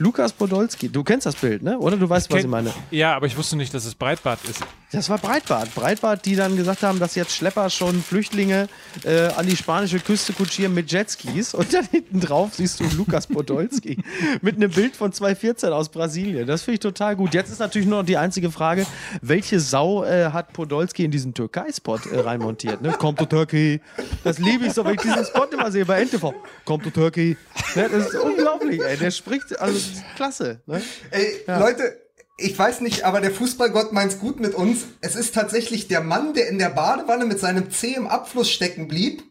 [0.00, 1.76] Lukas Podolski, du kennst das Bild, ne?
[1.78, 2.72] Oder du weißt, was ich meine?
[2.92, 4.62] Ja, aber ich wusste nicht, dass es Breitbart ist.
[4.90, 5.74] Das war Breitbart.
[5.74, 8.68] Breitbart, die dann gesagt haben, dass jetzt Schlepper schon Flüchtlinge
[9.04, 11.52] äh, an die spanische Küste kutschieren mit Jetskis.
[11.52, 13.98] Und dann hinten drauf siehst du Lukas Podolski
[14.40, 16.46] mit einem Bild von 2014 aus Brasilien.
[16.46, 17.34] Das finde ich total gut.
[17.34, 18.86] Jetzt ist natürlich nur noch die einzige Frage,
[19.20, 22.80] welche Sau äh, hat Podolski in diesen Türkei-Spot äh, reinmontiert?
[22.80, 22.92] Ne?
[22.92, 23.82] Come to Turkey.
[24.24, 26.32] Das liebe ich so, wenn ich diesen Spot immer sehe bei NTV.
[26.64, 27.36] Come to Turkey.
[27.74, 27.90] Ne?
[27.92, 28.96] Das ist unglaublich, ey.
[28.96, 29.78] Der spricht, also
[30.16, 30.62] klasse.
[30.64, 30.80] Ne?
[31.10, 32.07] Ey, Leute,
[32.38, 34.84] ich weiß nicht, aber der Fußballgott meint's gut mit uns.
[35.00, 38.88] Es ist tatsächlich der Mann, der in der Badewanne mit seinem C im Abfluss stecken
[38.88, 39.22] blieb,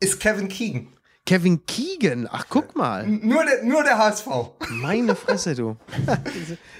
[0.00, 0.88] ist Kevin Keegan.
[1.26, 2.28] Kevin Keegan.
[2.30, 3.06] Ach, guck mal.
[3.06, 4.26] Nur der, nur der HSV.
[4.70, 5.76] Meine Fresse, du.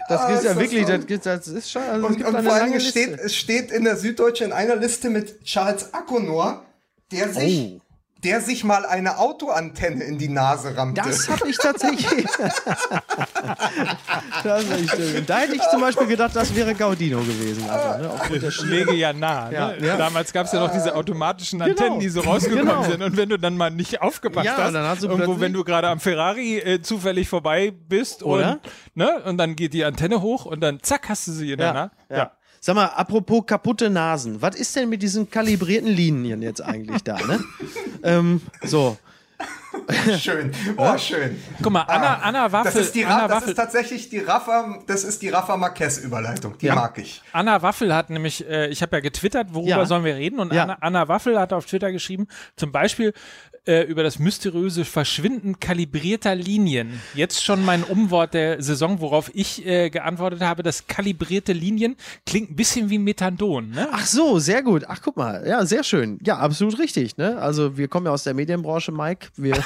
[0.06, 2.78] Das Ah, ist ja das wirklich, das, das ist schon, also Und, und vor allem
[2.78, 6.62] steht, es steht in der Süddeutschen in einer Liste mit Charles Akonor,
[7.10, 7.80] der sich, Oh.
[8.24, 11.02] Der sich mal eine Autoantenne in die Nase rammte.
[11.04, 12.26] Das habe ich tatsächlich.
[14.42, 14.64] das
[14.96, 15.26] schön.
[15.26, 17.68] Da hätte ich zum Beispiel gedacht, das wäre Gaudino gewesen.
[17.68, 18.10] Also, ne?
[18.10, 19.50] Aufgrund der lege ja nah.
[19.50, 19.86] Ja, ne?
[19.86, 19.96] ja.
[19.96, 22.82] Damals gab es ja noch diese automatischen Antennen, die so rausgekommen Genau.
[22.84, 23.02] sind.
[23.02, 25.64] Und wenn du dann mal nicht aufgepasst Ja, hast, dann hast du irgendwo, wenn du
[25.64, 28.52] gerade am Ferrari äh, zufällig vorbei bist Oder?
[28.52, 28.60] und,
[28.94, 29.22] ne?
[29.24, 31.72] und dann geht die Antenne hoch und dann zack, hast du sie in der Ja,
[31.74, 31.90] Nase.
[32.10, 32.32] ja.
[32.66, 37.18] Sag mal, apropos kaputte Nasen, was ist denn mit diesen kalibrierten Linien jetzt eigentlich da,
[37.18, 37.44] ne?
[38.02, 38.96] ähm, so.
[40.18, 40.50] schön.
[40.78, 41.38] Oh, schön.
[41.62, 44.78] Guck mal, Anna, Anna Waffel, Das ist, die, Anna das Waffel, ist tatsächlich die Rafa,
[44.86, 46.56] das ist die Rafa Marquez Überleitung.
[46.56, 46.74] Die Ja.
[46.74, 47.20] mag ich.
[47.34, 49.84] Anna Waffel hat nämlich, äh, ich habe ja getwittert, worüber Ja.
[49.84, 50.38] sollen wir reden?
[50.38, 50.62] Und Ja.
[50.62, 53.12] Anna, Anna Waffel hat auf Twitter geschrieben, zum Beispiel
[53.66, 57.00] äh, über das mysteriöse Verschwinden kalibrierter Linien.
[57.14, 61.96] Jetzt schon mein Umwort der Saison, worauf ich äh, geantwortet habe, dass kalibrierte Linien
[62.26, 63.70] klingt ein bisschen wie Methadon.
[63.70, 63.88] Ne?
[63.90, 64.84] Ach so, sehr gut.
[64.88, 65.46] Ach, guck mal.
[65.46, 66.18] Ja, sehr schön.
[66.24, 67.16] Ja, absolut richtig.
[67.16, 67.38] Ne?
[67.38, 69.28] Also, wir kommen ja aus der Medienbranche, Mike.
[69.36, 69.56] Wir.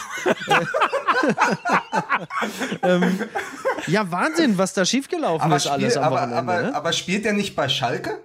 [2.83, 3.19] ähm,
[3.87, 6.53] ja, Wahnsinn, was da schiefgelaufen Aber, ist alles spiel, am aber, Wochenende.
[6.53, 6.75] aber, ne?
[6.75, 8.23] aber spielt der nicht bei Schalke?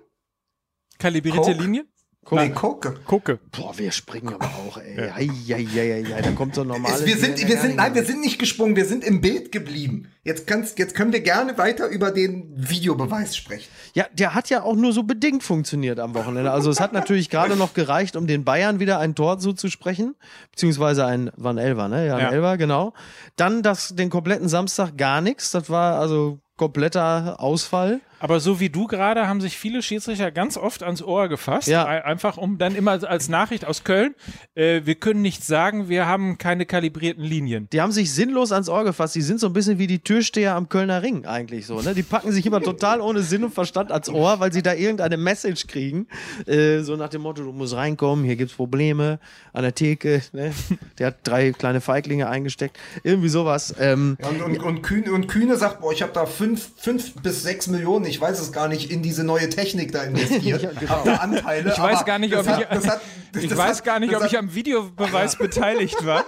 [0.99, 1.85] Kalibrierte Coke?
[2.31, 2.49] Linien?
[2.49, 2.95] Nee, Koke.
[3.05, 3.39] Gucke.
[3.51, 4.95] Boah, wir springen aber auch, ey.
[4.97, 5.15] Ja.
[5.15, 7.01] Ei, ei, ei, ei, ei, da kommt so ein normales.
[7.01, 9.51] Es, wir sind, wir sind, nicht nein, wir sind nicht gesprungen, wir sind im Bild
[9.51, 10.07] geblieben.
[10.23, 13.67] Jetzt, kannst, jetzt können wir gerne weiter über den Videobeweis sprechen.
[13.93, 16.51] Ja, der hat ja auch nur so bedingt funktioniert am Wochenende.
[16.51, 20.15] Also es hat natürlich gerade noch gereicht, um den Bayern wieder ein Tor zuzusprechen.
[20.51, 22.07] Beziehungsweise ein, war ein Elfer, ne?
[22.07, 22.31] Ja, ein Ja.
[22.31, 22.93] Elfer, genau.
[23.35, 25.51] Dann das, den kompletten Samstag gar nichts.
[25.51, 27.99] Das war also kompletter Ausfall.
[28.23, 31.67] Aber so wie du gerade haben sich viele Schiedsrichter ganz oft ans Ohr gefasst.
[31.67, 31.85] Ja.
[31.85, 34.15] Ein- Einfach um dann immer als Nachricht aus Köln,
[34.55, 37.67] äh, wir können nicht sagen, wir haben keine kalibrierten Linien.
[37.73, 39.15] Die haben sich sinnlos ans Ohr gefasst.
[39.15, 41.81] Die sind so ein bisschen wie die Türsteher am Kölner Ring eigentlich so.
[41.81, 41.93] Ne?
[41.93, 45.17] Die packen sich immer total ohne Sinn und Verstand ans Ohr, weil sie da irgendeine
[45.17, 46.07] Message kriegen.
[46.45, 49.19] Äh, so nach dem Motto, du musst reinkommen, hier gibt's Probleme
[49.51, 50.21] an der Theke.
[50.31, 50.53] Ne?
[50.97, 52.77] Der hat drei kleine Feiglinge eingesteckt.
[53.03, 53.75] Irgendwie sowas.
[53.79, 57.43] Ähm, Und, und, und, Kühne, und Kühne sagt, boah, ich habe da fünf, fünf bis
[57.43, 60.61] sechs Millionen, ich weiß es gar nicht, in diese neue Technik da investiert.
[60.63, 61.01] Ja, genau.
[61.05, 61.71] Da Anteile.
[61.71, 63.01] Ich weiß gar nicht, ob hat, ich- das hat,
[63.33, 66.23] das, Ich weiß hat, gar nicht, ob ich am Videobeweis beteiligt war.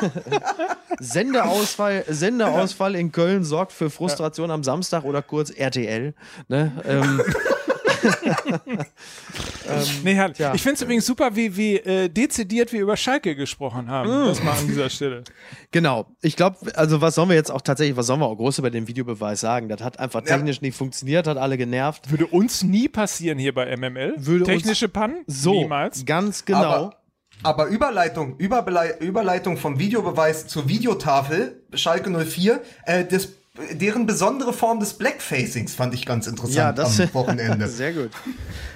[1.00, 6.14] Sendeausfall, Sendeausfall in Köln sorgt für Frustration am Samstag oder kurz RTL.
[6.48, 6.72] Ne?
[6.84, 7.22] Ähm,
[10.02, 10.36] Nee, herrlich.
[10.38, 10.54] Tja.
[10.54, 14.08] Ich finde es übrigens super, wie, wie äh, dezidiert wir über Schalke gesprochen haben.
[14.08, 14.26] Mm.
[14.26, 15.24] Das mal an dieser Stelle.
[15.70, 16.06] genau.
[16.22, 18.70] Ich glaube, also was sollen wir jetzt auch tatsächlich, was sollen wir auch groß über
[18.70, 19.68] den Videobeweis sagen?
[19.68, 20.36] Das hat einfach Ja.
[20.36, 22.10] technisch nicht funktioniert, hat alle genervt.
[22.10, 24.14] Würde uns nie passieren hier bei MML.
[24.16, 25.22] Würde uns- Technische Pannen?
[25.26, 26.04] So, Niemals.
[26.06, 26.60] ganz genau.
[26.62, 26.96] Aber,
[27.42, 33.28] aber Überleitung, Überbelei Überleitung vom Videobeweis zur Videotafel, Schalke 04, äh, das,
[33.72, 37.66] deren besondere Form des Blackfacings fand ich ganz interessant ja, das am Wochenende.
[37.68, 38.10] Sehr gut.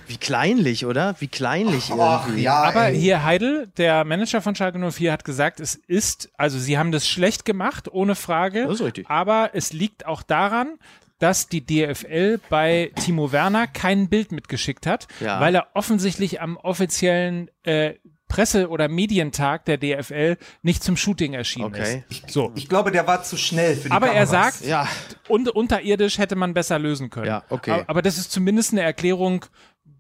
[0.07, 1.15] Wie kleinlich, oder?
[1.21, 2.43] Wie kleinlich Ach irgendwie.
[2.43, 2.99] ja, Aber ey.
[2.99, 7.07] hier Heidel, der Manager von Schalke 04, hat gesagt, es ist, also sie haben das
[7.09, 8.65] schlecht gemacht, ohne Frage.
[8.67, 9.09] Das ist richtig.
[9.09, 10.75] Aber es liegt auch daran,
[11.19, 15.39] dass die DFL bei Timo Werner kein Bild mitgeschickt hat, Ja.
[15.39, 17.95] weil er offensichtlich am offiziellen äh,
[18.33, 22.05] Presse- oder Medientag der DFL nicht zum Shooting erschienen Okay.
[22.09, 22.31] ist.
[22.31, 22.51] So.
[22.55, 24.59] Ich glaube, der war zu schnell für die Aber er Kameras.
[24.61, 24.89] sagt, Ja.
[25.29, 27.27] und, unterirdisch hätte man besser lösen können.
[27.27, 27.73] Ja, okay.
[27.73, 29.45] Aber, aber das ist zumindest eine Erklärung,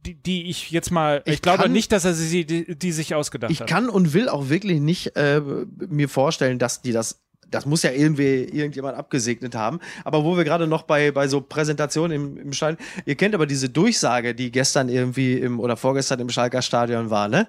[0.06, 1.22] die, die ich jetzt mal.
[1.26, 3.68] Ich, Ich glaube kann- nicht, dass er sie die, die sich ausgedacht Ich hat.
[3.68, 5.40] kann und will auch wirklich nicht äh,
[5.88, 7.20] mir vorstellen, dass die das.
[7.50, 9.78] Das muss ja irgendwie irgendjemand abgesegnet haben.
[10.04, 13.44] Aber wo wir gerade noch bei, bei so Präsentationen im, im Stadion, ihr kennt aber
[13.44, 17.48] diese Durchsage, die gestern irgendwie im oder vorgestern im Schalker Stadion war, ne?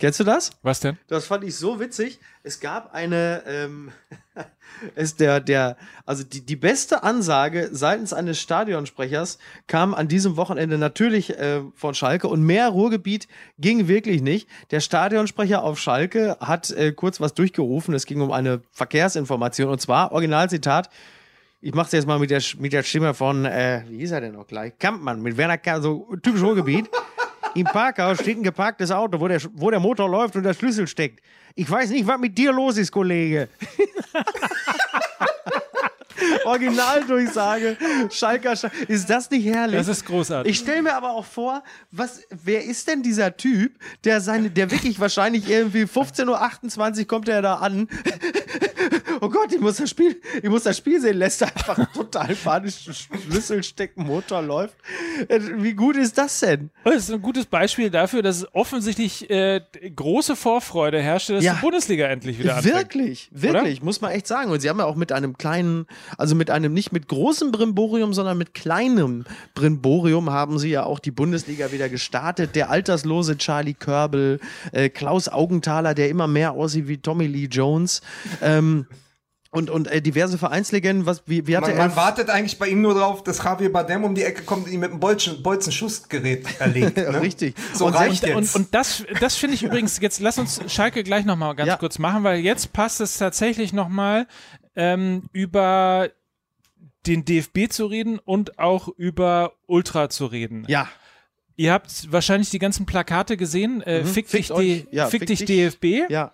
[0.00, 0.50] Kennst du das?
[0.62, 0.96] Was denn?
[1.08, 2.20] Das fand ich so witzig.
[2.42, 3.92] Es gab eine, ähm,
[4.94, 5.76] es der, der,
[6.06, 11.92] also die, die beste Ansage seitens eines Stadionsprechers kam an diesem Wochenende natürlich äh, von
[11.92, 13.28] Schalke und mehr Ruhrgebiet
[13.58, 14.48] ging wirklich nicht.
[14.70, 17.92] Der Stadionsprecher auf Schalke hat äh, kurz was durchgerufen.
[17.92, 20.88] Es ging um eine Verkehrsinformation und zwar Originalzitat.
[21.60, 24.32] Ich mach's jetzt mal mit der, mit der Stimme von, äh, wie hieß er denn
[24.32, 24.78] noch gleich?
[24.78, 26.88] Kampmann, mit Werner K., so typisch Ruhrgebiet.
[27.54, 30.86] Im Parkhaus steht ein geparktes Auto, wo der, wo der Motor läuft und der Schlüssel
[30.86, 31.20] steckt.
[31.54, 33.48] Ich weiß nicht, was mit dir los ist, Kollege.
[36.44, 37.76] Originaldurchsage.
[38.10, 38.88] Schalker, Schalker.
[38.88, 39.76] Ist das nicht herrlich?
[39.76, 40.52] Das ist großartig.
[40.52, 43.72] Ich stelle mir aber auch vor, was, wer ist denn dieser Typ,
[44.04, 47.88] der seine, der wirklich wahrscheinlich irgendwie 15.28 Uhr kommt er da an.
[49.20, 52.88] Oh Gott, ich muss das Spiel, ich muss das Spiel sehen, lässt einfach total panisch
[53.28, 54.74] Schlüssel stecken, Motor läuft.
[55.28, 56.70] Äh, Wie gut ist das denn?
[56.84, 59.60] Das ist ein gutes Beispiel dafür, dass offensichtlich äh,
[59.94, 61.54] große Vorfreude herrschte, dass Ja.
[61.54, 62.74] die Bundesliga endlich wieder anfängt.
[62.74, 64.50] Wirklich, wirklich, muss man echt sagen.
[64.50, 68.14] Und sie haben ja auch mit einem kleinen, also mit einem nicht mit großem Brimborium,
[68.14, 72.54] sondern mit kleinem Brimborium haben sie ja auch die Bundesliga wieder gestartet.
[72.54, 74.40] Der alterslose Charlie Körbel,
[74.72, 78.00] äh, Klaus Augenthaler, der immer mehr aussieht wie Tommy Lee Jones.
[78.42, 78.86] Ähm,
[79.52, 82.68] und, und äh, diverse Vereinslegenden, was, wie, wie hatte Man, er man wartet eigentlich bei
[82.68, 85.42] ihm nur drauf, dass Javier Bardem um die Ecke kommt und ihn mit einem Bolzen,
[85.42, 86.96] Bolzen-Schussgerät erlegt.
[86.96, 87.20] Ne?
[87.20, 87.54] Richtig.
[87.74, 88.54] So Und reicht Und, jetzt.
[88.54, 91.76] und, und das, das finde ich übrigens, jetzt lass uns Schalke gleich nochmal ganz Ja.
[91.76, 94.26] kurz machen, weil jetzt passt es tatsächlich nochmal
[94.76, 96.10] ähm, über
[97.06, 100.64] den DFB zu reden und auch über Ultra zu reden.
[100.68, 100.88] Ja,
[101.56, 103.82] Ihr habt wahrscheinlich die ganzen Plakate gesehen.
[103.82, 104.30] Äh, fick, Mhm.
[104.30, 104.86] Fickt dich, euch.
[104.90, 105.46] die, Ja, fick, fick dich dich.
[105.78, 106.32] DFB ja.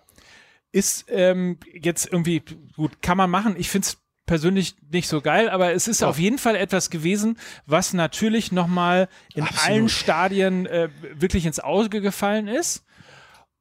[0.77, 2.43] Ist ähm, jetzt irgendwie,
[2.75, 3.55] gut, kann man machen.
[3.57, 3.97] Ich finde es
[4.27, 6.09] persönlich nicht so geil, aber es ist Doch.
[6.09, 9.65] auf jeden Fall etwas gewesen, was natürlich nochmal in Absolut.
[9.65, 12.85] allen Stadien äh, wirklich ins Auge gefallen ist.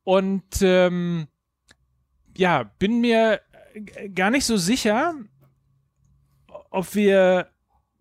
[0.02, 1.28] Und ähm,
[2.36, 3.40] ja, bin mir
[4.14, 5.14] gar nicht so sicher,
[6.70, 7.48] ob wir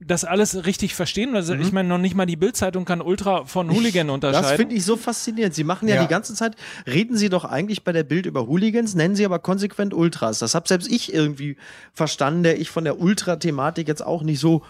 [0.08, 1.36] das alles richtig verstehen.
[1.36, 4.46] Also ich meine, noch nicht mal die Bildzeitung kann Ultra von Hooligan unterscheiden.
[4.46, 4.50] Mhm.
[4.50, 5.56] Das finde ich so faszinierend.
[5.56, 6.04] Sie machen ja, Ja.
[6.04, 9.40] die ganze Zeit, reden Sie doch eigentlich bei der Bild über Hooligans, nennen Sie aber
[9.40, 10.40] konsequent Ultras.
[10.40, 11.58] Das habe selbst ich irgendwie
[11.94, 14.62] verstanden, der ich von der Ultra-Thematik jetzt auch nicht so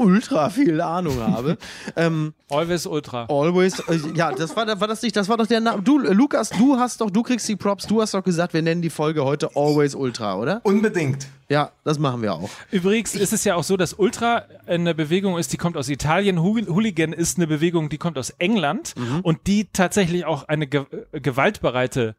[0.00, 1.56] ultra viel Ahnung habe.
[1.96, 3.26] ähm, Always Ultra.
[3.28, 5.82] always, äh, ja, das war, war das nicht, das war doch der Name.
[5.82, 8.62] Du, äh, Lukas, du hast doch, du kriegst die Props, du hast doch gesagt, wir
[8.62, 10.60] nennen die Folge heute Always Ultra, oder?
[10.64, 11.28] Unbedingt.
[11.48, 12.48] Ja, das machen wir auch.
[12.70, 16.38] Übrigens ist es ja auch so, dass Ultra eine Bewegung ist, die kommt aus Italien.
[16.40, 20.84] Hool- Hooligan ist eine Bewegung, die kommt aus England und die tatsächlich auch eine ge
[21.12, 22.14] äh, gewaltbereite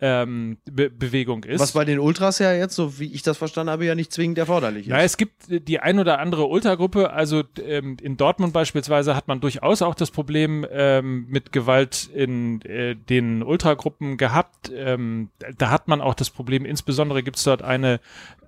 [0.00, 1.60] ähm, Be Bewegung ist.
[1.60, 4.36] Was bei den Ultras ja jetzt, so wie ich das verstanden habe, ja nicht zwingend
[4.38, 4.90] erforderlich ist.
[4.90, 9.40] Ja, es gibt die ein oder andere Ultragruppe, also ähm, in Dortmund beispielsweise hat man
[9.40, 14.70] durchaus auch das Problem ähm, mit Gewalt in äh, den Ultragruppen gehabt.
[14.74, 18.00] Ähm, da hat man auch das Problem, insbesondere gibt es dort eine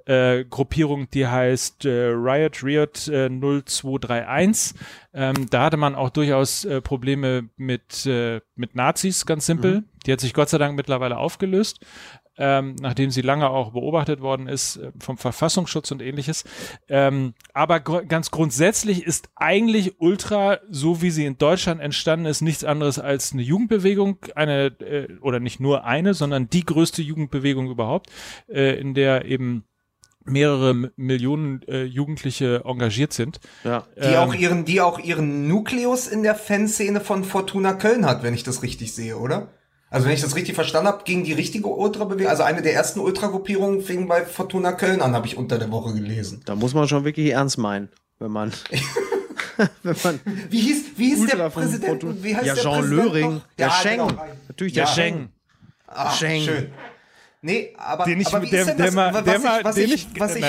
[0.09, 4.75] äh, Gruppierung, die heißt äh, Riot Riot äh, 0231.
[5.13, 9.85] Ähm, da hatte man auch durchaus äh, Probleme mit, äh, mit Nazis, ganz simpel.
[10.09, 11.85] Die hat sich Gott sei Dank mittlerweile aufgelöst
[12.39, 16.45] ähm, nachdem sie lange auch beobachtet worden ist äh, vom Verfassungsschutz und ähnliches.
[16.89, 22.41] Ähm, aber gr ganz grundsätzlich ist eigentlich Ultra, so wie sie in Deutschland entstanden ist,
[22.41, 27.69] nichts anderes als eine Jugendbewegung, eine äh, oder nicht nur eine, sondern die größte Jugendbewegung
[27.69, 28.11] überhaupt,
[28.49, 29.65] äh, in der eben
[30.25, 33.41] mehrere Millionen äh, Jugendliche engagiert sind.
[33.65, 33.87] ja.
[33.97, 38.23] Die, Ähm, auch ihren, die auch ihren Nukleus in der Fanszene von Fortuna Köln hat,
[38.23, 39.49] wenn ich das richtig sehe, oder?
[39.91, 43.01] Also wenn ich das richtig verstanden habe, ging die richtige Ultra-Bewegung, also eine der ersten
[43.01, 46.43] Ultra-Gruppierungen fing bei Fortuna Köln an, habe ich unter der Woche gelesen.
[46.45, 48.53] Da muss man schon wirklich ernst meinen, wenn man.
[49.83, 50.21] wenn man
[50.51, 52.03] Wie hieß, wie hieß der Präsident?
[52.03, 53.41] Fortuna- Wie heißt ja, der Jean Präsident Löring, noch?
[53.59, 54.09] der Ja, Schengen.
[54.09, 54.25] genau.
[54.49, 54.85] Natürlich Ja.
[54.85, 55.29] der Schengen.
[55.87, 56.45] Ah, Schengen.
[56.47, 56.71] schön.
[57.41, 59.65] Nee, aber, Den ich- aber wie der- ist denn der das, mal- was der ich,
[59.65, 60.45] was den ich, ich- was ich,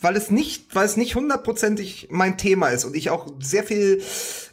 [0.00, 4.02] weil es nicht, weil es nicht hundertprozentig mein Thema ist und ich auch sehr viel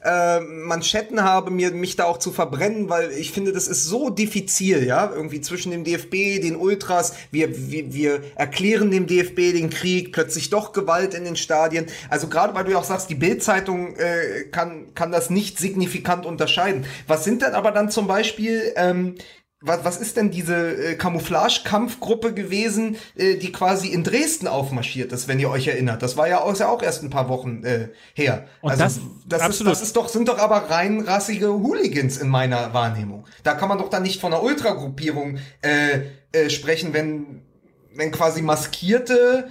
[0.03, 4.09] äh, Manschetten habe, mir mich da auch zu verbrennen, weil ich finde, das ist so
[4.09, 9.69] diffizil, ja, irgendwie zwischen dem DFB, den Ultras, wir, wir, wir erklären dem DFB den
[9.69, 11.85] Krieg, plötzlich doch Gewalt in den Stadien.
[12.09, 16.25] Also gerade weil du ja auch sagst, die Bildzeitung äh, kann, kann das nicht signifikant
[16.25, 16.85] unterscheiden.
[17.07, 19.15] Was sind denn aber dann zum Beispiel ähm,
[19.65, 25.27] was, was ist denn diese äh, Camouflage-Kampfgruppe gewesen, äh, die quasi in Dresden aufmarschiert ist,
[25.27, 26.03] wenn ihr euch erinnert?
[26.03, 28.47] Das war ja auch, ja auch erst ein paar Wochen äh, her.
[28.61, 29.73] Und also das, das, absolut.
[29.73, 33.25] Ist, das ist doch, sind doch aber rein rassige Hooligans in meiner Wahrnehmung.
[33.43, 36.01] Da kann man doch dann nicht von einer Ultragruppierung äh,
[36.31, 37.41] äh, sprechen, wenn,
[37.93, 39.47] wenn quasi maskierte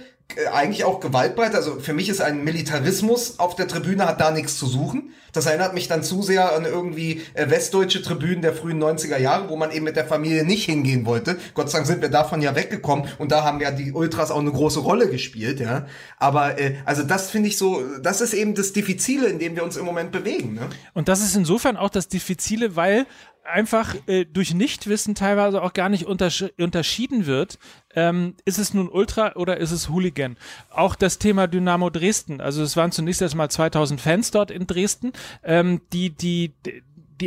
[0.51, 1.55] eigentlich auch gewaltbereit.
[1.55, 5.13] Also für mich ist ein Militarismus auf der Tribüne hat da nichts zu suchen.
[5.31, 9.49] Das erinnert mich dann zu sehr an irgendwie äh, westdeutsche Tribünen der frühen 90er Jahre,
[9.49, 11.37] wo man eben mit der Familie nicht hingehen wollte.
[11.53, 14.39] Gott sei Dank sind wir davon ja weggekommen und da haben ja die Ultras auch
[14.39, 15.87] eine große Rolle gespielt, ja.
[16.17, 19.63] Aber äh, also das finde ich so, das ist eben das Diffizile, in dem wir
[19.63, 20.53] uns im Moment bewegen.
[20.53, 20.69] Ne?
[20.93, 23.05] Und das ist insofern auch das Diffizile, weil
[23.45, 27.59] einfach äh, durch Nichtwissen teilweise auch gar nicht untersch unterschieden wird,
[27.95, 30.37] ähm, ist es nun Ultra oder ist es Hooligan?
[30.69, 35.13] Auch das Thema Dynamo Dresden, also es waren zunächst erstmal 2000 Fans dort in Dresden,
[35.43, 36.83] ähm, die, die, die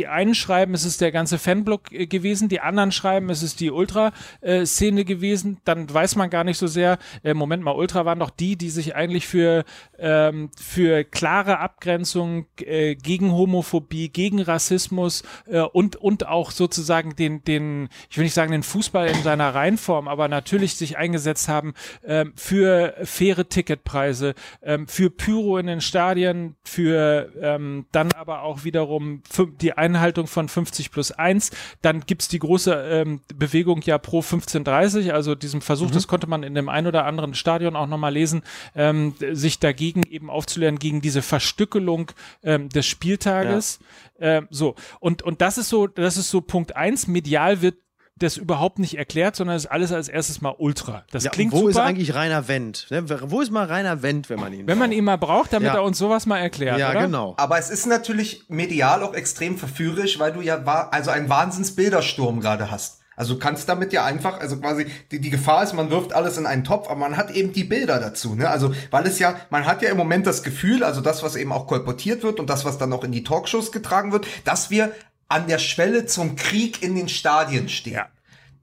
[0.07, 3.71] einen schreiben, es ist der ganze Fanblock äh, gewesen, die anderen schreiben, es ist die
[3.71, 8.29] Ultra-Szene gewesen, dann weiß man gar nicht so sehr, äh, Moment mal, Ultra waren doch
[8.29, 9.65] die, die sich eigentlich für,
[9.97, 17.43] ähm, für klare Abgrenzung äh, gegen Homophobie, gegen Rassismus äh, und, und auch sozusagen den,
[17.43, 21.73] den, ich will nicht sagen den Fußball in seiner Reinform, aber natürlich sich eingesetzt haben
[22.03, 28.63] äh, für faire Ticketpreise, äh, für Pyro in den Stadien, für ähm, dann aber auch
[28.63, 29.21] wiederum
[29.61, 31.51] die Einhaltung von 50 plus 1.
[31.81, 35.93] Dann gibt's die große ähm, Bewegung ja pro 1530, also diesem Versuch, mhm.
[35.93, 38.43] das konnte man in dem ein oder anderen Stadion auch nochmal lesen,
[38.75, 42.11] ähm, sich dagegen eben aufzulernen, gegen diese Verstückelung
[42.43, 43.79] ähm, des Spieltages.
[44.19, 44.37] Ja.
[44.37, 47.07] Ähm, so, und, und das ist so, das ist so Punkt eins.
[47.07, 47.77] Medial wird
[48.19, 51.03] das überhaupt nicht erklärt, sondern es ist alles als erstes mal Ultra.
[51.11, 51.65] Das ja, klingt wo super.
[51.65, 52.87] Wo ist eigentlich Rainer Wendt?
[52.89, 53.03] Ne?
[53.29, 54.77] Wo ist mal Rainer Wendt, wenn man ihn Wenn braucht?
[54.79, 55.75] man ihn mal braucht, damit ja.
[55.75, 57.01] er uns sowas mal erklärt, Ja, oder?
[57.01, 57.33] genau.
[57.37, 62.71] Aber es ist natürlich medial auch extrem verführerisch, weil du ja also einen Wahnsinnsbildersturm gerade
[62.71, 62.99] hast.
[63.19, 66.37] Also du kannst damit ja einfach, also quasi, die, die Gefahr ist, man wirft alles
[66.37, 68.49] in einen Topf, aber man hat eben die Bilder dazu, ne?
[68.49, 71.51] Also, weil es ja, man hat ja im Moment das Gefühl, also das, was eben
[71.51, 74.93] auch kolportiert wird und das, was dann auch in die Talkshows getragen wird, dass wir
[75.29, 77.93] an der Schwelle zum Krieg in den Stadien stehen.
[77.93, 78.09] Ja.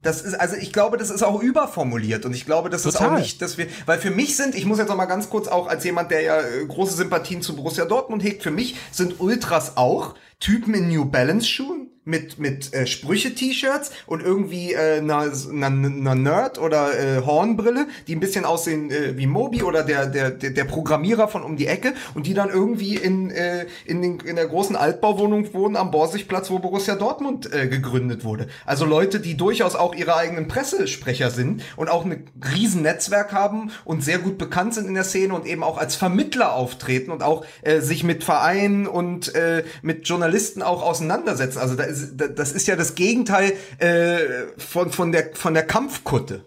[0.02, 3.00] Das ist, also ich glaube, das ist auch überformuliert und ich glaube, das Total.
[3.00, 5.30] ist auch nicht, dass wir, weil für mich sind, ich muss jetzt noch mal ganz
[5.30, 8.76] kurz auch als jemand, der ja äh, große Sympathien zu Borussia Dortmund hegt, für mich
[8.92, 14.98] sind Ultras auch Typen in New Balance Schuhen, mit mit äh, Sprüche-T-Shirts und irgendwie äh,
[14.98, 20.06] einer, einer, Nerd oder äh, Hornbrille, die ein bisschen aussehen äh, wie Moby oder der,
[20.06, 24.02] der der der Programmierer von um die Ecke und die dann irgendwie in äh, in,
[24.02, 28.46] den, in der großen Altbauwohnung wohnen am Borsigplatz, wo Borussia Dortmund äh, gegründet wurde.
[28.64, 33.72] Also Leute, die durchaus auch ihre eigenen Pressesprecher sind und auch ein riesen Netzwerk haben
[33.84, 37.24] und sehr gut bekannt sind in der Szene und eben auch als Vermittler auftreten und
[37.24, 41.58] auch äh, sich mit Vereinen und äh, mit Journalisten auch auseinandersetzen.
[41.58, 44.18] Also da ist das ist ja das Gegenteil äh,
[44.58, 46.44] von, von, der, von der Kampfkutte.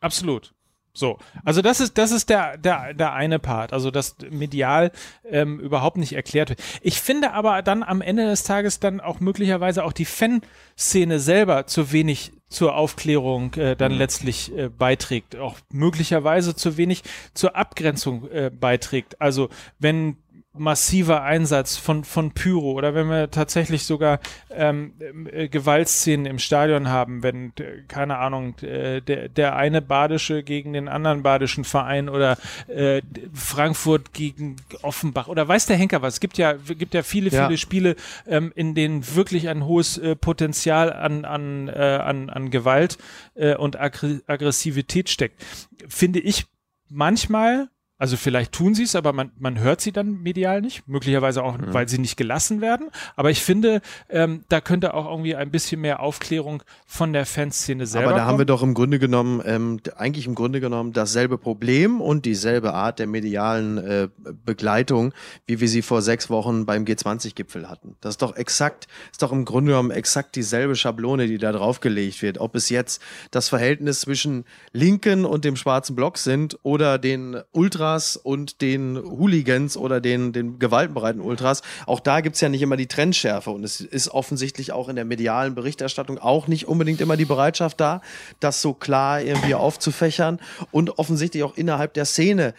[0.00, 0.52] Absolut.
[0.96, 4.92] So, also das ist das ist der der der eine Part, also das medial
[5.28, 6.62] ähm, überhaupt nicht erklärt wird.
[6.80, 11.66] Ich finde aber dann am Ende des Tages dann auch möglicherweise auch die Fanszene selber
[11.66, 13.98] zu wenig zur Aufklärung äh, dann mhm.
[13.98, 17.02] letztlich äh, beiträgt, auch möglicherweise zu wenig
[17.34, 19.20] zur Abgrenzung äh, beiträgt.
[19.20, 20.16] Also wenn
[20.58, 24.92] massiver Einsatz von, von Pyro oder wenn wir tatsächlich sogar ähm,
[25.30, 30.72] äh, Gewaltszenen im Stadion haben, wenn, äh, keine Ahnung, äh, der, der eine Badische gegen
[30.72, 32.38] den anderen badischen Verein oder
[32.68, 33.02] äh,
[33.34, 36.14] Frankfurt gegen Offenbach oder weiß der Henker was.
[36.14, 37.56] Es gibt ja, gibt ja viele, viele ja.
[37.56, 37.96] Spiele,
[38.26, 42.98] ähm, in denen wirklich ein hohes äh, Potenzial an, an, äh, an, an Gewalt
[43.34, 45.44] äh, und Aggressivität steckt.
[45.88, 46.46] Finde ich
[46.88, 47.68] manchmal
[47.98, 51.56] also vielleicht tun sie es, aber man, man hört sie dann medial nicht, möglicherweise auch,
[51.56, 51.72] mhm.
[51.72, 52.90] weil sie nicht gelassen werden.
[53.16, 53.80] Aber ich finde,
[54.10, 58.08] ähm, da könnte auch irgendwie ein bisschen mehr Aufklärung von der Fanszene selber.
[58.08, 58.32] Aber da kommen.
[58.32, 62.74] haben wir doch im Grunde genommen, ähm, eigentlich im Grunde genommen dasselbe Problem und dieselbe
[62.74, 64.08] Art der medialen äh,
[64.44, 65.14] Begleitung,
[65.46, 67.96] wie wir sie vor sechs Wochen beim G20-Gipfel hatten.
[68.02, 72.20] Das ist doch exakt, ist doch im Grunde genommen exakt dieselbe Schablone, die da draufgelegt
[72.20, 72.38] wird.
[72.38, 77.85] Ob es jetzt das Verhältnis zwischen Linken und dem schwarzen Block sind oder den Ultra
[77.86, 81.62] Ultras und den Hooligans oder den, den gewaltenbereiten Ultras.
[81.86, 85.04] Auch da gibt's ja nicht immer die Trendschärfe und es ist offensichtlich auch in der
[85.04, 88.00] medialen Berichterstattung auch nicht unbedingt immer die Bereitschaft da,
[88.40, 90.40] das so klar irgendwie aufzufächern
[90.72, 92.54] und offensichtlich auch innerhalb der Szene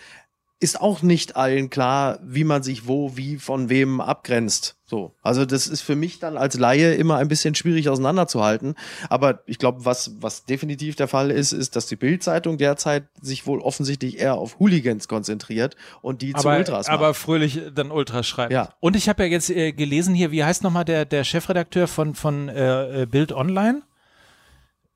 [0.60, 4.76] ist auch nicht allen klar, wie man sich wo, wie, von wem abgrenzt.
[4.86, 5.14] So.
[5.22, 8.74] Also das ist für mich dann als Laie immer ein bisschen schwierig auseinanderzuhalten.
[9.10, 13.46] Aber ich glaube, was, was definitiv der Fall ist, ist, dass die Bildzeitung derzeit sich
[13.46, 16.94] wohl offensichtlich eher auf Hooligans konzentriert und die aber, zu Ultras macht.
[16.94, 18.52] aber fröhlich dann Ultras schreibt.
[18.52, 18.74] Ja.
[18.80, 22.16] Und ich habe ja jetzt äh, gelesen hier, wie heißt nochmal der, der Chefredakteur von,
[22.16, 23.84] von äh, äh, Bild Online?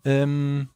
[0.06, 0.70] Ähm,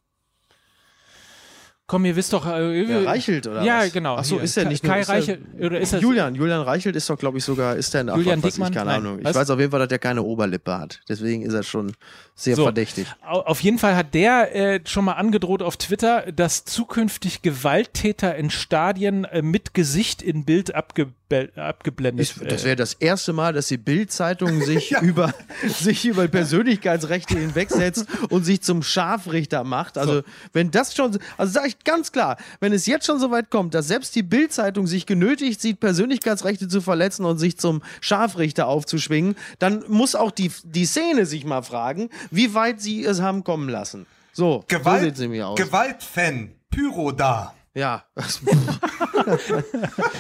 [1.87, 2.45] komm, ihr wisst doch.
[2.45, 3.93] Äh, Ja, Reichelt oder Ja, was?
[3.93, 4.15] genau.
[4.17, 6.61] Ach so, ist er Kai- nicht nur- Kai er- Reichelt, oder ist er Julian, Julian
[6.61, 8.71] Reichelt ist doch, glaube ich, sogar, ist der in Julian Ach, Dickmann?
[8.71, 8.91] Ich, keine.
[8.91, 9.19] Ahnung.
[9.19, 9.35] Ich Was?
[9.35, 11.01] weiß auf jeden Fall, dass der keine Oberlippe hat.
[11.09, 11.93] Deswegen ist er schon
[12.33, 12.63] sehr So.
[12.63, 13.07] verdächtig.
[13.25, 18.35] Au- Auf jeden Fall hat der äh, schon mal angedroht auf Twitter, dass zukünftig Gewalttäter
[18.35, 21.07] in Stadien äh, mit Gesicht in Bild abge
[21.55, 25.33] abgeblendet Ich, das äh, wäre das erste Mal, dass die Bild-Zeitung sich, über,
[25.67, 29.97] sich über Persönlichkeitsrechte hinwegsetzt und sich zum Scharfrichter macht.
[29.97, 30.23] Also,
[30.53, 33.73] wenn das schon, also sage ich ganz klar, wenn es jetzt schon so weit kommt,
[33.73, 39.35] dass selbst die Bild-Zeitung sich genötigt sieht, Persönlichkeitsrechte zu verletzen und sich zum Scharfrichter aufzuschwingen,
[39.59, 43.69] dann muss auch die, die Szene sich mal fragen, wie weit sie es haben kommen
[43.69, 44.05] lassen.
[44.33, 45.57] So, so Gewalt, sieht sie mir aus.
[45.57, 47.53] Gewaltfan, Pyro da.
[47.75, 48.03] Ja.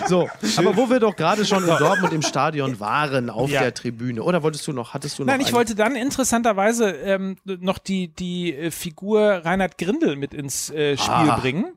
[0.07, 0.27] so,
[0.57, 3.61] aber wo wir doch gerade schon in Dortmund im Stadion waren, auf Ja.
[3.61, 4.21] der Tribüne.
[4.23, 8.09] Oder wolltest du noch, hattest du noch Nein, ich wollte dann interessanterweise ähm, noch die,
[8.09, 11.37] die äh, Figur Reinhard Grindel mit ins äh, Spiel Ah.
[11.37, 11.73] bringen,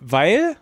[0.00, 0.56] weil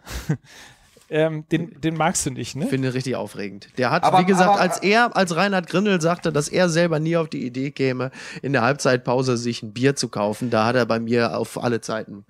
[1.10, 2.66] ähm, den, den magst du nicht, ne?
[2.66, 3.68] finde richtig aufregend.
[3.78, 7.00] Der hat, Aber- wie gesagt, aber- als er, als Reinhard Grindel sagte, dass er selber
[7.00, 8.10] nie auf die Idee käme,
[8.42, 11.80] in der Halbzeitpause sich ein Bier zu kaufen, da hat er bei mir auf alle
[11.80, 12.24] Zeiten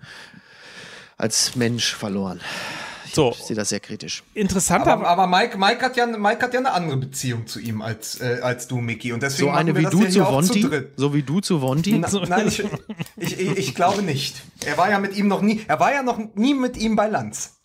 [1.23, 2.41] als Mensch verloren.
[3.15, 4.23] So, Ich sehe das sehr kritisch.
[4.33, 4.93] interessanter.
[4.93, 8.19] Aber, aber Mike, Mike, hat ja, Mike hat ja eine andere Beziehung zu ihm als,
[8.23, 9.13] äh, als du, Mickey.
[9.13, 10.61] Und deswegen So eine wie das du ja zu hier auch Vonti?
[10.63, 10.93] dritt.
[10.97, 11.99] So wie du zu Vonti?
[11.99, 12.65] Na, nein, ich,
[13.19, 14.43] ich, ich, ich glaube nicht.
[14.65, 17.07] Er war ja mit ihm noch nie, er war ja noch nie mit ihm bei
[17.09, 17.59] Lanz.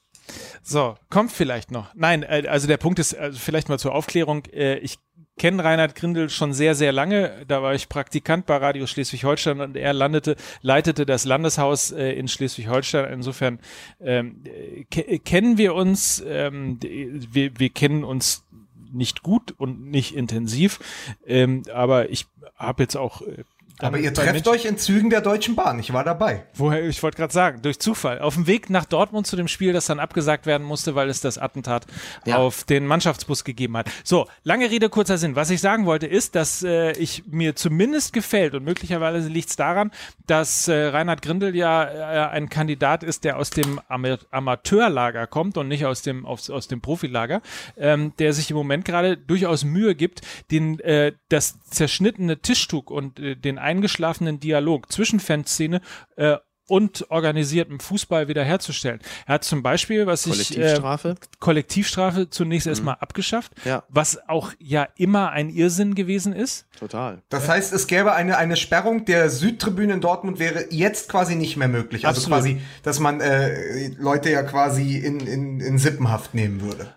[0.64, 1.96] So, kommt vielleicht noch.
[1.96, 4.98] Nein, äh, also der Punkt ist, also vielleicht mal zur Aufklärung, äh, ich
[5.38, 7.46] kenne Reinhard Grindel schon sehr, sehr lange.
[7.48, 12.28] Da war ich Praktikant bei Radio Schleswig-Holstein und er landete, leitete das Landeshaus äh, in
[12.28, 13.12] Schleswig-Holstein.
[13.14, 13.60] Insofern
[14.02, 18.44] ähm, äh, ke kennen wir uns, ähm, wir, wir kennen uns
[18.92, 20.80] nicht gut und nicht intensiv,
[21.26, 22.26] ähm, aber ich
[22.56, 23.44] habe jetzt auch äh,
[23.80, 25.80] Aber ihr trefft Menschen- euch in Zügen der Deutschen Bahn.
[25.80, 26.44] Ich war dabei.
[26.56, 28.20] Woher, ich wollte gerade sagen, durch Zufall.
[28.20, 31.22] Auf dem Weg nach Dortmund zu dem Spiel, das dann abgesagt werden musste, weil es
[31.22, 31.86] das Attentat
[32.26, 32.38] Ja.
[32.38, 33.90] auf den Mannschaftsbus gegeben hat.
[34.04, 35.36] So, lange Rede, kurzer Sinn.
[35.36, 39.56] Was ich sagen wollte, ist, dass äh, ich mir zumindest gefällt und möglicherweise liegt es
[39.56, 39.92] daran,
[40.26, 45.58] dass äh, Reinhard Grindel ja äh, ein Kandidat ist, der aus dem Ama Amateurlager kommt
[45.58, 47.42] und nicht aus dem, aus, aus dem Profilager,
[47.78, 50.22] ähm, der sich im Moment gerade durchaus Mühe gibt,
[50.52, 55.82] den, äh, das zerschnittene Tischtuch und äh, den eingeschlafenen Dialog zwischen Fanszene
[56.16, 56.38] äh,
[56.70, 59.00] und organisiertem Fußball wiederherzustellen.
[59.26, 61.16] Er hat zum Beispiel, was ich äh, Kollektivstrafe?
[61.40, 63.84] Kollektivstrafe zunächst erstmal abgeschafft, Ja.
[63.88, 66.68] was auch ja immer ein Irrsinn gewesen ist.
[66.78, 67.22] Total.
[67.30, 71.56] Das heißt, es gäbe eine, eine Sperrung der Südtribüne in Dortmund wäre jetzt quasi nicht
[71.56, 72.06] mehr möglich.
[72.06, 72.40] Also Absolut.
[72.40, 76.94] quasi, dass man äh, Leute ja quasi in, in, in Sippenhaft nehmen würde.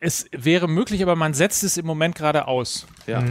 [0.00, 2.86] Es wäre möglich, aber man setzt es im Moment gerade aus.
[3.06, 3.24] Ja.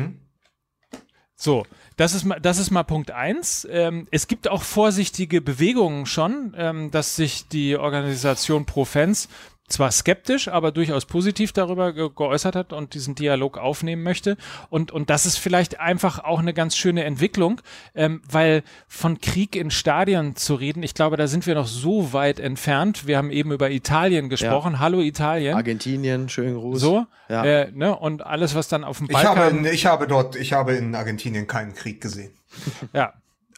[1.36, 1.66] So,
[1.96, 3.68] das ist mal, das ist mal Punkt eins.
[3.70, 9.30] Ähm, es gibt auch vorsichtige Bewegungen schon, ähm, dass sich die Organisation Pro Fans
[9.74, 14.38] zwar skeptisch, aber durchaus positiv darüber ge geäußert hat und diesen Dialog aufnehmen möchte.
[14.69, 17.61] Und, und das ist vielleicht einfach auch eine ganz schöne Entwicklung,
[17.95, 22.13] ähm, weil von Krieg in Stadien zu reden, ich glaube, da sind wir noch so
[22.13, 23.07] weit entfernt.
[23.07, 24.80] Wir haben eben über Italien gesprochen.
[24.80, 25.55] Hallo Italien.
[25.55, 26.80] Argentinien, schönen Gruß.
[26.80, 27.43] So, Ja.
[27.43, 30.36] äh, ne, und alles, was dann auf dem Ich habe, Balkan in, ich habe dort,
[30.36, 32.32] ich habe in Argentinien keinen Krieg gesehen.
[32.93, 33.13] Ja.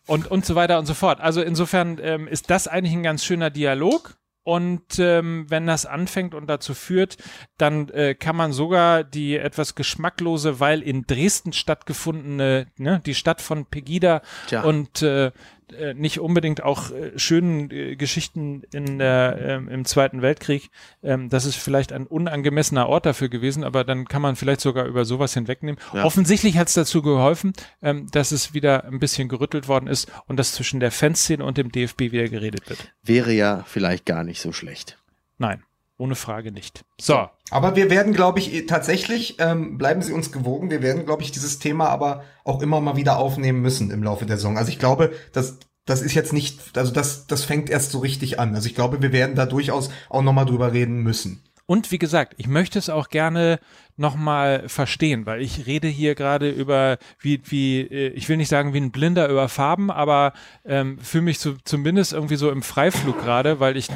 [0.07, 1.19] Und, und so weiter und so fort.
[1.19, 4.15] Also insofern ähm, ist das eigentlich ein ganz schöner Dialog.
[4.45, 7.17] Und ähm, wenn das anfängt und dazu führt,
[7.57, 13.41] dann äh, kann man sogar die etwas geschmacklose, weil in Dresden stattgefundene, ne, die Stadt
[13.41, 14.61] von Pegida Tja.
[14.61, 15.31] und äh,
[15.73, 20.69] äh, nicht unbedingt auch äh, schönen äh, Geschichten in der, ähm, im Zweiten Weltkrieg.
[21.03, 24.85] Ähm, das ist vielleicht ein unangemessener Ort dafür gewesen, aber dann kann man vielleicht sogar
[24.85, 25.79] über sowas hinwegnehmen.
[25.93, 26.05] Ja.
[26.05, 30.37] Offensichtlich hat es dazu geholfen, ähm, dass es wieder ein bisschen gerüttelt worden ist und
[30.37, 32.93] dass zwischen der Fanszene und dem DFB wieder geredet wird.
[33.03, 34.97] Wäre ja vielleicht gar nicht so schlecht.
[35.37, 35.63] Nein,
[35.97, 36.83] ohne Frage nicht.
[36.99, 41.23] So, Aber wir werden, glaube ich, tatsächlich, ähm, bleiben Sie uns gewogen, wir werden, glaube
[41.23, 44.57] ich, dieses Thema aber auch immer mal wieder aufnehmen müssen im Laufe der Saison.
[44.57, 48.39] Also ich glaube, das, das ist jetzt nicht, also das, das fängt erst so richtig
[48.39, 48.55] an.
[48.55, 51.43] Also ich glaube, wir werden da durchaus auch noch mal drüber reden müssen.
[51.67, 53.59] Und wie gesagt, ich möchte es auch gerne
[53.97, 58.73] nochmal verstehen, weil ich rede hier gerade über, wie, wie, äh, ich will nicht sagen
[58.73, 60.33] wie ein Blinder über Farben, aber
[60.63, 63.87] ähm, fühle mich zu, zumindest irgendwie so im Freiflug gerade, weil ich,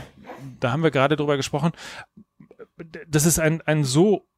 [0.60, 1.72] da haben wir gerade drüber gesprochen,
[3.08, 4.30] das ist ein, ein so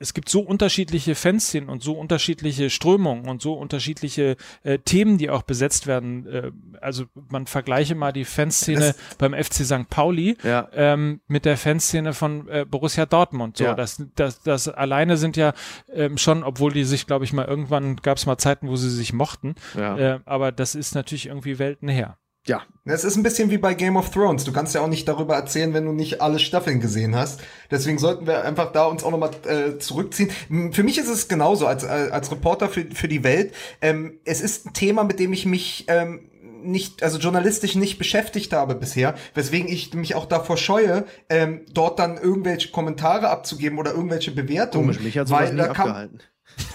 [0.00, 5.28] es gibt so unterschiedliche Fanszenen und so unterschiedliche Strömungen und so unterschiedliche äh, Themen, die
[5.28, 6.26] auch besetzt werden.
[6.26, 6.50] Äh,
[6.80, 9.90] also man vergleiche mal die Fanszene das beim FC St.
[9.90, 10.68] Pauli ja.
[10.72, 13.58] ähm, mit der Fanszene von äh, Borussia Dortmund.
[13.58, 13.74] So, ja.
[13.74, 15.52] das, das, das alleine sind ja
[15.92, 18.90] ähm, schon, obwohl die sich, glaube ich, mal irgendwann gab es mal Zeiten, wo sie
[18.90, 19.54] sich mochten.
[19.76, 19.98] Ja.
[19.98, 22.62] Äh, aber das ist natürlich irgendwie Welten her ja.
[22.84, 24.44] Es ist ein bisschen wie bei Game of Thrones.
[24.44, 27.40] Du kannst ja auch nicht darüber erzählen, wenn du nicht alle Staffeln gesehen hast.
[27.70, 30.30] Deswegen sollten wir einfach da uns auch nochmal äh, zurückziehen.
[30.72, 33.54] Für mich ist es genauso als, äh, als Reporter für, für die Welt.
[33.80, 36.30] Ähm, es ist ein Thema, mit dem ich mich ähm,
[36.62, 41.98] nicht, also journalistisch nicht beschäftigt habe bisher, weswegen ich mich auch davor scheue, ähm, dort
[41.98, 44.86] dann irgendwelche Kommentare abzugeben oder irgendwelche Bewertungen.
[44.86, 46.18] Komisch, mich hat sowas weil da abgehalten.
[46.18, 46.26] Kam,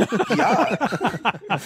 [0.38, 0.78] ja.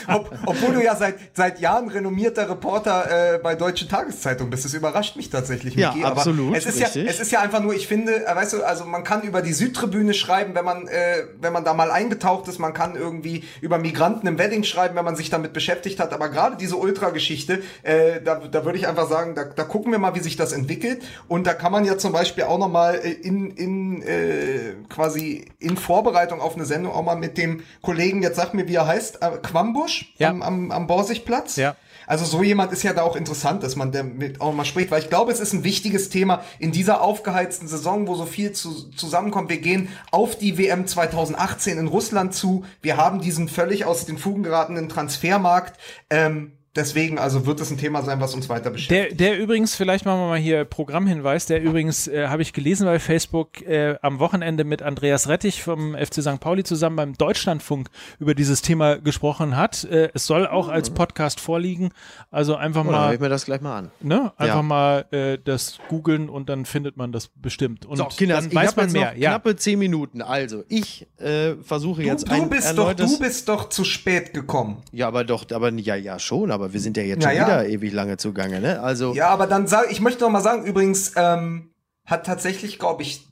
[0.07, 4.65] Ob, obwohl du ja seit, seit Jahren renommierter Reporter äh, bei deutschen Tageszeitungen bist.
[4.65, 6.01] Das überrascht mich tatsächlich, Miki.
[6.01, 6.49] Ja, absolut.
[6.49, 8.85] Aber es ist ja, es ist ja einfach nur, ich finde, äh, weißt du, also
[8.85, 12.59] man kann über die Südtribüne schreiben, wenn man, äh, wenn man da mal eingetaucht ist.
[12.59, 16.13] Man kann irgendwie über Migranten im Wedding schreiben, wenn man sich damit beschäftigt hat.
[16.13, 19.99] Aber gerade diese Ultra-Geschichte, äh, da, da würde ich einfach sagen, da, da gucken wir
[19.99, 21.03] mal, wie sich das entwickelt.
[21.27, 25.45] Und da kann man ja zum Beispiel auch noch mal äh, in, in äh, quasi
[25.59, 28.75] in Vorbereitung auf eine Sendung auch mal mit dem Kollegen Kollegen, jetzt sag mir, wie
[28.75, 30.29] er heißt, äh, Quambusch ja.
[30.29, 31.57] am, am, am Borsigplatz.
[31.57, 31.75] Ja.
[32.07, 35.03] Also so jemand ist ja da auch interessant, dass man damit auch mal spricht, weil
[35.03, 38.89] ich glaube, es ist ein wichtiges Thema in dieser aufgeheizten Saison, wo so viel zu,
[38.91, 39.49] zusammenkommt.
[39.49, 42.65] Wir gehen auf die WM 2018 in Russland zu.
[42.81, 45.79] Wir haben diesen völlig aus den Fugen geratenen Transfermarkt.
[46.09, 49.19] Ähm, Deswegen also wird es ein Thema sein, was uns weiter beschäftigt.
[49.19, 52.85] Der, der übrigens, vielleicht machen wir mal hier Programmhinweis, der übrigens, äh, habe ich gelesen
[52.85, 56.39] bei Facebook, äh, am Wochenende mit Andreas Rettich vom FC St.
[56.39, 57.89] Pauli zusammen beim Deutschlandfunk
[58.19, 59.83] über dieses Thema gesprochen hat.
[59.85, 61.89] Äh, es soll auch als Podcast vorliegen.
[62.29, 63.07] Also einfach oh, mal.
[63.07, 63.91] Hör ich mir das gleich mal an.
[64.01, 64.31] Ne?
[64.37, 64.61] Einfach ja.
[64.61, 67.85] mal äh, das googeln und dann findet man das bestimmt.
[67.87, 69.17] Und so, Kinders, dann weiß man mehr.
[69.17, 69.31] Ja.
[69.31, 70.21] Knappe zehn Minuten.
[70.21, 74.33] Also, ich äh, versuche jetzt du, du ein bist doch, Du bist doch zu spät
[74.33, 74.83] gekommen.
[74.91, 77.67] Ja, aber doch, aber ja, ja schon, aber wir sind ja jetzt schon ja, wieder
[77.67, 78.81] ewig lange zugange, ne?
[78.81, 79.13] Also.
[79.13, 81.69] Ja, aber dann sag ich möchte noch mal sagen, übrigens, ähm,
[82.05, 83.27] hat tatsächlich, glaube ich,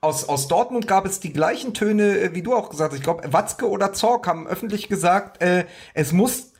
[0.00, 2.98] aus, aus Dortmund gab es die gleichen Töne, äh, wie du auch gesagt hast.
[2.98, 5.64] Ich glaube, Watzke oder Zorg haben öffentlich gesagt, äh,
[5.94, 6.52] es muss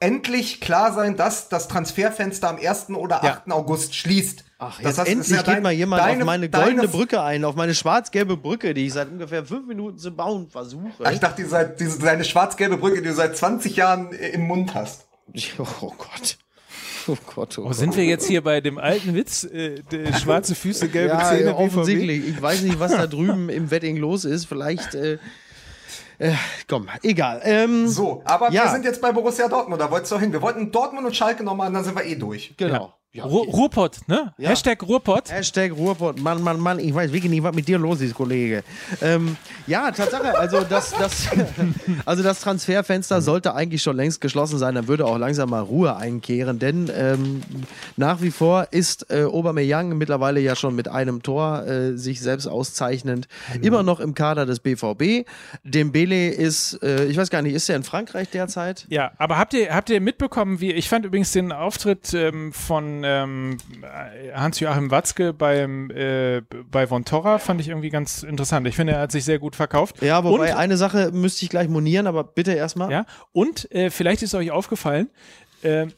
[0.00, 2.90] endlich klar sein, dass das Transferfenster am 1.
[2.90, 3.46] oder 8.
[3.46, 3.54] Ja.
[3.54, 4.44] August schließt.
[4.58, 7.44] Ach, jetzt das endlich ja geht mal jemand deine, auf meine goldene deine, Brücke ein,
[7.44, 11.10] auf meine schwarz-gelbe Brücke, die ich seit ungefähr fünf Minuten zu bauen versuche.
[11.12, 15.06] Ich dachte, die diese, deine schwarz-gelbe Brücke, die du seit 20 Jahren im Mund hast.
[15.58, 16.38] Oh Gott.
[17.06, 19.82] Oh Gott, oh, oh sind wir jetzt hier bei dem alten Witz, äh,
[20.18, 21.50] schwarze Füße, gelbe ja, Zähne?
[21.50, 22.28] Ja, offensichtlich.
[22.28, 24.46] Ich weiß nicht, was da drüben im Wedding los ist.
[24.46, 24.94] Vielleicht.
[24.94, 25.18] Äh,
[26.18, 26.32] äh,
[26.68, 27.40] komm, egal.
[27.44, 28.64] Ähm, so, aber ja.
[28.64, 30.32] wir sind jetzt bei Borussia Dortmund, da wolltest du hin.
[30.32, 32.54] Wir wollten Dortmund und Schalke nochmal, dann sind wir eh durch.
[32.56, 32.72] Genau.
[32.72, 33.50] Ja, okay.
[33.50, 34.32] Ruhrpott, ne?
[34.38, 34.50] Ja.
[34.50, 35.30] Hashtag Ruhrpott.
[35.30, 36.20] Hashtag Ruhrpott.
[36.20, 38.64] Mann, Mann, Mann, ich weiß wirklich nicht, was mit dir los ist, Kollege.
[39.00, 39.36] Ähm,
[39.66, 41.28] ja, Tatsache, also das, das,
[42.04, 45.96] also das Transferfenster sollte eigentlich schon längst geschlossen sein, dann würde auch langsam mal Ruhe
[45.96, 47.42] einkehren, denn ähm,
[47.96, 52.46] nach wie vor ist äh, Aubameyang mittlerweile ja schon mit einem Tor äh, sich selbst
[52.46, 53.62] auszeichnend mhm.
[53.62, 55.26] immer noch im Kader des BVB.
[55.62, 58.86] Dembele ist, äh, ich weiß gar nicht, ist er in Frankreich derzeit?
[58.88, 63.03] Ja, aber habt ihr, habt ihr mitbekommen, wie, ich fand übrigens den Auftritt ähm, von
[63.04, 63.58] ähm,
[64.34, 66.40] Hans-Joachim Watzke beim, äh,
[66.70, 68.66] bei Von Torra fand ich irgendwie ganz interessant.
[68.66, 70.02] Ich finde, er hat sich sehr gut verkauft.
[70.02, 72.90] Ja, wobei und, eine Sache müsste ich gleich monieren, aber bitte erstmal.
[72.90, 75.10] Ja, und äh, vielleicht ist euch aufgefallen,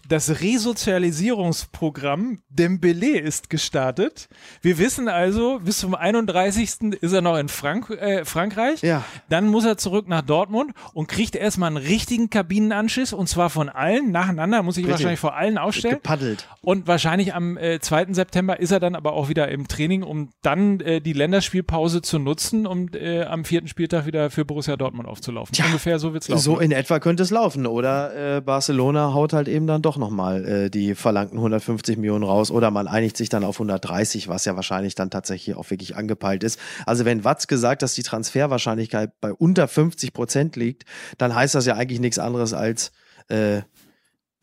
[0.09, 4.29] das Resozialisierungsprogramm Dembele ist gestartet.
[4.62, 6.95] Wir wissen also, bis zum 31.
[7.01, 8.83] ist er noch in Frank äh, Frankreich.
[8.83, 9.05] Ja.
[9.29, 13.69] Dann muss er zurück nach Dortmund und kriegt erstmal einen richtigen Kabinenanschiss und zwar von
[13.69, 14.62] allen nacheinander.
[14.62, 15.97] Muss ich wahrscheinlich vor allen aufstellen.
[15.97, 16.49] Gepaddelt.
[16.62, 18.12] Und wahrscheinlich am äh, 2.
[18.12, 22.19] September ist er dann aber auch wieder im Training, um dann äh, die Länderspielpause zu
[22.19, 25.55] nutzen, um äh, am vierten Spieltag wieder für Borussia Dortmund aufzulaufen.
[25.55, 26.43] Tja, Ungefähr so wird's laufen.
[26.43, 27.67] So in etwa könnte es laufen.
[27.67, 32.25] Oder äh, Barcelona haut halt eben eben dann doch nochmal äh, die verlangten 150 Millionen
[32.25, 35.97] raus oder man einigt sich dann auf 130, was ja wahrscheinlich dann tatsächlich auch wirklich
[35.97, 36.61] angepeilt ist.
[36.85, 40.85] Also wenn Watz gesagt, dass die Transferwahrscheinlichkeit bei unter 50 Prozent liegt,
[41.19, 42.93] dann heißt das ja eigentlich nichts anderes als
[43.29, 43.63] äh,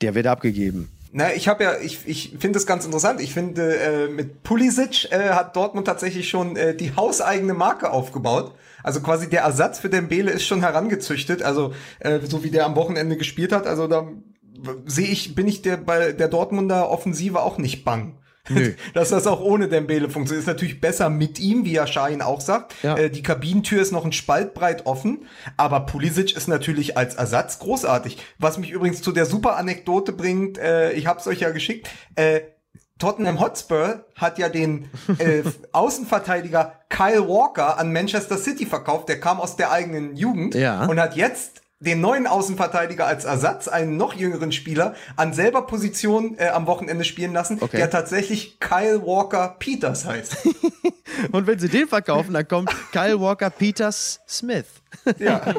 [0.02, 0.90] der wird abgegeben.
[1.16, 3.22] Na, ich habe ja, ich, ich finde es ganz interessant.
[3.22, 8.56] Ich finde, äh, mit Pulisic äh, hat Dortmund tatsächlich schon äh, die hauseigene Marke aufgebaut.
[8.82, 11.44] Also quasi der Ersatz für Dembele ist schon herangezüchtet.
[11.44, 13.68] Also äh, so wie der am Wochenende gespielt hat.
[13.68, 14.08] Also da
[14.86, 18.18] sehe ich, bin ich der bei der Dortmunder Offensive auch nicht bang.
[18.50, 18.74] Nö.
[18.94, 20.42] Dass das auch ohne Dembele funktioniert.
[20.42, 22.76] Ist natürlich besser mit ihm, wie ja Schein auch sagt.
[22.84, 22.98] Ja.
[22.98, 27.60] Äh, die Kabinentür ist noch ein Spalt breit offen, aber Pulisic ist natürlich als Ersatz
[27.60, 28.18] großartig.
[28.40, 32.42] Was mich übrigens zu der super Anekdote bringt, äh, ich hab's euch ja geschickt, äh,
[33.00, 35.42] Tottenham Hotspur hat ja den äh,
[35.72, 39.10] Außenverteidiger Kyle Walker an Manchester City verkauft.
[39.10, 40.86] Der kam aus der eigenen Jugend Ja.
[40.86, 46.38] und hat jetzt den neuen Außenverteidiger als Ersatz, einen noch jüngeren Spieler, an selber Position
[46.38, 47.78] äh, am Wochenende spielen lassen, Okay.
[47.78, 50.38] der tatsächlich Kyle Walker Peters heißt.
[51.32, 54.66] Und wenn sie den verkaufen, dann kommt Kyle Walker Peters Smith.
[55.20, 55.42] ja.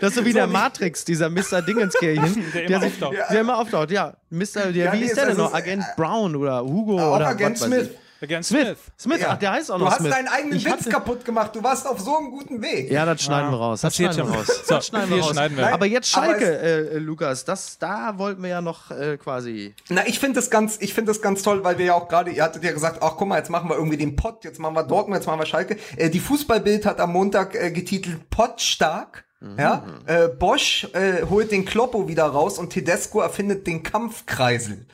[0.00, 1.62] Das ist so wie der Matrix, dieser Mr.
[1.66, 2.44] Dingenskirchen.
[2.54, 3.16] Der immer sich- auftaucht.
[3.30, 4.14] Der immer auftaucht, ja.
[4.30, 4.44] Mr.
[4.72, 5.52] Der, Ja, wie nee, ist der denn noch?
[5.52, 7.90] also es- Agent Brown oder Hugo Auch oder Agent was weiß Smith.
[7.92, 8.05] ich.
[8.22, 8.62] Agent Smith.
[8.64, 8.78] Smith.
[8.98, 9.28] Smith, Ja.
[9.32, 10.10] ach, der heißt auch Du noch hast Smith.
[10.12, 11.54] deinen eigenen Ich Witz hatte- kaputt gemacht.
[11.54, 12.90] Du warst auf so einem guten Weg.
[12.90, 13.80] Ja, das schneiden wir raus.
[13.82, 14.46] Das passiert schneiden wir raus.
[14.64, 15.30] So, Das schneiden wir raus.
[15.32, 15.72] schneiden wir.
[15.72, 19.74] Aber jetzt Aber Schalke, äh, Lukas, das, da wollten wir ja noch äh, quasi.
[19.90, 22.30] Na, ich finde das ganz, ich finde das ganz toll, weil wir ja auch gerade,
[22.30, 24.74] ihr hattet ja gesagt, ach guck mal, jetzt machen wir irgendwie den Pott, jetzt machen
[24.74, 25.76] wir Dortmund, jetzt machen wir Schalke.
[25.96, 29.24] Äh, die Fußballbild hat am Montag äh, getitelt Pott stark.
[29.58, 34.86] Ja, äh, Bosch äh, holt den Kloppo wieder raus und Tedesco erfindet den Kampfkreisel.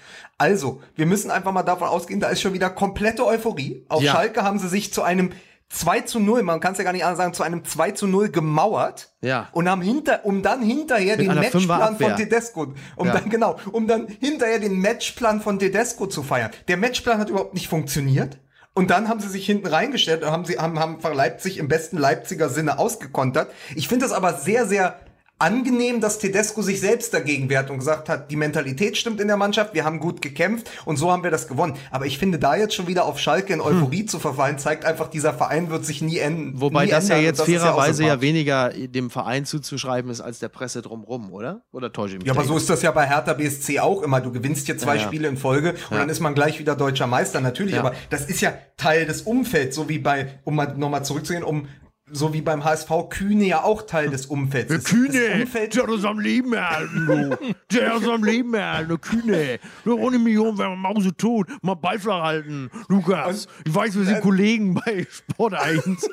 [0.43, 3.86] Also, wir müssen einfach mal davon ausgehen, da ist schon wieder komplette Euphorie.
[3.88, 4.11] Auf Ja.
[4.11, 5.30] Schalke haben sie sich zu einem
[5.68, 8.09] 2 zu 0, man kann es ja gar nicht anders sagen, zu einem 2 zu
[8.09, 9.12] 0 gemauert.
[9.20, 9.49] Ja.
[9.53, 13.12] Und haben hinter, um dann hinterher den einer Matchplan von Tedesco, um Ja.
[13.12, 16.51] dann genau, um dann hinterher den Matchplan von Tedesco zu feiern.
[16.66, 18.38] Der Matchplan hat überhaupt nicht funktioniert.
[18.74, 21.99] Und dann haben sie sich hinten reingestellt und haben sie haben, haben Leipzig im besten
[21.99, 23.53] Leipziger Sinne ausgekontert.
[23.76, 24.97] Ich finde das aber sehr, sehr
[25.43, 29.36] angenehm, dass Tedesco sich selbst dagegen wehrt und gesagt hat, die Mentalität stimmt in der
[29.36, 31.74] Mannschaft, wir haben gut gekämpft und so haben wir das gewonnen.
[31.90, 35.09] Aber ich finde, da jetzt schon wieder auf Schalke in Euphorie zu verfallen, zeigt einfach,
[35.09, 36.61] dieser Verein wird sich nie enden.
[36.61, 37.26] Wobei nie das ja ändern.
[37.26, 38.28] jetzt Und das fairerweise ja, sympathisch.
[38.28, 41.62] weniger dem Verein zuzuschreiben ist als der Presse drumrum, oder?
[41.72, 42.26] Oder täusche ich mich?
[42.28, 42.62] Ja, aber so jetzt?
[42.62, 44.20] ist das ja bei Hertha BSC auch immer.
[44.20, 45.07] Du gewinnst hier zwei Ja, ja.
[45.09, 47.74] Spiele in Folge und dann ist man gleich wieder deutscher Meister, natürlich.
[47.74, 47.80] Ja.
[47.80, 51.66] Aber das ist ja Teil des Umfelds, so wie bei, um mal nochmal zurückzugehen, um
[52.12, 54.72] so wie beim HSV Kühne ja auch Teil des Umfelds.
[54.72, 54.86] Ist.
[54.86, 57.38] Kühne, Umfeld, der hat uns am Leben erhalten, du.
[57.72, 59.58] Der hat uns am Leben erhalten, der Kühne.
[59.84, 61.48] Nur ohne Million wäre man Mause tot.
[61.62, 63.48] Mal Ball flach halten, Lukas.
[63.64, 66.10] ich weiß, wir sind Kollegen bei Sport 1.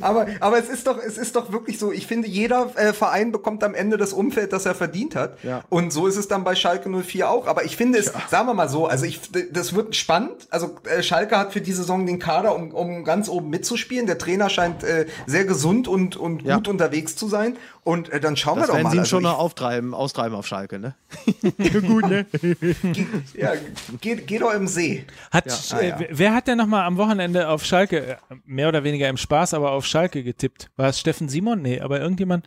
[0.00, 1.92] aber, aber es ist doch, es ist doch wirklich so.
[1.92, 5.42] Ich finde, jeder äh, Verein bekommt am Ende das Umfeld, das er verdient hat.
[5.42, 5.64] Ja.
[5.68, 7.46] Und so ist es dann bei Schalke 04 auch.
[7.46, 9.20] Aber ich finde es, sagen wir mal so, also ich,
[9.52, 10.46] das wird spannend.
[10.50, 14.06] Also äh, Schalke hat für die Saison den Kader, um, um ganz oben mitzuspielen.
[14.06, 16.56] Der Trainer scheint äh, sehr gesund und, und Ja.
[16.56, 17.56] gut unterwegs zu sein.
[17.84, 18.90] Und äh, dann schauen Das wir doch mal.
[18.90, 20.94] sie ihn Also schon noch auftreiben, austreiben auf Schalke, ne?
[21.86, 22.26] Gut, ne?
[23.34, 23.52] Ja,
[24.00, 25.04] geht, geht doch im See.
[25.30, 25.78] Hat, Ja.
[25.80, 26.06] äh, Ah, ja.
[26.10, 29.72] Wer hat denn nochmal am Wochenende auf Schalke, äh, mehr oder weniger im Spaß, aber
[29.72, 30.70] auf Schalke getippt?
[30.76, 31.62] War es Steffen Simon?
[31.62, 32.46] Nee, aber irgendjemand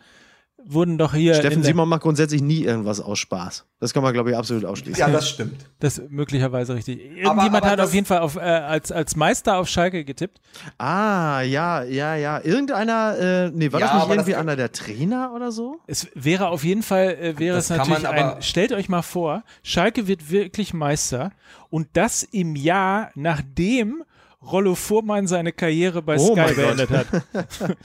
[0.66, 1.34] wurden doch hier.
[1.36, 3.66] Steffen Simon macht grundsätzlich nie irgendwas aus Spaß.
[3.80, 5.00] Das kann man, glaube ich, absolut ausschließen.
[5.00, 5.66] Ja, das stimmt.
[5.80, 7.00] Das ist möglicherweise richtig.
[7.00, 10.40] Irgendjemand aber hat das- auf jeden Fall auf, äh, als, als Meister auf Schalke getippt.
[10.78, 12.42] Ah, ja, ja, ja.
[12.44, 15.52] Irgendeiner, äh, nee, war Ja, das nicht aber das irgendwie kann- einer der Trainer oder
[15.52, 15.80] so?
[15.88, 18.72] Es wäre auf jeden Fall, äh, wäre Das es kann natürlich man ein, aber- stellt
[18.74, 21.32] euch mal vor, Schalke wird wirklich Meister
[21.70, 24.04] und das im Jahr, nachdem
[24.42, 27.08] Rollo Fuhrmann seine Karriere bei Oh Sky beendet hat.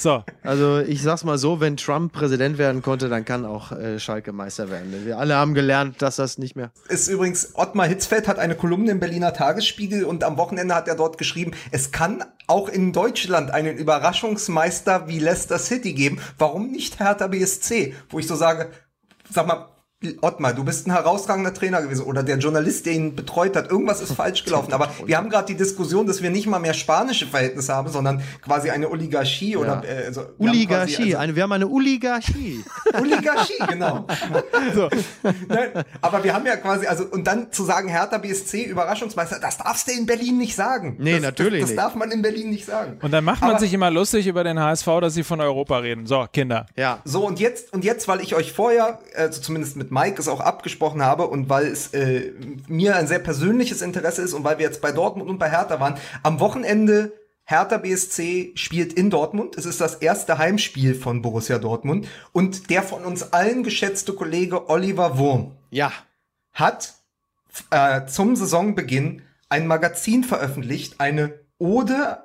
[0.00, 3.98] so, Also ich sag's mal so, wenn Trump Präsident werden konnte, dann kann auch äh,
[3.98, 5.04] Schalke Meister werden.
[5.04, 6.70] Wir alle haben gelernt, dass das nicht mehr.
[6.88, 10.96] Ist übrigens, Ottmar Hitzfeld hat eine Kolumne im Berliner Tagesspiegel und am Wochenende hat er
[10.96, 16.20] dort geschrieben, es kann auch in Deutschland einen Überraschungsmeister wie Leicester City geben.
[16.38, 17.94] Warum nicht Hertha BSC?
[18.08, 18.70] Wo ich so sage,
[19.30, 19.69] sag mal,
[20.22, 23.70] Ottmar, du bist ein herausragender Trainer gewesen oder der Journalist, der ihn betreut hat.
[23.70, 24.72] Irgendwas ist falsch gelaufen.
[24.72, 28.22] Aber wir haben gerade die Diskussion, dass wir nicht mal mehr spanische Verhältnisse haben, sondern
[28.40, 31.68] quasi eine Oligarchie oder äh, also, wir haben Oligarchie, quasi- also- eine, wir haben eine
[31.68, 32.64] Oligarchie.
[32.98, 34.06] Oligarchie, genau.
[34.74, 34.88] so.
[35.48, 39.58] Nein, aber wir haben ja quasi, also, und dann zu sagen, Hertha BSC, Überraschungsmeister, das
[39.58, 40.96] darfst du in Berlin nicht sagen.
[40.98, 42.96] Nee, das, natürlich Das, das darf man in Berlin nicht sagen.
[43.02, 45.76] und dann macht man Aber- sich immer lustig über den HSV, dass sie von Europa
[45.76, 46.06] reden.
[46.06, 46.64] So, Kinder.
[46.74, 47.00] Ja.
[47.04, 50.40] So, und jetzt, und jetzt, weil ich euch vorher, also zumindest mit Mike es auch
[50.40, 52.32] abgesprochen habe und weil es äh,
[52.68, 55.80] mir ein sehr persönliches Interesse ist und weil wir jetzt bei Dortmund und bei Hertha
[55.80, 57.12] waren, am Wochenende
[57.44, 59.56] Hertha BSC spielt in Dortmund.
[59.56, 64.68] Es ist das erste Heimspiel von Borussia Dortmund und der von uns allen geschätzte Kollege
[64.70, 65.92] Oliver Wurm Ja.
[66.52, 66.94] hat
[67.70, 72.18] äh, zum Saisonbeginn ein Magazin veröffentlicht, eine Ode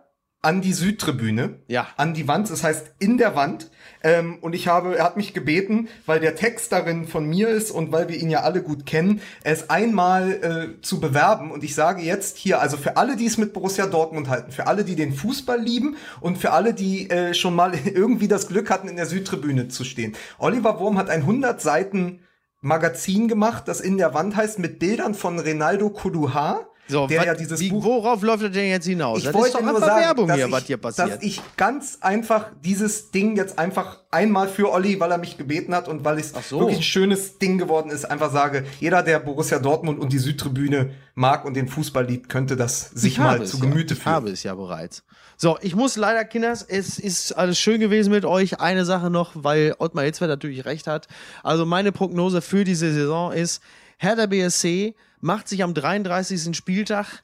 [0.44, 1.88] an die Südtribüne, Ja.
[1.98, 3.72] an die Wand, das heißt in der Wand.
[4.06, 7.72] Ähm, und ich habe, er hat mich gebeten, weil der Text darin von mir ist
[7.72, 10.32] und weil wir ihn ja alle gut kennen, es einmal
[10.78, 11.50] äh, zu bewerben.
[11.50, 14.68] Und ich sage jetzt hier, also für alle, die es mit Borussia Dortmund halten, für
[14.68, 18.70] alle, die den Fußball lieben und für alle, die äh, schon mal irgendwie das Glück
[18.70, 20.16] hatten, in der Südtribüne zu stehen.
[20.38, 22.20] Oliver Wurm hat ein 100 Seiten
[22.62, 26.68] Magazin gemacht, das in der Wand heißt, mit Bildern von Renaldo Kuduha.
[26.88, 29.20] So, der wat, ja dieses wie, Buch worauf läuft das denn jetzt hinaus?
[29.20, 31.10] ich das wollte ist doch nur sagen, Werbung hier, ich, was hier passiert.
[31.10, 35.74] dass ich ganz einfach dieses Ding jetzt einfach einmal für Olli, weil er mich gebeten
[35.74, 36.60] hat und weil es so.
[36.60, 40.92] wirklich ein schönes Ding geworden ist, einfach sage, jeder, der Borussia Dortmund und die Südtribüne
[41.16, 43.64] mag und den Fußball liebt, könnte das sich Ich mal zu ja.
[43.64, 44.14] Gemüte Ich führen.
[44.16, 45.04] habe es ja bereits.
[45.38, 48.60] So, ich muss leider, Kinders, es ist alles schön gewesen mit euch.
[48.60, 51.08] Eine Sache noch, weil Ottmar Hitzfeld natürlich recht hat.
[51.44, 53.62] Also meine Prognose für diese Saison ist,
[53.98, 54.94] Hertha BSC
[55.26, 56.56] macht sich am 33.
[56.56, 57.24] Spieltag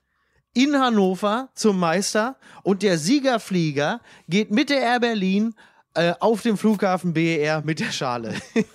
[0.53, 5.53] in Hannover zum Meister und der Siegerflieger geht mit der Air Berlin
[5.93, 8.33] äh, auf dem Flughafen BER mit der Schale.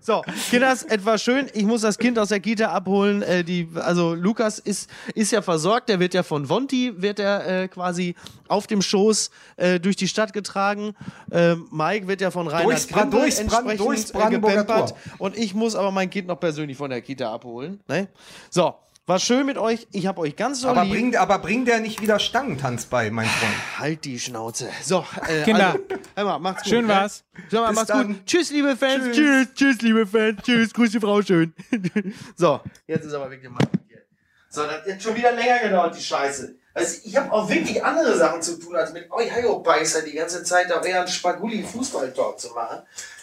[0.00, 1.48] so, Kinders, etwas schön.
[1.52, 3.22] Ich muss das Kind aus der Kita abholen.
[3.22, 5.88] Äh, die, also Lukas ist, ist ja versorgt.
[5.88, 8.14] Der wird ja von Vonti, wird er äh, quasi
[8.48, 10.94] auf dem Schoß äh, durch die Stadt getragen.
[11.30, 14.66] Ähm, Mike wird ja von Reinhard Durchs Bra- Grindel durchs Bran- entsprechend, durchs äh, Brandenburger.
[14.66, 14.96] Tor.
[15.18, 17.80] Und ich muss aber mein Kind noch persönlich von der Kita abholen.
[17.88, 18.08] Ne?
[18.50, 18.74] So,
[19.06, 19.86] war schön mit euch.
[19.92, 20.92] Ich habe euch ganz so Aber lieb.
[20.92, 23.54] bring, aber bring der nicht wieder Stangentanz bei, mein Freund.
[23.78, 24.70] Halt die Schnauze.
[24.82, 25.72] So, äh, Kinder.
[25.72, 26.70] Also, hör mal, macht's gut.
[26.70, 27.24] Schön war's.
[27.50, 28.06] Sag mal, Bis macht's dann.
[28.08, 28.26] gut.
[28.26, 29.04] Tschüss, liebe Fans.
[29.06, 29.16] Tschüss.
[29.16, 30.40] Tschüss, tschüss, liebe Fans.
[30.42, 31.52] Tschüss, grüß die Frau schön.
[32.36, 33.58] so, jetzt ist aber wirklich mal
[33.88, 34.02] hier.
[34.48, 36.54] So, das hat schon wieder länger gedauert, die Scheiße.
[36.74, 40.42] Also, ich habe auch wirklich andere Sachen zu tun, als mit euch Heio-Beißer die ganze
[40.44, 42.82] Zeit da während Spagulli-Fußball-Talk zu machen.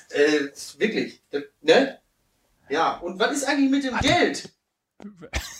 [0.09, 1.21] Äh, wirklich.
[1.61, 1.99] Ne?
[2.67, 4.49] Ja, und was ist eigentlich mit dem Geld?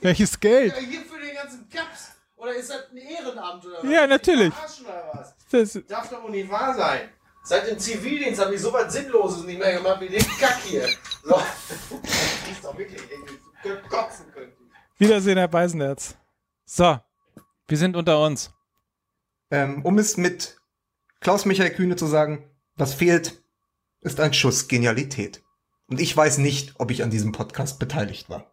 [0.00, 0.74] Welches Geld?
[0.74, 2.12] Ja, hier für den ganzen Caps.
[2.36, 3.90] Oder ist das ein Ehrenamt oder was?
[3.90, 4.52] Ja, natürlich.
[4.52, 5.34] Was?
[5.50, 7.08] Das, Darf doch wohl nicht wahr sein.
[7.44, 10.88] Seit dem Zivildienst habe ich so was Sinnloses nicht mehr gemacht wie den Kack hier.
[11.24, 11.40] So.
[11.90, 14.52] Das ist doch wirklich irgendwie so kotzen können.
[14.98, 16.16] Wiedersehen, Herr Beisenherz.
[16.64, 16.98] So,
[17.66, 18.50] wir sind unter uns.
[19.50, 20.56] Ähm, um es mit
[21.20, 23.42] Klaus-Michael Kühne zu sagen, was fehlt,
[24.00, 25.42] ist ein Schuss Genialität.
[25.86, 28.52] Und ich weiß nicht, ob ich an diesem Podcast beteiligt war.